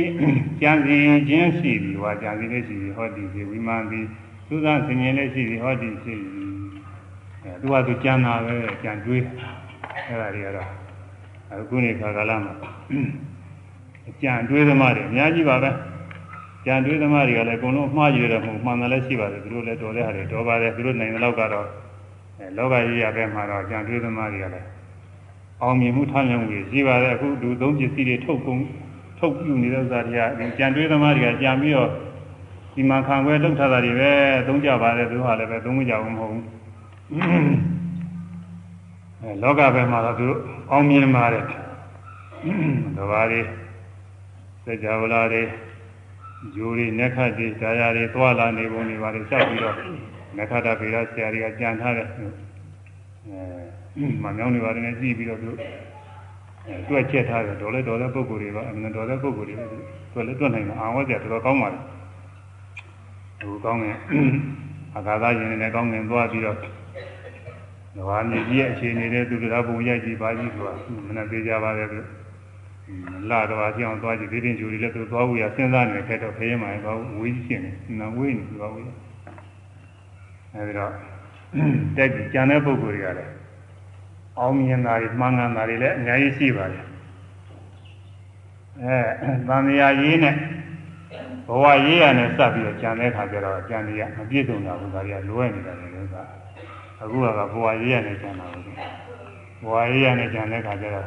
[0.61, 0.97] ကြံစီ
[1.29, 3.99] ခြင်းရှိသည်ဟောကြံစီလေးရှိသည်ဟောတိဒီဝိမာန်တိ
[4.47, 6.47] သုသဆင်ញင်လေးရှိသည်ဟောတိရှိသည်
[7.43, 9.23] အဲသူကသူကြံတာပဲကြံတွေး
[10.07, 10.69] အဲ့ဒါတွေကတော့
[11.51, 12.53] အခုနေခါကာလမှာ
[14.21, 15.69] ကြံတွေးသမားတွေအများကြီးပါပဲ
[16.67, 21.67] ကြံတွေးသမားတွေကလည်းအကုန်လုံးမှားရတယ်မဟုတ်မှန်တယ်လည်းရှိပါတယ်သူတို့လည်းတော်တဲ့ဟာတွေတော်ပါတယ်သူတို့နိုင်တဲ့လောက်ကတော့
[22.39, 24.67] အဲလောကကြီးရတဲ့မှာတော့ကြံတွေးသမားတွေကလည်း
[25.61, 28.61] အောင်မြင်မှုထမ်းမြင်မှုရှိပါတယ်အခုလူသုံးပစ္စည်းတွေထုတ်ကုန်
[29.19, 31.89] ထုတ်ပြုနေတဲ့ဥစ္စာတွေကကြံတွေးသမားတွေကကြံပြီးတော့
[32.73, 34.11] ဒီမှာခံခွဲလှုပ်ထားတာတွေပဲ
[34.47, 36.43] သုံးကြပါတယ်သူဟာလည်းပဲသုံးမကြဘူးမဟုတ်ဘူး
[39.21, 40.27] အဲလောကဘက်မှာတော့သူ
[40.71, 41.45] အောင်မြင်ပါတယ်
[42.97, 43.41] တဘာတွေ
[44.65, 45.43] စကြဝဠာတွေ
[46.55, 49.75] ဂျိုးတွေနက္ခတ်တွေဒါယာတွေသွာလာနေပုံတွေပါလေစောက်ပြီးတော့
[50.37, 55.49] နက္ခတ္တဗေဒဆရာတွေကကြံထားတဲ့အဲမမြောင်းတွေပါတယ်နဲ့ကြည့်ပြီးတော့သူ
[56.89, 59.77] တွက်ချက်ထားတယ်တော်လဲတော်တဲ့ပုံကိုယ်တွေပါအမှန်တော်တဲ့ပုံကိုယ်တွေပဲသူ
[60.27, 61.79] လည်းတွက်နိုင်တာအာဝတ်ကြတော်တော်ကောင်းပါလေ
[63.39, 63.97] အခုကောင်းငင်
[64.95, 66.57] အခါသားရင်လည်းကောင်းငင်သွားပြီးတော့
[67.95, 70.73] ဓဝါမြေကြီးရဲ့အခြေအနေတွေသူတရားပုံရိုက်ကြည့်ပါကြည့်ဆိုတာ
[71.05, 71.99] မနှပေးကြပါလေသူ
[73.29, 78.89] လာတော့အကြောင်းသွားကြည့်ဒီတင်ကျူတွေလည်းသူသွားဖို့ရစဉ်းစားနေခဲ့တော့ဖေးမှန်သွားဝေးရှင်နေနော်ဝေးနေသွားဝေး
[80.53, 80.91] အဲဒီတော့
[81.97, 83.33] တက်ကြံတဲ့ပုံကိုယ်တွေကလည်း
[84.39, 86.85] အောင်မြင်တာတွေမှန်ကန်တာတွေလည်းအများကြီးရှိပါတယ်
[88.83, 88.97] အဲ
[89.47, 90.35] သံဃာရေးနဲ့
[91.47, 96.23] ဘဝရေးရနဲ့စပ်ပြီးတော့ကြံတဲ့ခါကျတော့ကြံရမပြည့်စုံတာဘူးဒါတွေကလွဲနေတာလည်းလို့သာ
[97.01, 98.63] အခုကဘဝရေးရနဲ့ကြံတာဘူး
[99.63, 101.05] ဘဝရေးရနဲ့ကြံတဲ့ခါကျတော့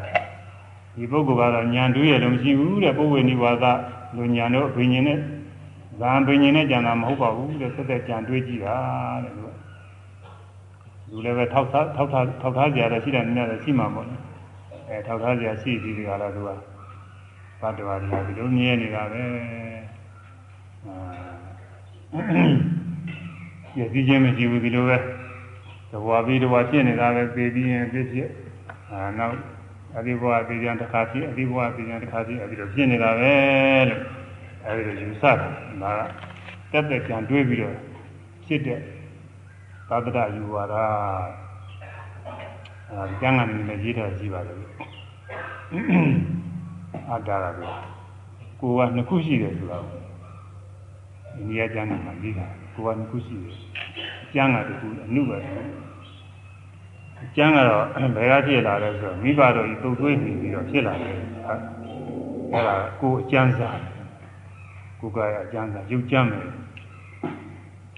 [1.01, 3.65] ဒီပုဂ္ဂိုလ်ကတော့ညာတူးရလို့မရှိဘူးတဲ့ပုဝ္ဝေနိဝါဒ
[4.17, 5.19] လူညာတို့ဘိညာဉ်နဲ့
[6.01, 8.77] ဇာန်ဘိညာဉ်နဲ့ကြံတာမဟုတ်ပါဘူးတဲ့သက်သက်ကြံတွေးကြည့်တာ
[9.25, 9.49] တဲ့သူက
[11.11, 14.07] လူလည်းပဲထောက်ထားထောက်ထားထောက်ထားကြရရှိတယ်နည်းနည်းရှိမှာပေါ့
[14.89, 16.49] အဲထောက်ထားကြရှိပြီးဒီကလာသူက
[17.61, 19.23] ဘတ်တော်ရီဒီလိုမြဲနေတာပဲ
[20.87, 20.95] အာ
[23.77, 24.97] ရည်ချင်းမရှိဘူးဒီလိုပဲ
[25.91, 28.29] တဘွားပြီးတဘွားဖြစ်နေတာပဲပေပြီးရင်ဖြစ်ဖြစ်
[28.91, 29.37] အာနောက်
[29.99, 33.35] အဒီဘဝပြည်ပြန်တစ်ခါဖြစ်အဒီဘဝပြည်ပြန်တစ်ခါဖြစ်အဲဒီလိုဖြစ်နေတာပဲ
[33.89, 34.03] လို့
[34.67, 35.37] အဲဒီလိုယူဆတယ်
[35.83, 35.93] ဒါ
[36.73, 37.77] ကတက်တက်ကြံတွေးပြီးတော့
[38.47, 38.81] ဖြစ်တဲ့
[39.89, 40.75] သာတရယူဝါဒ
[42.91, 44.57] အဲဒီကျမ်းဂန်တွေလည်းရေးထားရှိပါတယ်
[47.11, 47.67] အတ္တရာပဲ
[48.61, 49.79] ကိုကနှစ်ခုရှိတယ်ဆိုတာ
[51.37, 53.57] အိန္ဒိယကျမ်းဂန်မှာရေးတာကိုကနှစ်ခုရှိတယ်
[54.35, 55.39] ကျမ်းဂန်တစ်ခုအနုပဲ
[57.37, 57.85] ကျမ်းကတော့
[58.17, 61.17] ဘယ်ကဖြစ်လာလဲဆိုတော့မိဘတော်ကြီးတုတ်သွေးနေပြီးတော့ဖြစ်လာတယ်
[62.53, 63.71] အဲ့ဒါကိုအကျမ်းစာ
[65.01, 66.47] ကိုကရအကျမ်းစာရုပ်ကျမ်းမယ်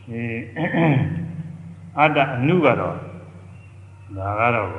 [0.09, 0.23] အဲ
[1.99, 2.97] အတ္တအနုကတော့
[4.17, 4.71] ဒါကတော့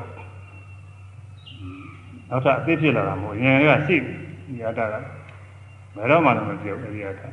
[2.30, 4.96] နောက်ထပ်အသိဖြစ်လာတာမဟုတ်ရင်ကရှိဒီအတ္တက
[5.96, 7.24] ဘယ်တော့မှမပြောဘူးဒီအတ္တ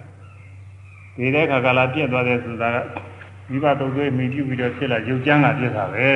[1.16, 2.76] ဒီတဲ့ခါကလာပြည့်သွားတယ်ဆိုတာက
[3.50, 6.08] မိဘတုတ်သွေးမိပြုပြီးတော့ဖြစ်လာရုပ်ကျမ်းကပြည့်တာပဲ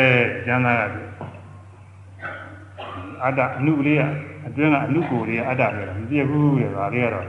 [0.47, 1.11] ကျမ်းသားကပြည့်
[3.25, 4.03] အတ္တအနုလေးက
[4.47, 7.27] အတွင်းကအနုကိုလေးကအတ္တလေးကမပြည့်ဘူးတဲ့ဒါလေးကတော့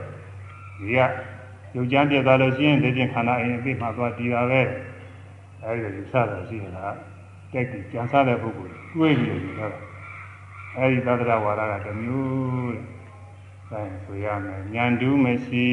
[0.79, 0.99] ဒီက
[1.75, 4.61] ရုပ်ကျမ်းပြည့်သွားလို့ရှိရင်ဒီပြင်ခန္ဓာအင်းအပြည့်မှသွားတည်တာပဲ
[5.63, 6.85] အဲဒီလိုယူဆတာရှိနေတာ
[7.51, 9.79] တက်ပြီးကျန်စားတဲ့ပုဂ္ဂိုလ်တွေးပြီးယူဆတာ
[10.77, 12.73] အဲဒီသတ္တရဝါဒကတစ်မျိုး
[13.71, 15.67] တဲ့အဲဆိုရမယ်ဉာဏ်တူးမရှိ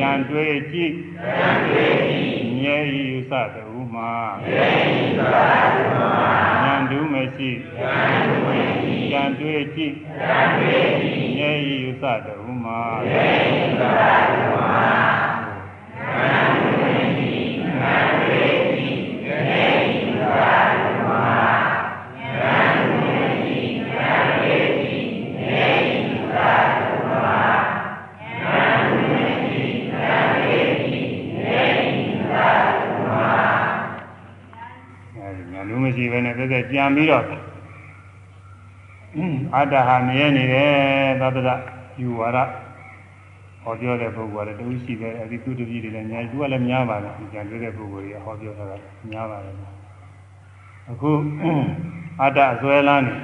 [0.00, 3.64] ဉာဏ်တွေးကြည့်ဉာဏ်တွေးကြည့် မြဲဤယူဆတူ
[3.94, 4.12] မှာ
[4.46, 5.20] မြဲဤယူဆ
[5.74, 6.10] တူမှာ
[6.64, 13.82] ဉာဏ်တူးမရှိဉာဏ်တူးမရှိဉာဏ်တွေးကြည့်ဉာဏ်တွေးကြည့်မြဲဤယူဆတူမှာမြဲဤယူဆ
[14.28, 14.90] တူမှာ
[16.00, 17.32] ဉာဏ်တူးမရှိ
[17.78, 20.36] ဉာဏ်တွေးကြည့်မြဲဤယူဆ
[20.70, 21.28] တူမှာ
[22.32, 23.58] ဉာဏ်တူးမရှိ
[23.88, 25.06] ဉာဏ်တွေးကြည့်
[25.36, 26.36] မြဲဤယူဆ
[26.76, 27.38] တူမှာ
[28.40, 33.32] ဉာဏ်တူးမရှိဉာဏ်တွေးကြည့်မြဲဤယူဆတူမှာ
[35.14, 37.24] အဲဒီဉာဏ်တူးမရှိဘဲနဲ့ သက်သက်ကြံပြီးတော့
[39.54, 40.72] အတ္တဟာမြဲနေတယ်
[41.20, 41.50] သတ္တရ
[42.00, 42.38] ယူဝါဒ
[43.62, 49.54] ဟောပြောတဲ့ပုဂ္ဂိုလ်ကလည်းတူရှိတယ်အဲဒီသူတပည့်တွေလည်းအများကြီးသူကလည်းများပါတယ်ကြံတွေ့တဲ့ပုဂ္ဂိုလ်ကြီးဟောပြောတာကများပါတယ်
[50.90, 51.10] အခု
[52.22, 53.14] အတ္တအစွဲလန်းနေ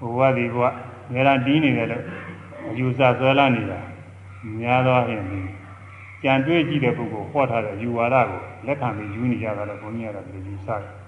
[0.00, 0.64] ဘဝဒီဘဝ
[1.12, 2.04] ငယ်လာတီးနေတယ်လို့
[2.68, 3.78] အယူဆဆွဲလန်းနေတာ
[4.60, 5.24] များသောရင်
[6.22, 11.01] ကြံတွေ့ကြည့်တဲ့ပုဂ္ဂိုလ်ဟောထားတဲ့ယူဝါဒကိုလက်ခံပြီးယူနေကြတာလည်းဘုန်းကြီးကတော့ဒီလိုယူဆတယ်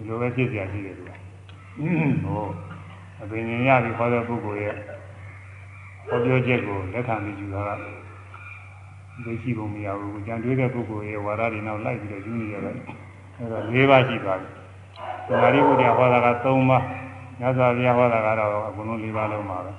[0.00, 1.10] ဒီလိုပဲဖြစ်ကြရှိတယ်သူက
[2.24, 2.46] ဟို
[3.22, 4.76] အပင်ဉာဏ်ရပြီးဟောတဲ့ပုဂ္ဂိုလ်ရဲ့
[6.08, 7.70] ဟောပြောချက်ကိုလက်ခံပြီးယူတာက
[9.24, 12.76] သိရှိပုံမရဘူးကြံတွေးတဲ့ပုဂ္ဂိုလ်ရဲ့ဝါဒတွေနောက်လိုက်ပြီးတော့ယူနေရတယ်
[13.38, 14.48] အဲဒါ၄ပါးရှိပါပြီ
[15.28, 16.84] သမာဓိဘုရားဟောတာက၃ပါး
[17.40, 19.72] ညဇာဘုရားဟောတာကတော့အကုန်လုံး၄ပါးလုံးပါပဲ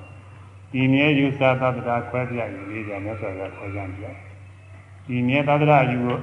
[0.72, 4.06] ဒီမြဲယူဆသတ္တရာခွဲပြယူလေးကြညဇာဘုရားခွဲကြပြ
[5.08, 6.18] ဒီမြဲသတ္တရာယူကို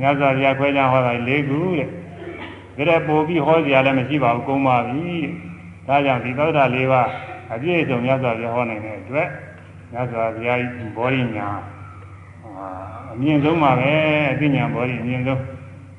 [0.00, 1.88] ညဇာဘုရားခွဲကြဟောတာ၄ခုတဲ့
[2.78, 5.02] ဒါပို့ပြီးဟောစရာလည်းမရှိပါဘူးကုန်းပါပြီ
[5.86, 7.08] ဒါကြောင့်ဒီသတ္တရာ၄ပါး
[7.52, 9.28] အပြည့်အစုံမြတ်စွာဘုရားဟောနိုင်တဲ့အတွက်
[9.92, 10.58] မြတ်စွာဘုရား
[10.96, 11.48] ဘောရိညာ
[13.12, 13.92] အမြင့်ဆုံးပါပဲ
[14.32, 15.40] အသိဉာဏ်ဘောရိအမြင့်ဆုံး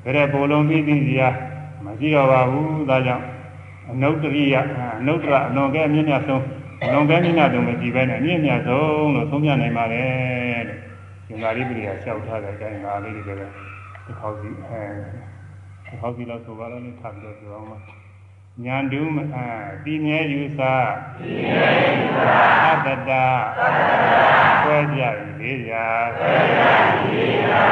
[0.04, 1.28] ဒါတဲ့ပိုလုံးပြီးပြီးစရာ
[1.84, 3.24] မရှိတော့ပါဘူးဒါကြောင့်
[3.90, 4.56] အနုတ္တရိယ
[5.00, 6.42] အနုတ္တရအလွန်ကဲအမြင့်မြတ်ဆုံး
[6.84, 10.78] အလွန်ကဲမြင့်မြတ်ဆုံးမရှိပဲနဲ့အမြင့်မြတ်ဆုံးလို့သုံးပြနိုင်ပါတယ်တဲ့
[11.26, 13.52] ရှင်သာရိပုတ္တရာလျှောက်ထားတဲ့အတိုင်းဒါလေးတွေလည်း
[14.06, 14.80] ဒီခေါက်စီအဲ
[15.92, 17.78] ဒီခေါက်စီလောက်ဆိုပါတော့လည်းထပ်ပြီးတော့ပြောအောင်ပါ
[18.64, 19.46] ညာတုမအာ
[19.84, 20.74] တိမြဲယူစာ
[21.20, 23.12] တိမြဲယူစာသတ္တတ
[23.58, 24.14] သတ္တတ
[24.62, 25.86] ဆွဲကြရလေးရာ
[26.18, 26.74] ဆွဲကြရ
[27.10, 27.62] လေးရာ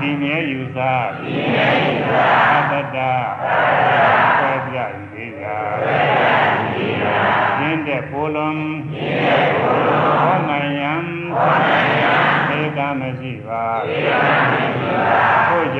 [0.00, 2.26] တိမြဲယူစာတိမြဲယူစာ
[2.70, 4.02] သတ္တတသတ္တ
[4.38, 4.80] ဆွဲကြရ
[5.12, 7.16] လေးရာဆွဲကြရလေးရာ
[7.60, 8.60] ရင်းတဲ့ပိုလုံး
[8.94, 10.92] ရင်းတဲ့ပိုလုံးဟောနိုင်ယံ
[11.36, 12.12] ဟောနိုင်ယံ
[12.58, 14.83] ဧကမရှိပါဧကမရှိ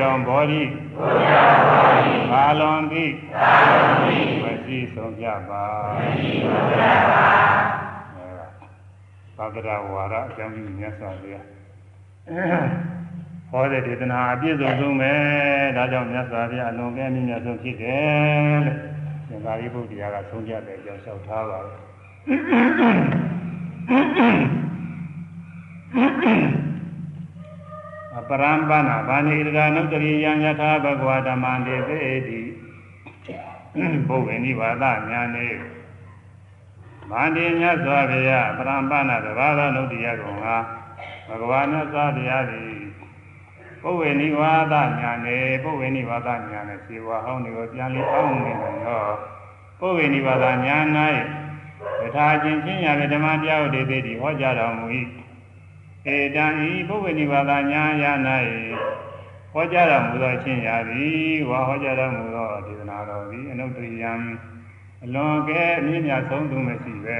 [0.05, 5.63] ပါကိုကြောင့်ဘောဓိကိုကြောင့်ဘောဓိဘာလွန်သည်ဘာလွန်သည်မရှိဆုံးကြပါ
[5.97, 7.23] မရှိဆုံးကြပါ
[8.15, 8.27] အဲ
[9.37, 11.45] သာသနာဝါဒအကြောင်းပြုမြတ်စွာဘုရား
[13.49, 15.13] ဟောတဲ့ဒေသနာအပြည့်စုံဆုံးပဲ
[15.77, 18.77] ဒါကြောင့်မြတ်စွာဘုရားအလွန်ကဲမြင့်မြတ်ဆုံးဖြစ်တယ်လို့
[19.29, 26.64] သင်္သာရိပုတ္တရာကဆုံးဖြတ်တဲ့အကြောင်းလျှောက်ထားပါတယ်
[28.29, 31.97] ပရံပနာဗာဏိရကနုတ္တရိယံယထာဘဂဝါဓမ္မံတေသေ
[32.27, 32.39] တိ
[34.07, 35.47] ဘုဗ္ဗေနိဝါဒညာနေ
[37.09, 40.55] ဗန္တိမြတ်စွာဘုရားပရံပနာတဘာသောနုတ္တိယကုံဟာ
[41.27, 42.73] ဘဂဝါမြတ်စွာဘုရားသည်
[43.81, 49.03] ပုဝေနိဝါဒညာနေပုဝေနိဝါဒညာနေခြေဝါဟောင်းတွေကိုပြန်လေးအောင်းနေတယ်ရော
[49.79, 50.77] ပုဝေနိဝါဒညာ၌
[52.01, 54.85] ယထာချင်းချင်းရတဲ့ဓမ္မတရားဥဒေသေးတိဟောကြားတော်မူ၏
[56.13, 58.11] ဧတံဤပုဗ္ဗနိဗ္ဗာန်ညာယာ၌
[59.53, 64.13] ဟောကြားတော်မူသောအချင်းရာသည်ဝါဟောကြားတော်မူသောဒေသနာတော်သည်အနုတ္တရိယံ
[65.03, 67.17] အလွန်ကဲမြင့်မြတ်ဆုံးသူမရှိပဲ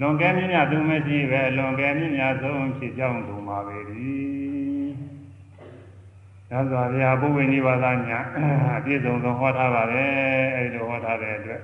[0.00, 4.88] လွန်ကဲမြင့်မြတ်သူမရှိပဲလွန်ကဲမြင့်မြတ်ဆုံးဖြစ်ကြောင်းသူမှာပဲသည်
[6.50, 8.20] သစ္စာဗျာပုဗ္ဗနိဗ္ဗာန်ညာ
[8.76, 10.04] အပြည့်စုံသောဟောထားပါပဲ
[10.56, 11.60] အဲဒီလိုဟောထားတဲ့အတွက်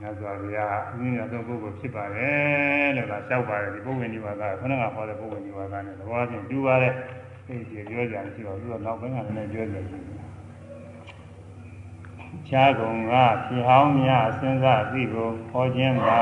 [0.00, 6.94] မြတ်စွာဘုရားအမြင့်မြတ်ဆုံးပုဂ္ဂိုလ်ဖြစ်ပါတယ်လို့ကလျှောက်ပါတယ်ဒီပုဂ္ဂိုလ်နိဗ္ဗာန်ကခဏကဟောတဲ့ပုဂ္ဂိုလ်နိဗ္ဗာန်နဲ့သဘောချင်းတူပါတယ်
[7.46, 9.84] သိကြပြောကြရှိတော့သူကနောက်ပိုင်းကလည်းပြောကြတယ်
[12.48, 13.12] ခြားကုန်က
[13.46, 16.20] ဖြေဟောင်းများစဉ်းစားသိဖို့ဟောခြင်းမှာ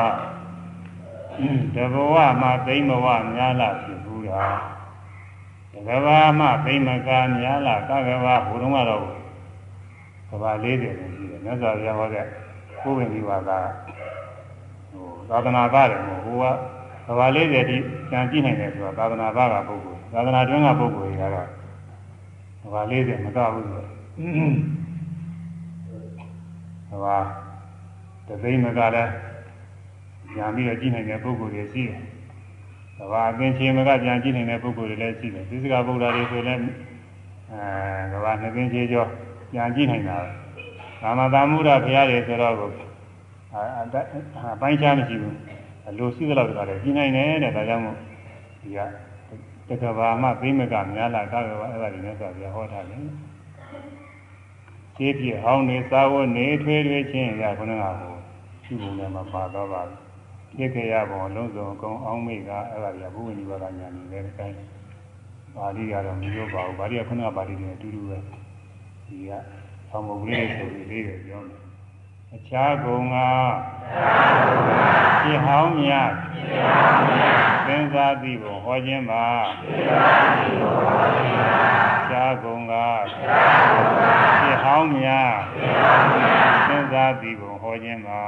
[1.74, 4.58] တဘဝမှာသိမ့်ဘဝများလာဖြစ်ဘူးလား
[5.72, 9.02] တကဘာမှသိမ့်မကများလာကကဘာဘုရုံးကတော့
[10.28, 12.26] ကဘာ40ပဲရှိတယ်မြတ်စွာဘုရားဟောတဲ့
[12.82, 13.50] ကိုယ်ဝင်ပြီးပါက
[14.92, 16.50] ဟိုသာသနာ့ဘာတယ်ဟိုကဘာ
[17.18, 17.36] ပါ40
[17.70, 17.76] တိ
[18.10, 21.48] ကြံကြည့်နိုင်တယ်ဆိုတာသာသနာ့ဘာကပုဂ္ဂိုလ်သာသနာ့တွင်းကပုဂ္ဂိုလ်တွေကတော့
[22.72, 23.82] ဘာ40မကဘူးဆို
[26.90, 27.18] တော့ဘာ
[28.26, 29.10] တသိန်းမကလည်း
[30.34, 32.02] ကြံပြီးတော့ကြည့်နိုင်တဲ့ပုဂ္ဂိုလ်တွေရှိတယ်။
[33.12, 36.60] ဘာအသင်ချင်းမကကြံကြည့်နိုင်တဲ့ပုဂ္ဂိုလ်တွေလည်းရှိတယ်။သစ္စကဗုဒ္ဓတွေဆိုလည်း
[37.52, 39.08] အဲဘာနှစ်သိန်းချေကျော်
[39.54, 40.30] ကြံကြည့်နိုင်တာပဲ။
[41.02, 42.70] ကာမတာမုဒ္ဒဘုရားတွေဆိုတော့ကို
[44.54, 45.36] အပိုင်းခြားမရှိဘူး
[45.88, 47.96] အလိုရှိသလောက်တခါတည်းကြီးနိုင်တယ်တဲ့ဒါကြောင့်မို့
[48.60, 48.78] ဒီက
[49.68, 53.00] တက္ကဘာမှသိမကများလာကာကဘာအဲ့ဒါတွေနဲ့ဆိုပြဟောထားတယ်
[54.96, 58.14] ခြေပြဟောင်းနေစာဝတ်နေထွေးထွေးချင်းရခုနကဟို
[58.64, 59.82] ရှိပုံနဲ့မှာပါတော့ပါ
[60.56, 64.56] ဖြစ်ခဲ့ရပုံလုံးစုံအကုန်အောင်းမိကအဲ့ဒါတွေကဘုဝိနိဗ္ဗာန်ညာနေတဲ့အတိုင်း
[65.56, 68.18] ပါဠိကတော့မပြောပါဘူးပါဠိကခုနကပါဠိတွေအတူတူပဲ
[69.06, 69.30] ဒီက
[69.96, 71.60] ဆောင်းမုတ်ကလေးဆိုပြီးလေးတယ်ပြောတယ်
[72.34, 73.16] အခြားကုံက
[75.22, 76.10] ဖြစ်ဟောင်းမြတ်
[77.66, 79.26] သင်္သာတိဘုံဟောခြင်းပါ
[82.00, 82.74] အခြားကုံက
[84.40, 85.30] ဖြစ်ဟောင်းမြတ်
[86.68, 88.22] သင်္သာတိဘုံဟောခြင်းပါ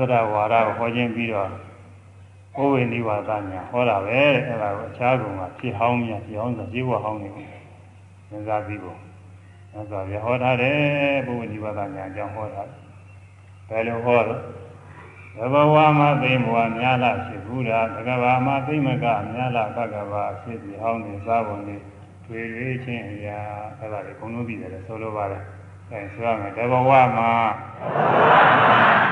[0.00, 1.48] သဒ္ဒဝါဒကိုဟောခြင်းပြီးတော့
[2.56, 8.98] ဘိုးဝေနိဗ္ဗာန်ညာဟောတာပဲတဲ့အဲ့ဒါကိုအခြားကောင်ကဖြစ်ဟောင်းမြဖြစ်ဟောင်းဆိုဇေဝဟောင်းနေစဉ်းစားပြီးဖို့။
[9.72, 10.78] အဲဆိုရဟောထားတယ်
[11.26, 12.80] ဘုဝနိဝါဒညာအကြောင်းဟောထားတယ်။
[13.68, 14.40] ဘယ်လိုဟောတော့
[15.36, 21.82] သဘဝမှာသိဘဝများလားဖြစ်ဘူးလားသကဘာမှာသိမကများလားကကဘာဖြစ်ပြီးဟောင်းနေစားပုံလေး
[22.26, 23.38] တွေ့ရချင်းအရာ
[23.78, 25.42] အဲ့ဒါတွေဘုံလို့ပြီးတယ်ဆိုလိုပါတယ်။
[25.92, 27.32] အဲဆိုရမယ်သဘဝမှာ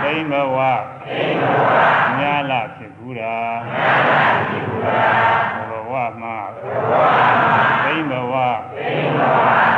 [0.03, 0.59] သိဘဝ
[2.19, 3.57] များလားဖြစ်ဘူးလား
[5.57, 6.37] သဘဝမှာ
[7.85, 8.35] သိဘဝ
[8.75, 9.71] များလား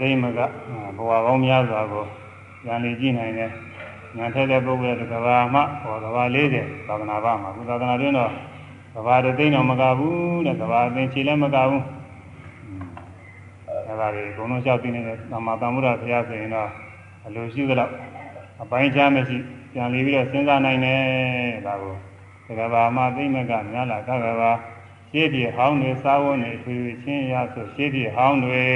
[0.00, 0.40] သိမက
[0.96, 2.04] ဘဝကောင်းများစွာကို
[2.66, 3.50] ဉာဏ်လေးကြည့်နိုင်တယ်
[4.16, 8.30] ဉာဏ်ထက်တဲ့ပုဂ္ဂိုလ်တွေကဘာမှဟောကဘာ40သာသနာ့ဘာမှာကုသာသနာတွင်တော့
[8.94, 11.84] ကဘာတသိတော့မကဘူးတဲ့ကဘာအသိချီလည်းမကဘူး
[13.86, 16.68] အဲဒါတွေဘုံလုံးလျှောက်သိနေတဲ့သမ္မာသမ္ဗုဒ္ဓဘုရားဆိုရင်တော့
[17.26, 17.92] အလိုရှိသလောက်
[18.62, 19.36] အပိုင်းခြားမရှိ
[19.72, 21.00] ပြန်လေးပြီးတော့စဉ်းစားနိုင်တယ်
[21.66, 24.50] ဒါကိုကဘာမှသိမကများလားကကဘာ
[25.12, 28.66] ရှေးပြေဟောင်းတွေစားဝတ်နေထွေထွေချင်းရဆိုရှေးပြေဟောင်းတွေ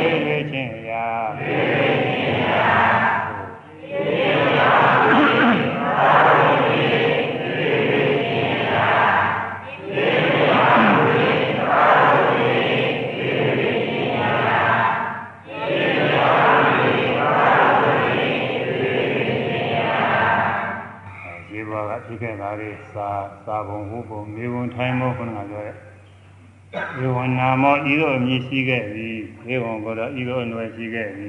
[22.79, 31.29] စ်ခဲ့တာတွေစာစာဘုံဟုဘုံမေဘုံထိုင်းမောခုနကပြောတဲ့ေဝနာမောဤသို့အမည်ရှိခဲ့ပြီေဝံကိုတော့ဤသို့အနွယ်ရှိခဲ့ပြီ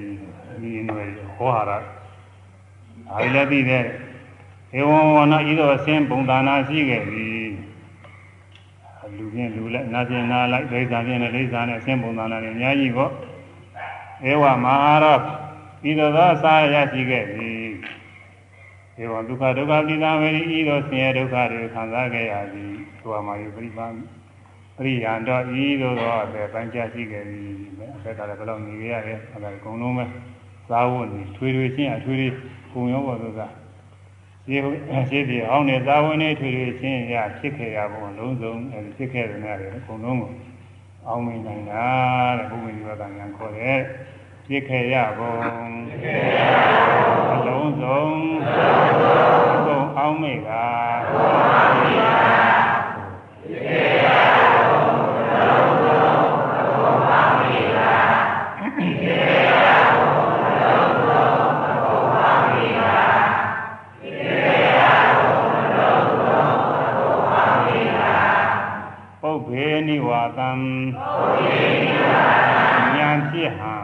[0.69, 1.07] ဤအနွယ်
[1.37, 1.71] ဟောဟာရ
[3.11, 7.27] အာရလည်းပြီးတဲ့ေဝံဝနာဤသို့အစင်းပုံသဏ္ဍာန်ရှိခဲ့ပြီ
[9.17, 13.11] လူချင်းလူလိုက်နာချင်းနာလိုက်ဒိဋ္ဌာချင်းနဲ့ဒိဋ္ဌာနဲ့အစင်းပုံသဏ္ဍာန်တွေအများကြီးပေါ့
[14.29, 17.23] ဧဝမဟာရဤသို့သောအစာရရှိခဲ့
[18.99, 23.93] ပြီေဝံဒုက္ခဒုက္ခပိသဝေဤသို့ဆင်းရဲဒုက္ခတွေခံစားခဲ့ရသည်သောမှာယပရိပန်
[24.77, 27.49] ပရိယံတော့ဤသို့သောအပေပန်းချရှိခဲ့သည်
[27.95, 30.05] အပေကလည်းဘယ်လောက်နေရရဲအဲဒါအကုန်လုံးပဲ
[30.69, 32.27] သာဝတ်နေထွေထွေချင်းအထွေထွေ
[32.71, 33.41] ပုံရောပေါ်သောက
[34.45, 34.57] ရှိ
[35.09, 40.31] ရှိပြီးအောင်နေသာဝတ်နေထွေထွေချင်းရဖြစ်ခဲ့ရပုံလုံးစုံအဲဖြစ်ခဲ့တဲ့နေရာတွေအကုန်လုံးကို
[41.07, 41.85] အောင်မြင်နိုင်တာ
[42.37, 43.79] တဲ့ဘုရားဒီဝကဉာဏ်ခေါ်တဲ့
[44.51, 45.33] ပြစ်ခဲ့ရပုံ
[47.33, 48.03] အလုံးစုံ
[49.65, 54.05] ဘုံအောင်မိကပြစ်ခဲ့ရ
[69.21, 70.49] ပုဗ္ဗေနိဝါသံ
[71.01, 71.47] ပုဗ္ဗေ
[71.81, 72.59] နိဝါသံ
[72.95, 73.78] ဉာဏ်ဖြစ်ဟံ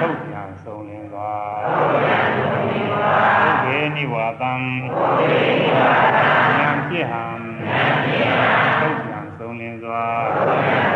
[0.00, 4.52] ထုတ်ပြန်ဆုံးလင်းသွားဘုရားနိဝါသံ
[6.58, 7.24] ဉာဏ်ဖြစ်ဟံ
[8.80, 10.91] ထုတ်ပြန်ဆုံးလင်းသွား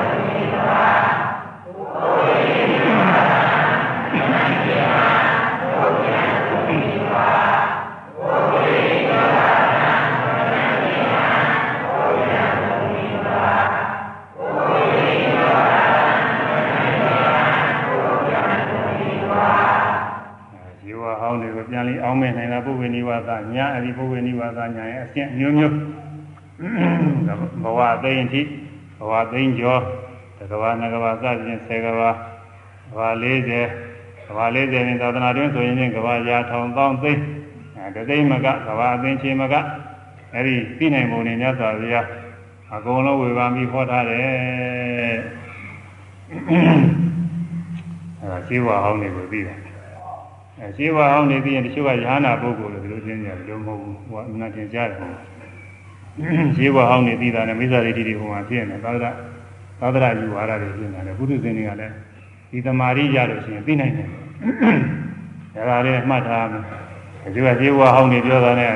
[23.28, 25.74] သညာအဒီပုဂ္ဂိုလ်နိဝါဒညာရဲ့အဆင့်မျိုးမျိုး
[27.62, 28.42] ဘဝသိရင်ထိ
[28.98, 29.80] ဘဝသိင်ကျော်
[30.38, 32.10] တကဘာနကဘာစသဖြင့်10ကဘာ
[32.90, 33.48] ကဘာ40
[34.26, 37.12] ကဘာ40နဲ့သာသနာတွင်ဆိုရင်ကဘာရာထောင်ပေါင်းသိ
[37.76, 39.54] အဲတသိမကကဘာအသိချေမက
[40.34, 42.06] အဲ့ဒီသိနိုင်ပုံနဲ့မြတ်စွာဘုရား
[42.74, 44.20] အကုန်လုံးဝေဘာပြီးဟောထားတယ်
[48.20, 49.65] အဲဒါရှိဝါဟောင်းတွေကိုသိတယ်
[50.60, 54.90] အဲရှိဝါအောင်နေပြီးရင်တချို့ကရဟနာပုဂ္ဂိုလ်လို့ဒီလိုသိနေတယ်လို့မဟုတ်ဘူးဟိုကအမှန်တင်ကြတယ်
[56.56, 59.10] ရှိဝါအောင်နေပြီးတာနဲ့မိစ္ဆာဒိဋ္ဌိတွေဟိုမှာဖြစ်နေသာသနာ
[59.80, 61.94] သာသနာယူဝါဒတွေဖြစ်နေတယ်ဘုသူဇင်တွေကလည်း
[62.50, 64.08] ဒီတမာရီရလို့ရှိရင်သိနိုင်တယ်
[65.68, 66.62] ဒါကလေးမှတ်ထားမယ်
[67.34, 68.70] ဒီကဒီဝဟောင်းနေပြောတာနဲ့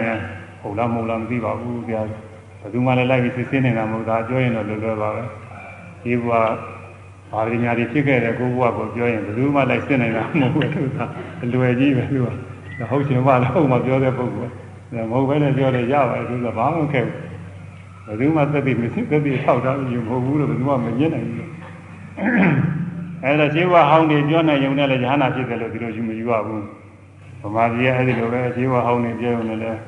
[0.63, 2.01] ဟုတ်လားမဟုတ်လားမသိပါဘူးဗျာ
[2.61, 5.23] ဘယ်သူမှလည်းလိုက်ပြီးစစ်စစ်နေတာမဟုတ်တာပြောရင်တော့လွယ်လွယ်ပါပဲ
[6.03, 6.33] ဒီဘဝ
[7.33, 11.01] ဘာပညာတွေဖြစ်ခဲ့တဲ့ကိုဘဝကိုပြောရင်ဘယ်သူမှလိုက်စစ်နေတာမဟုတ်ဘူးသူက
[11.43, 12.19] အလွယ်ကြီးပဲသူ
[12.79, 17.31] ကဟုတ်ချင်မှလည်းဟုတ်မှပြောတဲ့ပုဂ္ဂိုလ်မဟုတ်ဘဲနဲ့ပြောတယ်ရပါတယ်သူကဘာမှမခက်ဘူး
[18.07, 21.49] ဘယ်သူမှသက်သေမရှိသက်သေထောက်ထားပြီးမဟုတ်ဘူးလို့ဘယ်သူမှမညစ်နိုင်ဘူး
[23.25, 26.65] အဲဒါခြေဝဟောင်းတွေပြောနေရုံနဲ့လည်းဉာဏ်ဖြစ်တယ်လို့ဒီလိုယူမယူရဘူး
[27.43, 29.79] ဗမာပြည်ရဲ့အဲ့ဒီလိုပဲခြေဝဟောင်းတွေပြောရုံနဲ့လည်း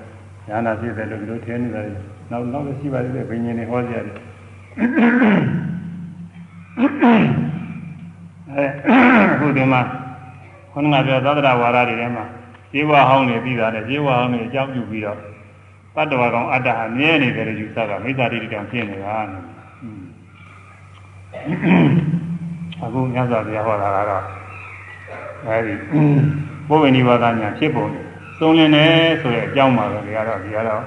[0.48, 1.86] ဉာဏ်ဖြစ်တယ်လို့ဒီလိုထင်နေတယ်
[2.30, 4.16] နောက်နောက်လည်းရှိပါသေးတယ်ဘိညာဉ်တွေဟောကြတယ်
[8.54, 8.64] အဲ
[9.32, 9.80] အခုဒီမှာ
[10.72, 12.24] ခொနကပြောသဒ္ဒရာဝါဒတွေထဲမှာ
[12.72, 15.18] ခြေဝဟောင်းတွေပြီးတာလေခြေဝဟောင်းတွေအကြောင်းပြုပြီးတော့
[15.96, 19.16] တတ္တဝါကောင်အတ္တဟာမြဲနေတယ်လို့ယူဆတာမိစ္ဆာတိတိကံဖြစ်နေတာ
[22.82, 24.24] အခုမြတ်စွာဘုရားဟောတာကတော့
[25.46, 25.74] အဲဒီ
[26.68, 27.86] ဘုဝိနိဗ္ဗာန်ညာဖြစ်ပုံ
[28.38, 30.82] သုံးလင်းတယ်ဆိုတဲ့အကြောင်းပါပဲဒီကတော့ဒီကတော့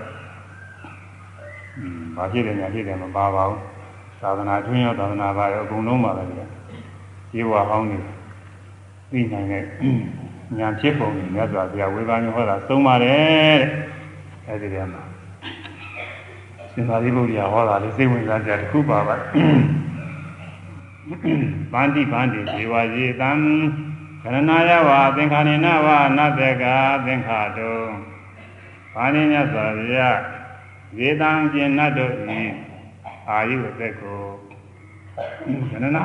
[1.78, 3.75] อืมဘာဖြစ်တယ်ညာဖြစ်တယ်မပါပါဘူး
[4.26, 6.42] သာသနာတွင်းရောသာသနာပါရောအကုန်လုံးပါပဲဒီက
[7.32, 7.98] ဒီဝါဟောင်းနေ
[9.10, 9.64] ပြီးနိုင်တဲ့
[10.58, 13.58] ညာဖြစ်ပုံကိုမြတ်စွာဘုရားဝေဘာမျိုးဟောတာသုံးပါတယ်
[14.46, 15.04] တဲ့အဲဒီတည်းမှာ
[16.72, 19.16] ရှင်သာရိပုတ္တရာဟောတာလေးစိတ်ဝင်စားကြတစ်ခုပါပါ
[21.74, 23.32] ဗန္တိဗန္တိဇေဝရေတံ
[24.24, 25.88] ကရဏာယဝသင်္ခါနေနဝ
[26.18, 26.64] နတ္တက
[27.06, 27.72] သင်္ခါတု
[28.94, 30.10] ဘာနိညသောဗျာ
[31.00, 32.42] ရေတံကျင်နတ်တို့ဤ
[33.30, 34.22] အာယုအသက်ကို
[35.70, 36.04] ကရဏာ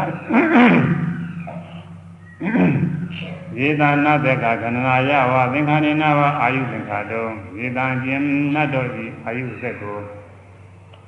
[3.58, 7.22] ရေတံနတ္တကကရဏာယဝသင်္ခါနေနဝအာယုသင်္ခါတု
[7.58, 8.22] ရေတံကျင်
[8.54, 9.96] နတ်တို့ဤအာယုအသက်ကို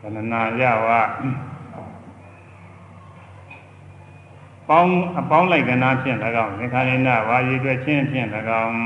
[0.01, 0.89] ကရဏာယဝ
[4.69, 8.29] ပေါင်းအပေါင်းလိုက်ကနာဖြင့်၎င်းသင်္ခါရိနဝါရည်အတွက်ချင်းဖြင့်၎
[8.65, 8.77] င်း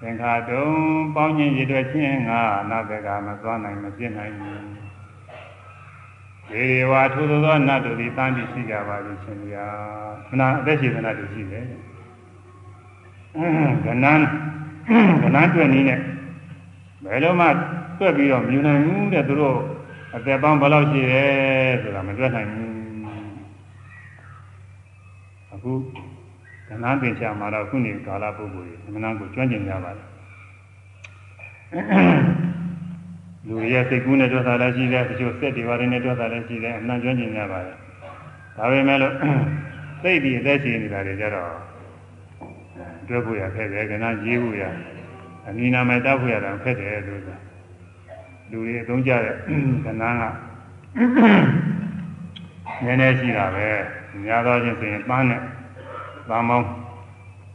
[0.00, 0.66] သင်္ခါတုံ
[1.14, 2.40] ပေါင်းခြင်းရည်အတွက်ချင်းငါ
[2.70, 4.75] နာဘကမသွားနိုင်မပြစ်နိုင်ဘူး
[6.50, 9.66] ဒီဝါထိုးသောနတ်တို့သည်တန်ပြီးရှိကြပါလိမ့်ရှင်ဗျာ
[10.26, 11.64] ခဏအသက်ရှိသနာတို့ရှိတယ်
[13.84, 14.26] ကနန်း
[15.22, 16.00] ကနန်းတွေ့နည်းနဲ့
[17.04, 17.46] ဘယ်လိုမှ
[17.98, 19.58] တွေ့ပြီးတော့မြူနိုင်ဘူးတဲ့သူတို့
[20.14, 22.72] အသက်ပေါင်းဘယ်လောက်ရှိတယ်ဆိုတာမတွေ့နိုင်ဘူး
[25.52, 25.72] အခု
[26.68, 30.06] ကဏ္ဍပင်ချာမှာတော့ခုနေကာလပုဂ္ဂိုလ်တွေမနာကိုကျွမ်းကျင်ကြပါတယ်
[33.48, 37.76] လူရဲ့စိတ်ကူးနဲ့တွေ့တာလည်းရှိတယ်တချို့စက်တွေဘာတွေနဲ့တွေ့တာလည်းရှိတယ်အမှန်ကျွမ်းကျင်ကြပါတယ်
[38.56, 39.14] ဒါပေမဲ့လို့
[40.02, 41.50] စိတ်ဒီအသက်ရှင်နေတာတွေကြတော့
[43.08, 44.62] တွေ့ဖို့ရခက်တယ်ကဏ္ဍရေးဖို့ရ
[45.48, 47.36] အနိနာမဲ့တတ်ဖို့ရတာခက်တယ်လို့ဆို
[48.50, 49.34] လူတွေအသုံးကြတဲ့
[49.84, 50.04] ကဏ္ဍကန
[52.90, 53.68] ည်းနည်းရှိတာပဲ
[54.24, 55.42] များသောချင်းဆိုရင်ပန်းနဲ့
[56.28, 56.68] ပန်းမောင်း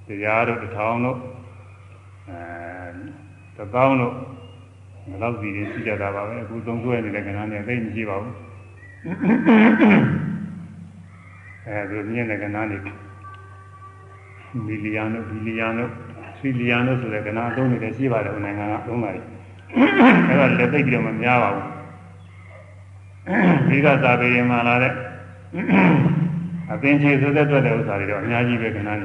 [0.07, 1.17] တရားတို့တစ်ထောင်တို့
[2.29, 2.39] အဲ
[3.55, 4.13] တစ်သောင်းတို့
[5.09, 8.35] ဘယ်လောက်စီရင်ရှိကြတာပါပဲအခုသုံးဆွဲနေတဲ့ကဏ္ဍနဲ့သိမရှိပါဘူး
[11.67, 12.79] အဲဒီမြင့်တဲ့ကဏ္ဍတွေ
[14.65, 15.91] မီလီယံတို့ဘီလီယံတို့
[16.41, 19.25] ထရီလီယံတို့ဆိုတဲ့ကဏ္ဍအသုံးတွေရှိပါတယ်နိုင်ငံကအသုံးပါတယ်
[20.29, 21.65] အဲဒါလည်းသိပြီးတော့မများပါဘူး
[23.69, 24.93] ဒီကသာပေရင်မှလာတဲ့
[26.71, 28.95] အပင်ချေဆိုတဲ့အတွက်တဲ့ဥစ္စာတွေတော့အများကြီးပဲခဏနေ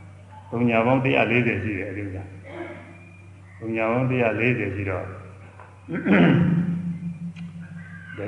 [0.50, 2.22] ။ဘုံညာပေါင်း140ရှိတယ်အဲဒီဥစ္စာ။
[3.58, 5.19] ဘုံညာပေါင်း140ရှိတော့
[5.90, 5.92] တ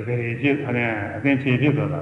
[0.07, 2.01] ကယ်ဖြစ်အဲ့အပင်ချေဖြစ်သွားတာ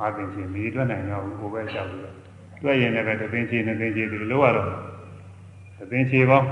[0.00, 2.14] အပင်ချေမိတွက်နိုင်တော့ဟိုပဲကြောက်ပြီးတော့
[2.62, 4.70] တွက်ရင်လည်းပဲတပင်ချေနှစ်ပင်ချေဒီလိုရတော့
[5.82, 6.46] အပင်ချေပေါင်း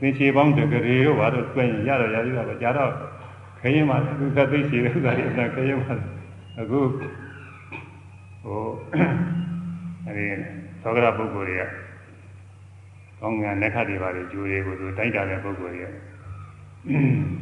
[0.00, 2.92] ပင်ချေပေါင်းတကယ်ရောဘာလို့တွက်ရင်ရတော့ရပြီတော့ကြာတော့
[3.60, 5.90] ခရင်မှသူသက်သိရှိတဲ့ဥစ္စာတွေအတန်ခရင်မှ
[6.60, 6.78] အခု
[8.44, 8.60] ဟို
[10.06, 10.26] အဲဒီ
[10.82, 11.62] သောကရပုဂ္ဂိုလ်တွေက
[13.20, 15.88] ကောင်းကင်လက်ခတ်တွေပါလေဂျိုတွေကိုသူတိုက်တာတဲ့ပုဂ္ဂိုလ်တွေက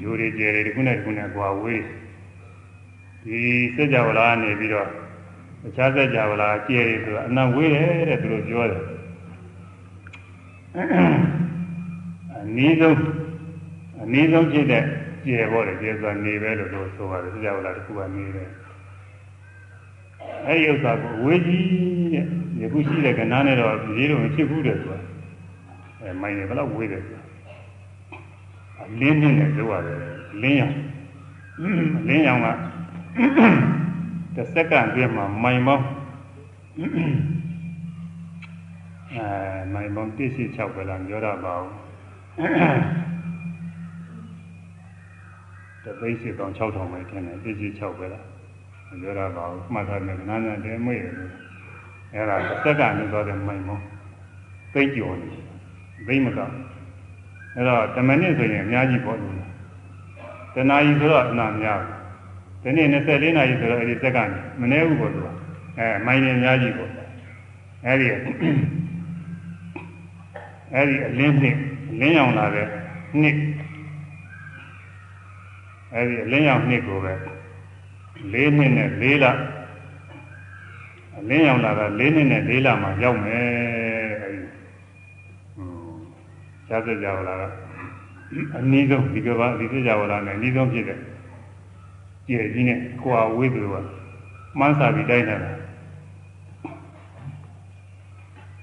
[0.01, 1.83] ဂျိုတွေကျယ်တွေတစ်ခုနဲ့တစ်ခုနဲ့ကွာဝေး
[3.25, 3.41] ဒီ
[3.77, 4.89] စကြဝဠာနေပြီးတော့
[5.67, 8.83] အခြားစကြဝဠာကျယ်တွေဆိုတာအနံဝေးတယ်တဲ့သူတို့ပြောတယ်
[12.41, 12.99] အနည်းဆုံး
[14.03, 14.85] အနည်းဆုံးဖြစ်တဲ့
[15.25, 18.49] ကျယ်ပေါ့လေကျယ်ဆိုတာနေပဲလို့တို့ဆိုပါတယ်စကြဝဠာတစ်ခုကနေတယ်
[20.47, 21.65] အဲဒီဥစ္စာကိုအဝေးကြီး
[22.15, 22.25] တဲ့
[22.61, 25.01] ယခုရှိတဲ့ကဏ္ဍနဲ့တော့ရေးလို့မဖြစ်ဘူးတဲ့ဆိုတာ
[26.01, 27.26] အဲမိုင်းနေဘယ်တော့ဝေးတယ်ဆိုတာ
[29.01, 29.99] လင်းနေတယ်ပြောရတယ်
[30.43, 30.75] လင်းရောင်
[32.09, 32.49] လင်းရောင်က
[34.35, 35.87] တစ်စက္ကန့်ပြည့်မှာမိုင်ပေါင်း
[39.15, 39.27] အဲ
[39.73, 41.73] မိုင်ပေါင်း186ပဲလားပြောရပါဘူး
[45.85, 48.25] တသိန်းစီပေါင်း6000ပဲထင်တယ်186ပဲလား
[49.03, 51.15] ပြောရပါဘူးမှတ်ထားတယ်နားနာတဲမွေ့တယ်
[52.15, 53.79] အဲ့ဒါတစ်စက္ကန့်နဲ့တော့တဲ့မိုင်မော
[54.75, 55.29] သိကြော်နေ
[56.07, 56.41] သိမက
[57.57, 59.35] အဲ့တော့တမနစ်ဆိုရင်အများကြီးပေါ်လို့
[60.55, 61.81] တနာရီဆိုတော့အနာများ
[62.63, 64.31] တယ်ဒီနေ့24နာရီဆိုတော့အဲ့ဒီစက္ကန့်
[64.61, 65.27] မနည်းဘူးပေါ့သူက
[65.79, 66.91] အဲမိုင်းနေအများကြီးပေါ့
[67.87, 71.57] အဲ့ဒီအဲ့ဒီအလင်းနှစ်
[72.01, 72.67] လင်းရောင်လာတဲ့
[73.21, 73.37] နှစ်
[75.95, 77.13] အဲ့ဒီအလင်းရောင်နှစ်ကိုပဲ
[78.33, 79.25] ၄နှစ်နဲ့၄လ
[81.19, 83.96] အလင်းရောင်လာတာ၄နှစ်နဲ့၄လမှရောက်မယ်အဲ့ဒီဟွန်း
[86.69, 87.43] ရှားစကြဝဠာက
[88.59, 90.99] အနည်းဆုံးဒီကဘာဒီစကြဝဠာနဲ့အနည်းဆုံးဖြစ်တဲ့
[92.27, 93.75] ကြည်ကြီးနဲ့ကိုယ်ဝေးသူက
[94.59, 95.51] မှန်းစာပြီးတိုင်းနေတာ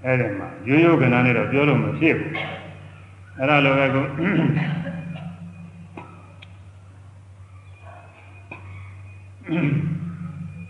[0.03, 2.31] အဲ့ဒီမှာရိုးရိုးကဏ္ဍနဲ့တော့ပြောလို့မဖြစ်ဘူး
[3.37, 4.05] အဲ့ဒါလိုပဲကို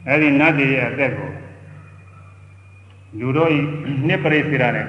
[0.08, 1.30] အဲ့ဒီနတ်တွေရဲ့အသက်ကို
[3.20, 3.60] လူတို့ဤ
[4.08, 4.88] နှစ်ပရိသေရနဲ့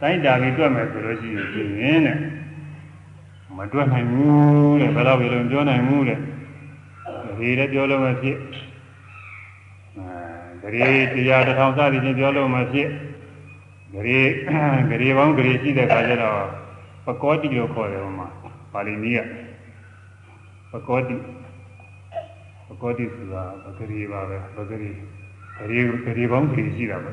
[0.00, 1.28] တိုင်းတာပြီးတွက်မယ်ဆိုလို့ရှိ
[1.80, 2.16] ရင်တဲ့
[3.56, 6.18] မတွက်နိုင်ဘူးတဲ့ဘယ်တော့ဘယ်လိုပြောနိုင်ဘူးတဲ့
[7.38, 8.36] ဒီလည်းပြောလို့မဖြစ်
[10.62, 10.68] အဲ
[11.14, 12.88] ဒီတရားတစ်ထောင်စသည်ချင်းပြောလို့မဖြစ်
[13.92, 14.20] ဂရေ
[14.90, 16.40] ဂရေပေါင်းဂရေရှိတဲ့ခါကျတော့
[17.06, 18.28] ပကောတိလို့ခေါ်တယ်ဟိုမှာ
[18.72, 19.20] ပါဠိနည်းက
[20.72, 21.16] ပကောတိ
[22.68, 24.90] ပကောတိဆိုတာပဂရေပါပဲပဂရေ
[25.58, 27.12] ဂရေဂရေပေါင်းဂရေရှိတာပဲ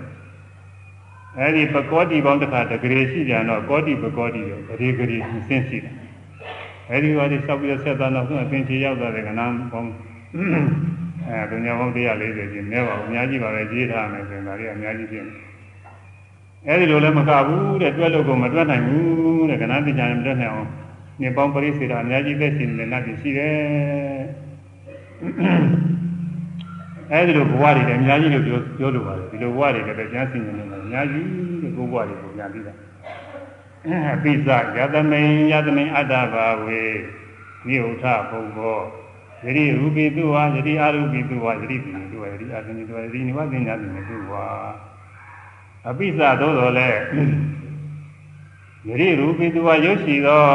[1.40, 5.94] အဲဒီပကောတိပေါင်းတစ်ခါတဂရေရှိကြတော့ကောတိပကောတိရောဂရေဂရေဆင်းရှိတယ်
[6.92, 9.92] အဲဒီဟာဒီစောက်ပြီးတော့ဆက်သားတော့သူအပင်ချေရောက်သွားတဲ့ကဏ္ဍပေါင်း
[11.28, 11.98] အဲဒုညာပေါင်း140
[12.54, 15.36] ကျင်းနဲပါဘူးအများကြီးပါပဲကြီးထားမယ်ဆိုရင်ဒါတွေအများကြီးဖြစ်တယ်
[16.68, 20.70] အဲဒီလိုလည်းမကဘူးတဲ့တွဲလို့ကိုမတွဲနိုင်ဘူးတဲ့ကဏ္ဍပညာနဲ့မတွဲနိုင်အောင်
[21.22, 23.58] နေပေါင်းပရိစေတာအများကြီးသက်ရှင်နေတဲ့နတ်ပြည်ရှိတယ်
[27.12, 31.26] အဲဒီလိုဘဝတွေလည်းအများကြီးလို့ပြောပြောလိုပါတယ်ဒီလိုဘဝတွေလည်းကျမ်းစင်နေတယ်အများကြီး
[31.62, 32.74] တဲ့ဘဝတွေကိုညာပြီးတာ
[34.14, 36.82] အပိစယသမိန်ယသမိန်အတ္တဘာဝေ
[37.68, 38.80] နိဥထဘုံဘော
[39.46, 44.46] ယတိရူပိတုဝါယတိအာရူပိတုဝါယတိပိတုဝါယတိအာသနိတုဝါယတိနိဝသင်ညာတိတုဝါ
[45.90, 46.90] အပိစသို့တော်လဲ
[48.90, 50.46] ယတိရူပိတုဝါရုပ်ရှိသော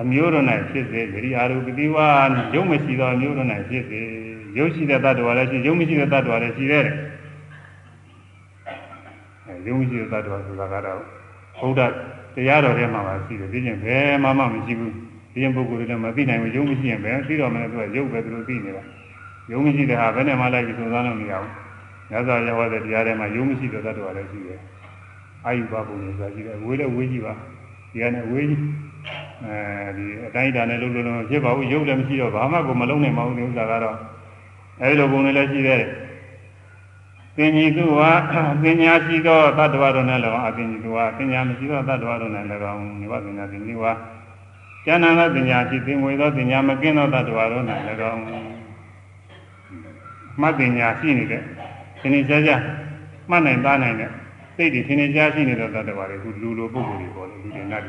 [0.00, 2.08] အမျိုးတို့၌ဖြစ်စေယတိအာရူပိတုဝါ
[2.54, 4.00] ရုပ်မရှိသောအမျိုးတို့၌ဖြစ်စေ
[4.58, 6.84] ရုပ်ရှိတဲ့တ attva လည်းရှိရုပ်မရှိတဲ့တ attva လည်းရှိတယ်
[9.46, 11.00] အဲရုပ်မရှိတဲ့တ attva ဆိုတာကတော့
[11.58, 11.92] ဘုရား
[12.34, 14.92] တရားတော်ထဲမှာပါရှိတယ်ဒီကျင်ဘယ်မှမှမရှိဘူး
[15.32, 18.82] ဒီကျင်ပုဂ္ဂိုလ်တွေလည်းမသိနိုင်ဘူးရုပ်မရှိရင်ဘယ်သိတော့မလဲသူကရုပ်ပဲသူတို့သိနေတာ
[19.50, 21.52] ရုပ်မရှိတဲ့ဟာဘယ်နဲ့မှလိုက်ပြီးသုံးစားလို့မရဘူး
[22.10, 24.60] ညဇာရဟောတဲ့တရားထဲမှာရုပ်မရှိတဲ့တ attva လည်းရှိတယ်
[25.44, 27.34] အာယုဘဘုံဆိုတာရှိတယ်ဝေးလည်းဝေးကြည့်ပါ
[27.92, 28.62] ဒီကနေ့ဝေးကြီး
[29.44, 33.96] အဲဒီအတိုင်းတာနဲ့လုံးလုံးလုံးဖြစ်ပါဘူးရုပ်လည်းမရှိတော့ဘာမှကိုမလုံးနိုင်ပါဘူးဒီဥစ္စာကတော့
[34.82, 35.82] အဲဒီလိုပုံတွေလည်းရှိတယ်
[37.36, 38.10] ပင်ကြီးသူဟာ
[38.62, 43.92] ပညာရှိသောတ attva တို့နဲ့လည်းအပင်ကြီးသူဟာပညာမရှိသောတ attva တို့နဲ့လည်းကောင်းနေပါပညာပင်ကြီးဟာ
[44.84, 48.20] ကျမ်းနာသောပညာရှိသင်ဝေသောပညာမကင်းသောတ attva တို့နဲ့လည်းကောင်း
[50.40, 51.42] မှတ်ပညာရှိနေတဲ့
[52.00, 52.52] သင်္ကြန်ကြ
[53.30, 54.10] မှတ်နိုင်သားနိုင်တဲ့
[54.56, 57.82] စိတ်တွေသင်္ကြန်ရှိနေတဲ့တ attva တွေခုလူလိုပုဂ္ဂိုလ်တွေပေါ်တယ်လူတွေနဲ့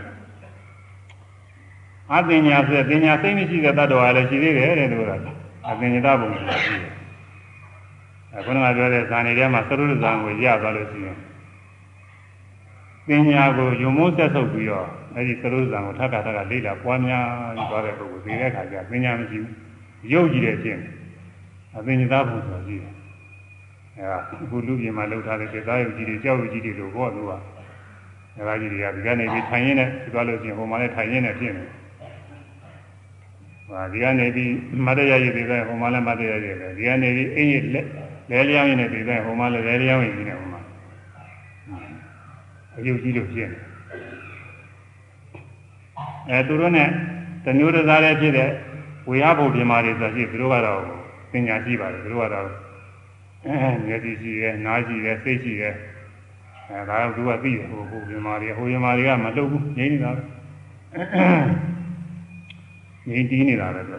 [2.14, 6.94] အပညာဆိုပညာစိတ်မရှိတဲ့တ attva လည်းရှိသေးတယ်တဲ့သူက အပင်ညတဘုံဆိုတာရှိတယ်
[8.38, 11.18] အခုနကပြောတဲ့ဇာနေထဲမှာသရုပ်ဇာကိုရသွားလို့ရှိရင်
[13.08, 17.26] ပညာကိုယုံမိုးဆက်ဆုပ်ပြီးတော့အဲဒီသရုပ်ဇာကိုထပ်ထပ်ထပ်လေ့လာပွားများ
[17.56, 19.54] ပြီးသွားတဲ့ပုဂ္ဂိုလ်ဒီတဲ့ခါကျပညာမရှိဘူး
[20.14, 20.82] ရုပ်ကြည့်တဲ့အချင်း
[21.78, 22.94] အပင်ညတဘုံဆိုတာရှိတယ်
[23.98, 27.34] အဲဒါအခုလူပြင်မှာလှုပ်ထားတဲ့သေသားရုပ်ကြီးတွေကြောက်ရုပ်ကြီးတွေလို့ဘောလို့က
[28.38, 31.81] အဲဒါကြီးတွေကဒီကနေပြီးထိုင်ရင်းနဲ့ပြီးသွားလို့ရှိရင်ဟိုမှာလည်းထိုင်ရင်းနဲ့ဖြစ်နေတယ်
[33.72, 34.52] ဟာဒီကနေပြီး
[34.86, 37.86] မတ္တရရည်တွေပဲဟိုမှာလည်းမတ္တရရည်ပဲဒီကနေပြီးအင်းရလက်
[38.30, 40.62] လဲလျောင်းရည်နဲ့တွေပဲဟိုမှာလည်းလဲလျောင်းရည်ကြီးနေဟိုမှာ
[42.78, 43.60] အယုတ်ကြီးလို့ဖြစ်နေ
[46.30, 46.90] အဲသူတို့နဲ့
[47.46, 48.50] တမျိုးတစားလည်းဖြစ်တဲ့
[49.10, 50.82] ဝေယဘုံပြမာတွေဆိုရှိသူတို့ကတော့
[51.32, 52.48] ပညာရှိပါတယ်သူတို့ကတော့
[53.46, 55.76] အဲမျက်စိရှိတယ်နားရှိတယ်စိတ်ရှိတယ်
[56.70, 60.22] အဲဒါကသူကသိတယ်ဟိုဟိုပြမာတွေဟိုပြမာတွေကမလှုပ်ဘူးငြိမ်းနေတာပဲ
[63.10, 63.98] ငြိမ်းတီးနေတာပဲသူ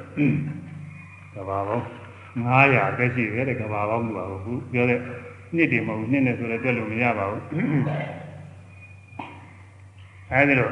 [1.34, 1.84] ကဘာပေါင်း
[2.34, 4.98] 900အသက်ရှိတယ်တဲ့ကဘာပေါင်းလို့ပါဘူးပြောတဲ့
[5.54, 7.42] နှစ်တည်းမဟုတ်နှစ်နဲ့ဆိုလည်းတွက်လို့မရပါဘူး
[10.30, 10.70] အဲဒီလို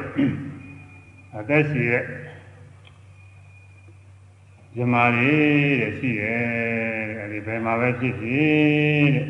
[1.37, 2.03] အသက်ရှိတဲ့
[4.75, 6.41] ဇမားလေးတဲ့ရှိတယ်
[7.09, 9.27] တဲ့အဲဒီဘယ်မှာပဲဖြစ်ဖြစ်တဲ့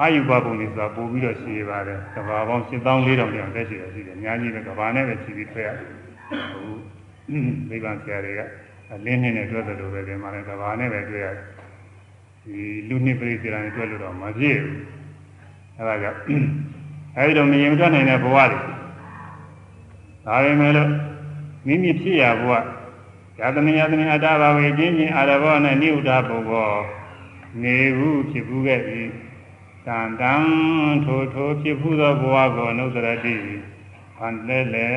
[0.00, 3.00] အာယုဘဘုံလေးဆိုတာပို့ပြီးတော့ရှိရပါတယ်ကဘာပေါင်း7400တောင်
[3.34, 5.90] ကျော်တက်ရှိတယ်ရှိတယ်အများကြီးပဲကဘာနဲ့ပဲရှိပြီးထွက်ရတယ်
[7.68, 8.40] မိဘဆရာတွေက
[8.92, 11.46] အလင်းနှင်းနဲ့တွဲတယ်လို့ပဲဒီမှာလည်းကဘာနဲ့ပဲတွေ့ရတယ်
[12.44, 14.78] ဒီလူနှစ်ပြိစိရာနဲ့တွဲလို့တော့မဖြစ်ဘူး
[15.78, 16.18] အဲဒါကြောင့်
[17.16, 18.58] အဲဒီတော့မရင်တွက်နိုင်တဲ့ဘဝတွေ
[20.26, 20.90] ဒါပေမဲ့လို့
[21.66, 22.64] မိမိဖြစ်ရဘုရား
[23.40, 26.70] ယတမယတမအတ္တဘာဝေချင်းချင်းအာရဘောနဲ့နိဥဒ္ဓပုဂ္ဂော
[27.62, 29.02] နေဘူးဖြစ်ဘူးခဲ့ပြီ
[29.86, 30.42] တန်တန်
[31.04, 33.34] ထိုထိုဖြစ်ဘူးသောဘဝကိုအနုတ္တရတိ
[34.22, 34.88] ဖန်လဲလဲ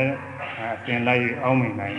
[0.60, 1.97] အစင်လိုက်အောင်မြင်နိုင်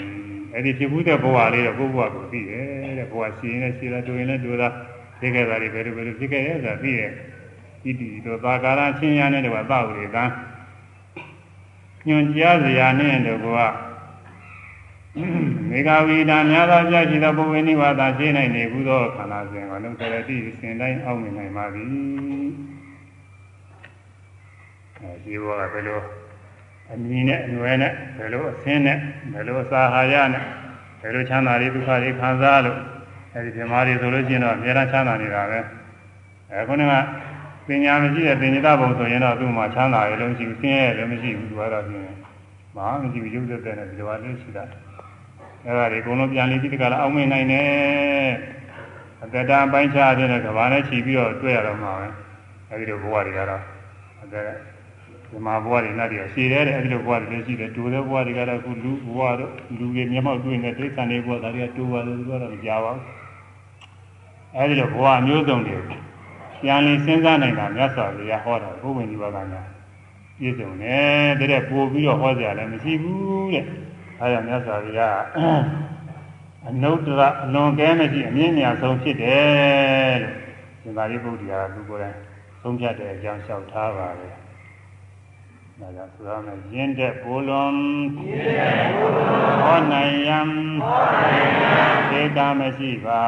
[0.55, 4.69] အဲ့ဒီဖြစ်ဘူးတဲ့ဘဝလေးတော့ကိုယ့်ဘဝကိုသိတယ်တဲ့ဘဝရှိရင်လည်းရှိတာတွေ့ရင်လည်းတွေ့တာ
[5.21, 7.11] သိခဲ့တာတွေဘယ်လိုဘယ်လိုဖြစ်ခဲ့ရဲ့ဆိုတာသိရဲ့
[7.83, 10.25] ဒီဒီတော့သာကာရချင်းရနဲ့တော့သာဝေကံ
[12.07, 13.49] ညွန်ကြားစရာနဲ့တော့က
[15.71, 21.89] မေဃဝိဒာများသောကြရှိသောပုဗ္ဗေနိဝါဒရှင်းနိုင်နေဘူးသောခန္ဓာစဉ်ကိုလုံးစရတိစင်တိုင်းအောက်မြင်နိုင်ပါသည်
[25.01, 26.01] အဲဒီဘောကဘယ်လို
[26.93, 28.99] အမီနဲ့အနွယ်နဲ့ဘယ်လိုအဆင်းနဲ့
[29.33, 30.45] ဘယ်လိုအစာဟာရနဲ့
[31.01, 32.79] ဘယ်လိုချမ်းသာတွေဒုက္ခတွေခံစားလို့
[33.35, 35.59] အဲဒီဓမ္မတွေဆိုလို့ရှိရင်တော့အများအားချမ်းသာနေတာပဲ
[36.51, 36.93] အဲခုနက
[37.67, 42.05] ပညာမရှိတဲ့ပညာတဘုံဆိုရင်တော့သူ့မှာချမ်းသာရလုံးရှိဘူးဆင်းရဲလည်းမရှိဘူးသူကတော့ပြင်း
[42.77, 44.65] မဟာမရှိဘူးရုပ်သက်တဲ့နဲ့ဒီလိုပါလို့ရှိတာ
[45.65, 48.31] အဲဒါတွေအကုန်လုံးပြန်လေးဒီတကလားအောင်းမင်းနိုင်တယ်
[49.23, 52.07] အတ္တအပိုင်းခြားတဲ့ကဘာနဲ့ခြီးပြီးတော့တွေ့ရတော့မှာပဲ
[52.71, 53.63] အဲဒီလိုဘဝတွေကတော့
[54.21, 54.76] အတ္တဒီ
[55.45, 63.03] မှာဘဝတွေနဲ့တည်းရှည်တယ်တဲ့အဲဒီလိုဘဝတွေလည်းရှိတယ်တူတဲ့ဘဝတွေကတော့ခုလူဘဝတော့လူတွေမျက်မှောက်တွေ့နေတဲ့ဒိဋ္ဌာန်တွေဘဝဒါတွေကတူပါတယ်သူကတော့မကြပါဘူး
[64.57, 65.77] အဲဒီလိုဘဝမျိုးစုံတွေ
[66.63, 69.63] ပြန်လည်စဉ်းစားနိုင်တာမြတ်စွာဘုရားဟောတာဘုဝင်ဒီဘကညာ
[70.39, 73.65] ပြည့်စုံတယ်တဲ့ပို့ပြီးတော့ဟောကြလည်းမရှိဘူးတဲ့
[74.21, 75.21] အဲဒါမြတ်စွာဘုရား
[76.69, 80.35] အနုတ္တရအလွန်ကဲမရှိအမြင့်မြတ်ဆုံးဖြစ်တယ်လို့
[80.81, 82.17] ရှင်သာရိပုတ္တရာသူကိုယ်တိုင်
[82.63, 84.29] သုံးဖြတ်တဲ့အကြောင်းလျှောက်ထားပါပဲ
[85.81, 87.77] ဒါကြောင့်ဆိုရမယ်ရင်းတဲ့ဘုလွန်
[89.63, 90.41] ဟောနိုင်ယံ
[92.11, 93.23] သေတာမရှိပါ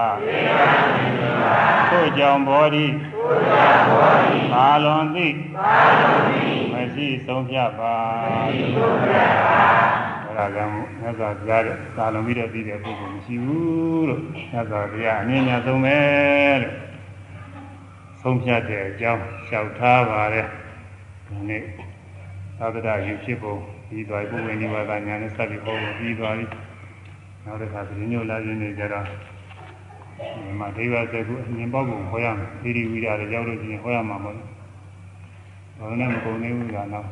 [1.90, 2.86] သို့ကြောင့်ဘောဓိ
[4.52, 5.26] ဘာလွန်သိ
[6.72, 7.94] မရှိဆုံးဖြတ်ပါ
[10.36, 15.98] ဒါကြောင့်မြတ်စွာဘုရားတဲ့သာလွန်ပြီးတော့ပြီးတဲ့ပုဂ္ဂိုလ်မရှိဘူးလို့မြတ်စွာဘုရားအမြင့်မြတ်ဆုံးပဲ
[16.62, 16.74] လို့
[18.20, 20.46] ဆုံးဖြတ်တဲ့အကြောင်းလျှောက်ထားပါတယ်
[21.28, 21.64] ဒီနေ့
[22.58, 23.54] သာသနာယူဖြစ်ပုံ
[23.88, 26.46] ပြီးသွားပြီဘုရားနိဗ္ဗာန်ညာနဲ့ဆက်ပြီးဟောပြီးသွားပြီ
[27.44, 29.04] နောက်တစ်ခါပြင်းညိုလာခြင်းတွေကြတော့
[30.44, 34.48] ဒီမှာဒိဗ္ဗစကုအမြင်ပေါက်ကိုဟောရမယ်သီရိဝိဒတွေရောက်လို့ရှိရင်ဟောရမှာမဟုတ်ဘူး
[35.78, 37.08] ဘာလို့လဲမကုန်သေးဘူးကတော့နောက်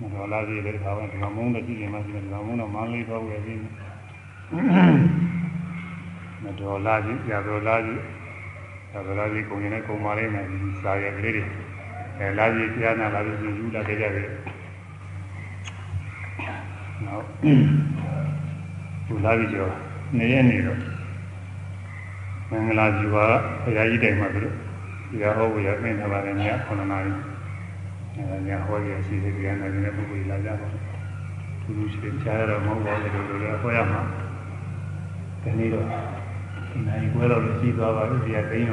[0.00, 3.58] မတော်လာပြီလေဒီခါကဒီမှာမုန်းတဲ့ကြည့်နေမှရှိတယ်ဒီမှာမုန်းတော့မန်းလေးတော့ဝယ်ပြီး
[6.42, 7.94] မတော်လာပြီရတော်လာပြီ
[8.92, 11.65] ရတော်လာပြီကုန်ရင်လည်းကုန်ပါလိမ့်မယ်ဒီစာရကလေးတွေ
[12.18, 14.28] အဲလာပြီကြားနာလာပြီယူလာကြကြတယ်
[17.04, 17.24] နောက်
[19.06, 19.72] သူလာပြီကျော်
[20.18, 20.80] နေရနေတော့
[22.50, 23.16] မင်္ဂလာဇီဝ
[23.62, 24.54] ဘုရားကြီးတိုင်မှာသူတို့
[25.10, 27.12] ဒီကဟောဝရပြင်ထားပါတယ်ည9နာရီ
[28.16, 30.66] အဲညဟောရရှိတဲ့ကြံနေတဲ့ပုဂ္ဂိုလ်လာကြပါ
[31.62, 34.00] သူတို့ရှိကြားရတော့မဟုတ်ပါဘူးလို့လည်းဟောရမှာ
[35.42, 35.86] ဒီနေ့တော့
[36.86, 38.68] နိုင်ကွဲတော့ရှိသွားပါလို့ဒီကသိရ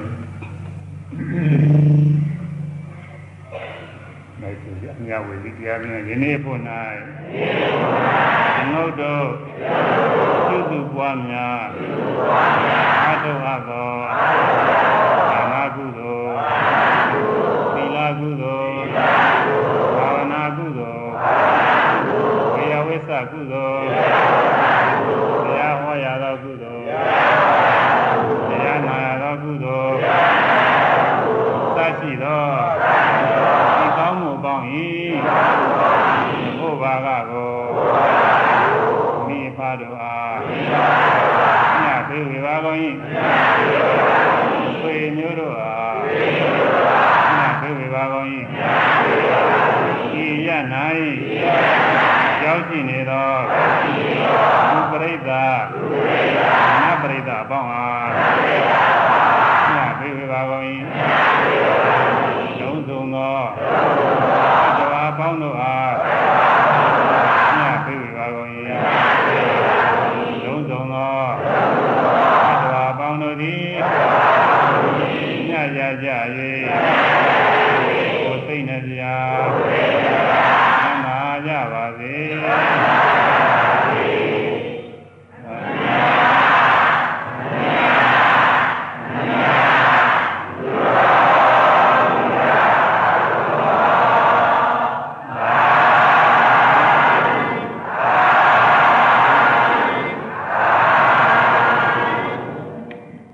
[4.43, 6.59] င်လိုက်သူအများဝေဒီတရားပြင်းယနေ့ဖို့၌
[8.71, 9.27] ငုတ်တို့
[10.47, 11.61] သုစုပွားများ
[13.09, 13.91] အထုအသော
[15.29, 16.35] သာနာကုသိုလ်
[17.73, 18.85] သီလကုသိုလ်
[19.95, 21.09] ဘာဝနာကုသိုလ်
[22.53, 24.22] ဝေယဝိသကုသိုလ်